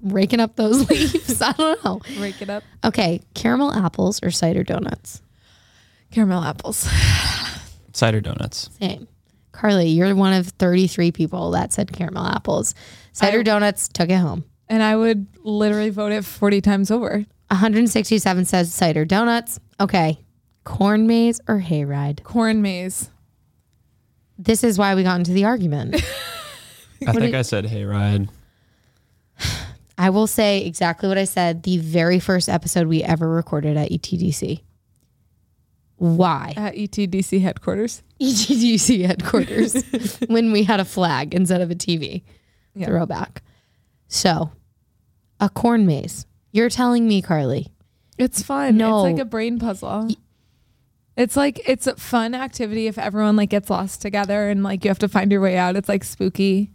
raking 0.00 0.38
up 0.40 0.54
those 0.56 0.88
leaves. 0.90 1.42
I 1.42 1.52
don't 1.52 1.84
know. 1.84 2.00
Rake 2.18 2.40
it 2.40 2.48
up. 2.50 2.62
Okay, 2.84 3.20
caramel 3.34 3.72
apples 3.72 4.20
or 4.22 4.30
cider 4.30 4.62
donuts? 4.62 5.22
Caramel 6.12 6.44
apples. 6.44 6.88
Cider 7.92 8.20
donuts. 8.20 8.70
Same. 8.78 9.08
Carly, 9.52 9.88
you're 9.88 10.14
one 10.14 10.34
of 10.34 10.48
33 10.48 11.10
people 11.12 11.50
that 11.52 11.72
said 11.72 11.92
caramel 11.92 12.26
apples. 12.26 12.74
Cider 13.12 13.40
I- 13.40 13.42
donuts 13.42 13.88
took 13.88 14.08
it 14.10 14.18
home. 14.18 14.44
And 14.68 14.82
I 14.82 14.96
would 14.96 15.26
literally 15.44 15.90
vote 15.90 16.12
it 16.12 16.24
40 16.24 16.60
times 16.60 16.90
over. 16.90 17.24
167 17.50 18.44
says 18.44 18.74
cider 18.74 19.04
donuts. 19.04 19.58
Okay. 19.80 20.18
Corn 20.66 21.06
maze 21.06 21.40
or 21.46 21.60
hayride? 21.60 22.24
Corn 22.24 22.60
maze. 22.60 23.08
This 24.36 24.64
is 24.64 24.76
why 24.76 24.96
we 24.96 25.04
got 25.04 25.14
into 25.16 25.30
the 25.32 25.44
argument. 25.44 25.94
I 27.06 27.12
think 27.12 27.20
did- 27.20 27.34
I 27.36 27.42
said 27.42 27.64
hayride. 27.66 28.28
I 29.98 30.10
will 30.10 30.26
say 30.26 30.66
exactly 30.66 31.08
what 31.08 31.16
I 31.18 31.24
said 31.24 31.62
the 31.62 31.78
very 31.78 32.18
first 32.18 32.48
episode 32.48 32.88
we 32.88 33.02
ever 33.02 33.28
recorded 33.30 33.76
at 33.76 33.90
ETDC. 33.90 34.60
Why? 35.98 36.52
At 36.56 36.74
ETDC 36.74 37.40
headquarters. 37.40 38.02
ETDC 38.20 39.06
headquarters 39.06 39.82
when 40.26 40.50
we 40.52 40.64
had 40.64 40.80
a 40.80 40.84
flag 40.84 41.32
instead 41.32 41.60
of 41.60 41.70
a 41.70 41.74
TV. 41.76 42.24
Yeah. 42.74 42.86
Throwback. 42.88 43.42
So, 44.08 44.50
a 45.40 45.48
corn 45.48 45.86
maze. 45.86 46.26
You're 46.50 46.70
telling 46.70 47.06
me, 47.08 47.22
Carly, 47.22 47.68
It's 48.18 48.42
fun. 48.42 48.76
No. 48.76 49.06
It's 49.06 49.12
like 49.14 49.22
a 49.22 49.24
brain 49.24 49.58
puzzle. 49.60 50.08
It's 51.16 51.36
like 51.36 51.60
it's 51.66 51.86
a 51.86 51.96
fun 51.96 52.34
activity 52.34 52.86
if 52.86 52.98
everyone 52.98 53.36
like 53.36 53.50
gets 53.50 53.70
lost 53.70 54.02
together 54.02 54.48
and 54.50 54.62
like 54.62 54.84
you 54.84 54.90
have 54.90 54.98
to 55.00 55.08
find 55.08 55.32
your 55.32 55.40
way 55.40 55.56
out. 55.56 55.76
It's 55.76 55.88
like 55.88 56.04
spooky. 56.04 56.70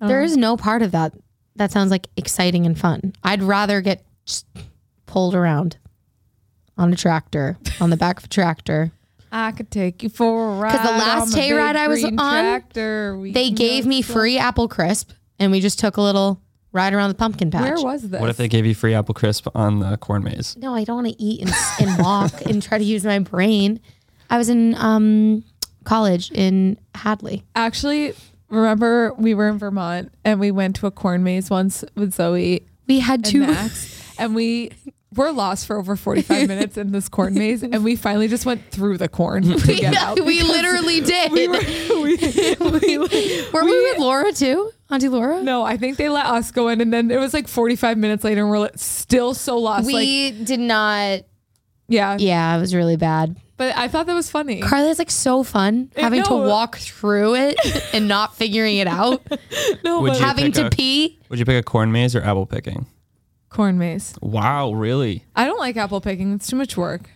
Um, 0.00 0.08
there 0.08 0.22
is 0.22 0.36
no 0.36 0.56
part 0.56 0.82
of 0.82 0.92
that 0.92 1.14
that 1.56 1.70
sounds 1.70 1.90
like 1.90 2.08
exciting 2.16 2.66
and 2.66 2.78
fun. 2.78 3.12
I'd 3.22 3.42
rather 3.42 3.80
get 3.80 4.04
just 4.24 4.46
pulled 5.06 5.34
around 5.34 5.76
on 6.78 6.92
a 6.92 6.96
tractor, 6.96 7.58
on 7.80 7.90
the 7.90 7.96
back 7.96 8.18
of 8.18 8.24
a 8.24 8.28
tractor. 8.28 8.92
I 9.30 9.52
could 9.52 9.70
take 9.70 10.02
you 10.02 10.08
for 10.08 10.54
a 10.54 10.58
ride. 10.58 10.72
Because 10.72 10.86
the 10.86 10.98
last 10.98 11.34
hayride 11.36 11.76
I 11.76 11.88
was 11.88 12.02
on, 12.02 12.16
tractor. 12.16 13.16
We 13.18 13.32
They 13.32 13.50
gave 13.50 13.86
me 13.86 14.02
free 14.02 14.38
apple 14.38 14.68
crisp, 14.68 15.12
and 15.38 15.52
we 15.52 15.60
just 15.60 15.78
took 15.78 15.98
a 15.98 16.00
little 16.00 16.40
ride 16.72 16.92
around 16.92 17.08
the 17.08 17.14
pumpkin 17.14 17.50
patch. 17.50 17.62
Where 17.62 17.84
was 17.84 18.08
this? 18.08 18.20
What 18.20 18.30
if 18.30 18.36
they 18.36 18.48
gave 18.48 18.66
you 18.66 18.74
free 18.74 18.94
apple 18.94 19.14
crisp 19.14 19.48
on 19.54 19.80
the 19.80 19.96
corn 19.96 20.22
maze? 20.22 20.56
No, 20.56 20.74
I 20.74 20.84
don't 20.84 21.02
want 21.02 21.08
to 21.08 21.22
eat 21.22 21.40
and, 21.42 21.52
and 21.80 22.02
walk 22.02 22.32
and 22.46 22.62
try 22.62 22.78
to 22.78 22.84
use 22.84 23.04
my 23.04 23.18
brain. 23.18 23.80
I 24.28 24.38
was 24.38 24.48
in 24.48 24.74
um, 24.76 25.44
college 25.84 26.30
in 26.32 26.78
Hadley. 26.94 27.44
actually 27.56 28.14
remember 28.48 29.14
we 29.14 29.34
were 29.34 29.48
in 29.48 29.58
Vermont 29.58 30.12
and 30.24 30.40
we 30.40 30.50
went 30.50 30.76
to 30.76 30.86
a 30.86 30.90
corn 30.90 31.22
maze 31.22 31.50
once 31.50 31.84
with 31.94 32.14
Zoe 32.14 32.64
We 32.86 33.00
had 33.00 33.20
and 33.20 33.24
two. 33.24 33.40
Max 33.40 34.14
and 34.18 34.34
we 34.34 34.70
were 35.16 35.32
lost 35.32 35.66
for 35.66 35.76
over 35.78 35.96
45 35.96 36.46
minutes 36.48 36.76
in 36.76 36.92
this 36.92 37.08
corn 37.08 37.34
maze 37.34 37.62
and 37.64 37.82
we 37.82 37.96
finally 37.96 38.28
just 38.28 38.46
went 38.46 38.70
through 38.70 38.96
the 38.98 39.08
corn 39.08 39.42
to 39.58 39.74
get 39.74 39.94
out. 39.96 40.20
we 40.20 40.42
literally 40.42 41.00
did. 41.00 41.32
we 41.32 41.48
were, 41.48 41.58
we, 41.58 42.16
we, 42.98 43.50
Were 43.52 43.64
we 43.64 43.80
with 43.90 43.98
Laura 43.98 44.32
too? 44.32 44.70
Auntie 44.90 45.08
Laura? 45.08 45.42
no, 45.42 45.62
I 45.62 45.76
think 45.76 45.96
they 45.96 46.08
let 46.08 46.26
us 46.26 46.50
go 46.50 46.68
in 46.68 46.80
and 46.80 46.92
then 46.92 47.10
it 47.10 47.18
was 47.18 47.32
like 47.34 47.48
45 47.48 47.98
minutes 47.98 48.24
later 48.24 48.42
and 48.42 48.50
we're 48.50 48.58
like, 48.60 48.72
still 48.76 49.34
so 49.34 49.58
lost. 49.58 49.86
like, 49.86 49.94
we 49.94 50.30
did 50.32 50.60
not. 50.60 51.22
yeah. 51.88 52.16
Yeah, 52.18 52.56
it 52.56 52.60
was 52.60 52.74
really 52.74 52.96
bad. 52.96 53.36
But 53.56 53.76
I 53.76 53.88
thought 53.88 54.06
that 54.06 54.14
was 54.14 54.30
funny. 54.30 54.60
Carly's 54.62 54.98
like 54.98 55.10
so 55.10 55.42
fun 55.42 55.90
having 55.94 56.22
to 56.24 56.34
walk 56.34 56.78
through 56.78 57.34
it 57.34 57.58
and 57.94 58.08
not 58.08 58.34
figuring 58.34 58.78
it 58.78 58.86
out, 58.86 59.20
no, 59.84 60.00
Would 60.00 60.12
but 60.12 60.20
having 60.20 60.50
to 60.52 60.66
a- 60.68 60.70
pee. 60.70 61.18
Would 61.28 61.38
you 61.38 61.44
pick 61.44 61.60
a 61.60 61.62
corn 61.62 61.92
maze 61.92 62.16
or 62.16 62.22
apple 62.22 62.46
picking? 62.46 62.86
Corn 63.50 63.78
maze. 63.78 64.14
Wow, 64.22 64.72
really? 64.72 65.24
I 65.36 65.44
don't 65.44 65.58
like 65.58 65.76
apple 65.76 66.00
picking. 66.00 66.32
It's 66.32 66.46
too 66.48 66.56
much 66.56 66.76
work. 66.76 67.10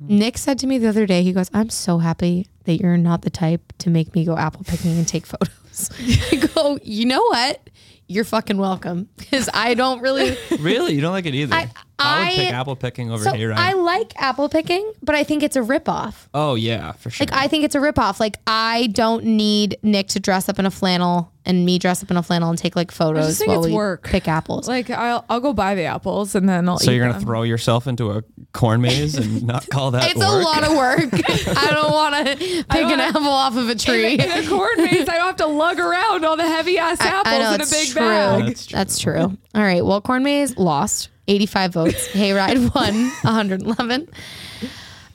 Nick 0.00 0.38
said 0.38 0.60
to 0.60 0.66
me 0.68 0.78
the 0.78 0.86
other 0.88 1.06
day, 1.06 1.24
he 1.24 1.32
goes, 1.32 1.50
I'm 1.52 1.70
so 1.70 1.98
happy 1.98 2.46
that 2.64 2.74
you're 2.80 2.96
not 2.96 3.22
the 3.22 3.30
type 3.30 3.72
to 3.78 3.90
make 3.90 4.14
me 4.14 4.24
go 4.24 4.36
apple 4.36 4.62
picking 4.64 4.92
and 4.96 5.08
take 5.08 5.26
photos. 5.32 5.90
I 6.30 6.36
go, 6.54 6.78
you 6.84 7.04
know 7.06 7.22
what? 7.24 7.68
You're 8.06 8.24
fucking 8.24 8.58
welcome. 8.58 9.08
Because 9.16 9.48
I 9.52 9.74
don't 9.74 10.00
really. 10.00 10.36
Really? 10.60 10.94
You 10.94 11.00
don't 11.00 11.12
like 11.12 11.26
it 11.26 11.34
either? 11.34 11.54
I- 11.54 11.70
I, 11.98 12.18
would 12.20 12.28
I- 12.28 12.36
pick 12.36 12.52
apple 12.52 12.76
picking 12.76 13.10
over 13.10 13.24
So 13.24 13.32
hayride. 13.32 13.56
I 13.56 13.72
like 13.74 14.12
apple 14.20 14.48
picking, 14.48 14.92
but 15.02 15.14
I 15.14 15.24
think 15.24 15.42
it's 15.42 15.56
a 15.56 15.60
ripoff. 15.60 16.28
oh 16.34 16.54
yeah, 16.54 16.92
for 16.92 17.10
sure. 17.10 17.26
Like, 17.26 17.34
I 17.34 17.48
think 17.48 17.64
it's 17.64 17.74
a 17.74 17.78
ripoff. 17.80 18.20
Like, 18.20 18.36
I 18.46 18.88
don't 18.88 19.24
need 19.24 19.78
Nick 19.82 20.08
to 20.08 20.20
dress 20.20 20.48
up 20.48 20.58
in 20.58 20.66
a 20.66 20.70
flannel 20.70 21.32
and 21.44 21.64
me 21.64 21.78
dress 21.78 22.02
up 22.02 22.10
in 22.10 22.16
a 22.18 22.22
flannel 22.22 22.50
and 22.50 22.58
take 22.58 22.76
like 22.76 22.90
photos 22.90 23.38
think 23.38 23.48
while 23.48 23.60
it's 23.60 23.68
we 23.68 23.74
work. 23.74 24.04
pick 24.04 24.28
apples. 24.28 24.68
Like 24.68 24.90
I'll 24.90 25.24
I'll 25.30 25.40
go 25.40 25.52
buy 25.54 25.74
the 25.74 25.84
apples 25.84 26.34
and 26.34 26.46
then 26.48 26.68
I'll 26.68 26.78
so 26.78 26.90
eat 26.90 26.96
you're 26.96 27.06
gonna 27.06 27.18
them. 27.18 27.26
throw 27.26 27.42
yourself 27.42 27.86
into 27.86 28.10
a 28.10 28.22
corn 28.52 28.82
maze 28.82 29.14
and 29.16 29.42
not 29.46 29.66
call 29.70 29.92
that 29.92 30.10
It's 30.10 30.18
work? 30.18 30.28
a 30.28 30.32
lot 30.36 30.62
of 30.64 30.76
work. 30.76 31.00
I 31.56 31.70
don't 31.70 31.90
want 31.92 32.26
to 32.26 32.36
pick 32.36 32.66
an 32.74 32.88
wanna- 32.90 33.02
apple 33.02 33.22
off 33.28 33.56
of 33.56 33.68
a 33.70 33.74
tree. 33.74 34.14
in 34.14 34.20
a 34.30 34.46
corn 34.46 34.76
maze, 34.76 35.08
I 35.08 35.16
don't 35.16 35.26
have 35.26 35.36
to 35.36 35.46
lug 35.46 35.78
around 35.80 36.24
all 36.26 36.36
the 36.36 36.46
heavy 36.46 36.76
ass 36.78 37.00
apples 37.00 37.32
I 37.32 37.38
know 37.38 37.54
in 37.54 37.60
a 37.62 37.66
big 37.66 37.88
true. 37.88 38.00
bag. 38.00 38.44
That's 38.46 38.66
true. 38.66 38.76
That's 38.76 38.98
true. 38.98 39.38
All 39.54 39.62
right. 39.62 39.84
Well, 39.84 40.00
corn 40.02 40.22
maze 40.24 40.56
lost 40.58 41.08
85 41.28 41.72
votes. 41.72 42.08
Hayride 42.12 42.74
won 42.74 42.94
111. 43.22 44.08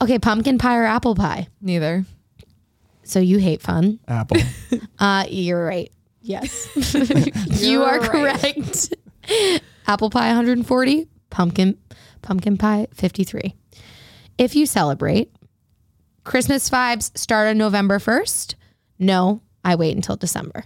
Okay, 0.02 0.20
pumpkin 0.20 0.58
pie 0.58 0.78
or 0.78 0.84
apple 0.86 1.16
pie? 1.16 1.48
Neither. 1.62 2.06
So 3.04 3.20
you 3.20 3.38
hate 3.40 3.62
fun. 3.62 4.00
apple. 4.08 4.38
Uh, 5.00 5.26
you're 5.30 5.66
right. 5.66 5.92
Yes, 6.22 6.70
you 7.62 7.84
are 7.84 7.98
You're 8.00 8.08
correct. 8.10 8.94
apple 9.86 10.10
pie 10.10 10.28
140, 10.28 11.08
pumpkin 11.30 11.78
pumpkin 12.22 12.58
pie 12.58 12.88
53. 12.94 13.54
If 14.38 14.56
you 14.56 14.66
celebrate, 14.66 15.36
Christmas 16.24 16.70
vibes 16.70 17.16
start 17.18 17.50
on 17.50 17.58
November 17.58 18.00
1st. 18.00 18.56
No, 19.00 19.42
I 19.66 19.76
wait 19.76 19.98
until 19.98 20.16
December. 20.16 20.64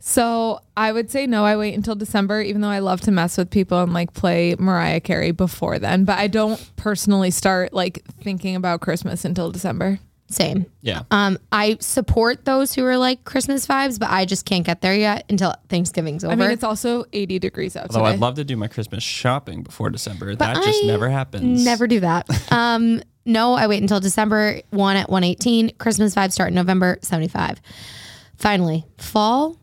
So 0.00 0.60
I 0.76 0.90
would 0.92 1.10
say 1.10 1.26
no. 1.26 1.44
I 1.44 1.56
wait 1.56 1.74
until 1.74 1.94
December, 1.94 2.40
even 2.40 2.62
though 2.62 2.68
I 2.68 2.78
love 2.78 3.02
to 3.02 3.10
mess 3.10 3.36
with 3.36 3.50
people 3.50 3.82
and 3.82 3.92
like 3.92 4.14
play 4.14 4.56
Mariah 4.58 5.00
Carey 5.00 5.30
before 5.30 5.78
then. 5.78 6.04
But 6.04 6.18
I 6.18 6.26
don't 6.26 6.58
personally 6.76 7.30
start 7.30 7.72
like 7.74 8.02
thinking 8.22 8.56
about 8.56 8.80
Christmas 8.80 9.24
until 9.24 9.50
December. 9.50 10.00
Same. 10.30 10.66
Yeah. 10.80 11.02
Um, 11.10 11.38
I 11.50 11.76
support 11.80 12.44
those 12.44 12.72
who 12.72 12.84
are 12.84 12.96
like 12.96 13.24
Christmas 13.24 13.66
vibes, 13.66 13.98
but 13.98 14.10
I 14.10 14.24
just 14.24 14.46
can't 14.46 14.64
get 14.64 14.80
there 14.80 14.94
yet 14.94 15.26
until 15.28 15.54
Thanksgiving's 15.68 16.24
over. 16.24 16.32
I 16.32 16.36
mean, 16.36 16.50
it's 16.50 16.62
also 16.62 17.04
80 17.12 17.40
degrees 17.40 17.76
out 17.76 17.88
Although 17.90 18.04
today. 18.04 18.14
I'd 18.14 18.20
love 18.20 18.36
to 18.36 18.44
do 18.44 18.56
my 18.56 18.68
Christmas 18.68 19.02
shopping 19.02 19.64
before 19.64 19.90
December. 19.90 20.34
that 20.36 20.62
just 20.62 20.84
never 20.84 21.10
happens. 21.10 21.64
Never 21.64 21.88
do 21.88 22.00
that. 22.00 22.28
um, 22.52 23.02
no, 23.26 23.54
I 23.54 23.66
wait 23.66 23.82
until 23.82 24.00
December 24.00 24.62
one 24.70 24.96
at 24.96 25.10
one 25.10 25.24
eighteen. 25.24 25.72
Christmas 25.78 26.14
vibes 26.14 26.32
start 26.32 26.48
in 26.48 26.54
November 26.54 26.98
seventy 27.02 27.28
five. 27.28 27.60
Finally, 28.36 28.86
fall 28.96 29.59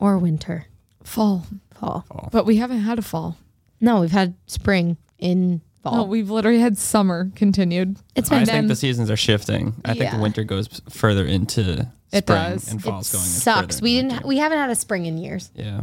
or 0.00 0.18
winter. 0.18 0.66
fall. 1.04 1.46
Fall. 1.74 2.04
But 2.32 2.44
we 2.44 2.56
haven't 2.56 2.80
had 2.80 2.98
a 2.98 3.02
fall. 3.02 3.38
No, 3.80 4.00
we've 4.00 4.10
had 4.10 4.34
spring 4.46 4.96
in 5.18 5.62
fall. 5.82 5.96
No, 5.96 6.02
we've 6.04 6.28
literally 6.30 6.58
had 6.60 6.76
summer 6.76 7.30
continued. 7.34 7.96
it's 8.14 8.30
I 8.30 8.40
been 8.40 8.48
I 8.48 8.52
think 8.52 8.68
the 8.68 8.76
seasons 8.76 9.10
are 9.10 9.16
shifting. 9.16 9.74
I 9.84 9.92
think 9.92 10.04
Yeah. 10.12 10.20
winter 10.20 10.44
goes 10.44 10.68
further 10.90 11.24
into 11.24 11.88
It 12.12 12.24
spring 12.24 12.42
does. 12.52 12.70
and 12.70 12.80
it 12.80 12.82
fall's 12.82 13.10
going 13.12 13.24
sucks. 13.24 13.76
further 13.76 13.84
We 13.84 13.98
into 13.98 14.02
didn't. 14.02 14.12
winter. 14.12 14.28
we 14.28 14.36
haven't 14.38 14.58
had 14.58 14.68
a 14.70 14.74
spring 14.74 15.06
in 15.06 15.16
years. 15.18 15.50
yeah. 15.54 15.82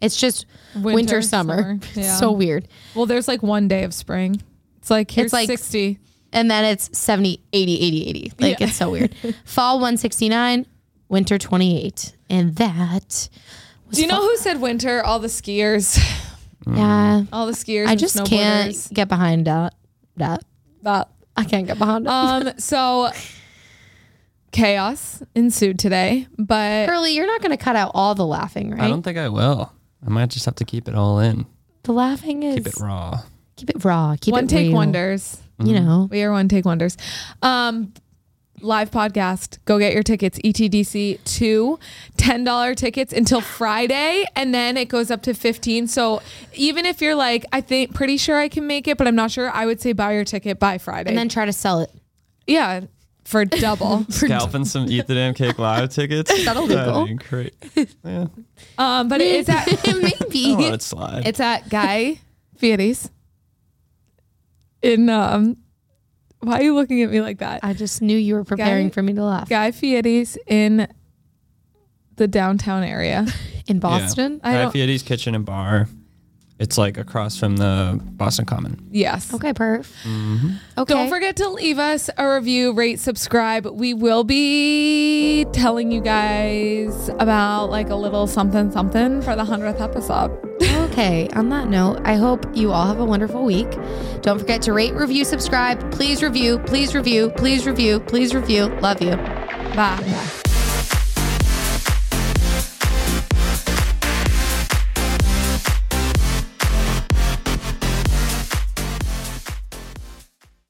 It's 0.00 0.16
just 0.16 0.46
winter, 0.74 0.94
Winter, 0.94 1.22
summer. 1.22 1.56
summer, 1.62 1.74
It's 1.82 1.96
yeah. 1.96 2.16
so 2.16 2.32
weird. 2.32 2.68
Well, 2.94 3.06
there's 3.06 3.28
like 3.28 3.42
one 3.42 3.68
day 3.68 3.84
of 3.84 3.92
spring. 3.94 4.40
It's 4.78 4.90
like 4.90 5.10
here's 5.10 5.32
like- 5.32 5.46
60. 5.46 5.98
And 6.32 6.50
then 6.50 6.64
it's 6.64 6.90
70, 6.98 7.40
80, 7.52 7.80
80, 7.80 8.06
80. 8.08 8.32
Like 8.40 8.60
Yeah. 8.60 8.66
it's 8.66 8.76
so 8.76 8.90
weird. 8.90 9.14
Fall 9.44 9.76
169, 9.76 10.66
winter 11.08 11.38
28. 11.38 12.16
And 12.34 12.56
that 12.56 13.28
was 13.88 13.96
Do 13.96 14.02
you 14.02 14.08
know 14.08 14.16
fun. 14.16 14.22
who 14.28 14.36
said 14.38 14.60
winter? 14.60 15.02
All 15.04 15.18
the 15.20 15.28
skiers. 15.28 15.98
Yeah. 16.66 17.24
All 17.32 17.46
the 17.46 17.52
skiers. 17.52 17.86
I 17.86 17.94
just 17.94 18.24
can't 18.26 18.74
get 18.92 19.08
behind 19.08 19.46
that. 19.46 19.74
That. 20.16 20.42
That. 20.82 21.10
I 21.36 21.44
can't 21.44 21.66
get 21.66 21.78
behind 21.78 22.06
it. 22.06 22.10
Um. 22.10 22.50
So 22.58 23.10
chaos 24.52 25.22
ensued 25.34 25.78
today, 25.78 26.28
but 26.38 26.88
Curly, 26.88 27.12
you're 27.14 27.26
not 27.26 27.40
going 27.40 27.50
to 27.50 27.56
cut 27.56 27.74
out 27.76 27.90
all 27.94 28.14
the 28.14 28.24
laughing, 28.26 28.70
right? 28.70 28.82
I 28.82 28.88
don't 28.88 29.02
think 29.02 29.18
I 29.18 29.28
will. 29.28 29.72
I 30.06 30.10
might 30.10 30.30
just 30.30 30.44
have 30.46 30.54
to 30.56 30.64
keep 30.64 30.86
it 30.88 30.94
all 30.94 31.18
in. 31.18 31.46
The 31.82 31.92
laughing 31.92 32.42
is 32.44 32.54
Keep 32.56 32.66
it 32.68 32.76
raw. 32.80 33.20
keep 33.56 33.70
it 33.70 33.84
raw. 33.84 34.16
Keep 34.20 34.32
one 34.32 34.44
it 34.44 34.50
take 34.50 34.66
real. 34.68 34.76
wonders. 34.76 35.40
You 35.62 35.74
know, 35.80 36.08
We 36.10 36.22
are 36.24 36.32
one 36.32 36.48
take 36.48 36.64
wonders. 36.64 36.96
Um, 37.42 37.92
live 38.60 38.90
podcast. 38.90 39.58
Go 39.64 39.78
get 39.78 39.92
your 39.92 40.02
tickets. 40.02 40.38
ETDC 40.38 41.22
two 41.24 41.78
$10 42.16 42.76
tickets 42.76 43.12
until 43.12 43.40
Friday, 43.40 44.24
and 44.36 44.54
then 44.54 44.76
it 44.76 44.88
goes 44.88 45.10
up 45.10 45.22
to 45.22 45.34
15. 45.34 45.86
So 45.88 46.22
even 46.54 46.86
if 46.86 47.00
you're 47.02 47.14
like, 47.14 47.44
I 47.52 47.60
think 47.60 47.94
pretty 47.94 48.16
sure 48.16 48.38
I 48.38 48.48
can 48.48 48.66
make 48.66 48.88
it, 48.88 48.96
but 48.96 49.06
I'm 49.06 49.16
not 49.16 49.30
sure, 49.30 49.50
I 49.50 49.66
would 49.66 49.80
say 49.80 49.92
buy 49.92 50.12
your 50.14 50.24
ticket 50.24 50.58
by 50.58 50.78
Friday. 50.78 51.10
and 51.10 51.18
then 51.18 51.28
try 51.28 51.44
to 51.44 51.52
sell 51.52 51.80
it. 51.80 51.90
yeah, 52.46 52.82
for 53.24 53.44
double. 53.44 54.04
for 54.10 54.26
Scalping 54.26 54.64
some 54.64 54.86
Eat 54.88 55.06
the 55.06 55.14
Damn 55.14 55.34
Cake 55.34 55.58
live 55.58 55.88
tickets. 55.90 56.30
that 56.44 56.56
illegal? 56.56 57.06
That'd 57.06 57.18
be 57.18 57.24
great. 57.24 57.54
Yeah. 58.04 58.26
um, 58.78 59.08
but 59.08 59.20
it 59.20 59.28
is 59.28 59.48
at 59.48 59.66
Maybe. 59.86 60.52
I'll 60.52 60.60
let 60.60 60.74
it 60.74 60.82
slide. 60.82 61.26
it's 61.26 61.40
at 61.40 61.68
Guy 61.70 62.20
Fieri's 62.56 63.10
in 64.82 65.08
um. 65.10 65.56
Why 66.44 66.60
are 66.60 66.62
you 66.62 66.74
looking 66.74 67.02
at 67.02 67.10
me 67.10 67.20
like 67.20 67.38
that? 67.38 67.60
I 67.62 67.72
just 67.72 68.02
knew 68.02 68.16
you 68.16 68.34
were 68.34 68.44
preparing 68.44 68.88
Guy- 68.88 68.92
for 68.94 69.02
me 69.02 69.12
to 69.14 69.24
laugh. 69.24 69.48
Guy 69.48 69.70
Fieri's 69.70 70.36
in 70.46 70.86
the 72.16 72.28
downtown 72.28 72.84
area. 72.84 73.26
In 73.66 73.78
Boston? 73.78 74.40
I 74.44 74.52
Guy 74.52 74.62
don't- 74.62 74.72
Fieri's 74.72 75.02
Kitchen 75.02 75.34
and 75.34 75.44
Bar. 75.46 75.88
It's 76.58 76.78
like 76.78 76.98
across 76.98 77.36
from 77.36 77.56
the 77.56 78.00
Boston 78.00 78.46
Common. 78.46 78.86
Yes. 78.92 79.34
Okay, 79.34 79.52
perf. 79.52 79.92
Mm-hmm. 80.04 80.50
Okay. 80.78 80.94
Don't 80.94 81.08
forget 81.08 81.36
to 81.36 81.48
leave 81.48 81.80
us 81.80 82.08
a 82.16 82.34
review, 82.34 82.72
rate, 82.72 83.00
subscribe. 83.00 83.66
We 83.66 83.92
will 83.92 84.22
be 84.22 85.46
telling 85.52 85.90
you 85.90 86.00
guys 86.00 87.08
about 87.18 87.70
like 87.70 87.90
a 87.90 87.96
little 87.96 88.28
something 88.28 88.70
something 88.70 89.20
for 89.22 89.34
the 89.34 89.42
100th 89.44 89.80
episode. 89.80 90.30
Okay, 90.90 91.28
on 91.30 91.48
that 91.48 91.66
note, 91.66 92.00
I 92.04 92.14
hope 92.14 92.46
you 92.54 92.70
all 92.70 92.86
have 92.86 93.00
a 93.00 93.04
wonderful 93.04 93.44
week. 93.44 93.70
Don't 94.22 94.38
forget 94.38 94.62
to 94.62 94.72
rate, 94.72 94.94
review, 94.94 95.24
subscribe. 95.24 95.90
Please 95.90 96.22
review, 96.22 96.60
please 96.60 96.94
review, 96.94 97.30
please 97.30 97.66
review, 97.66 97.98
please 97.98 98.32
review. 98.32 98.66
Love 98.80 99.02
you. 99.02 99.16
Bye. 99.74 100.42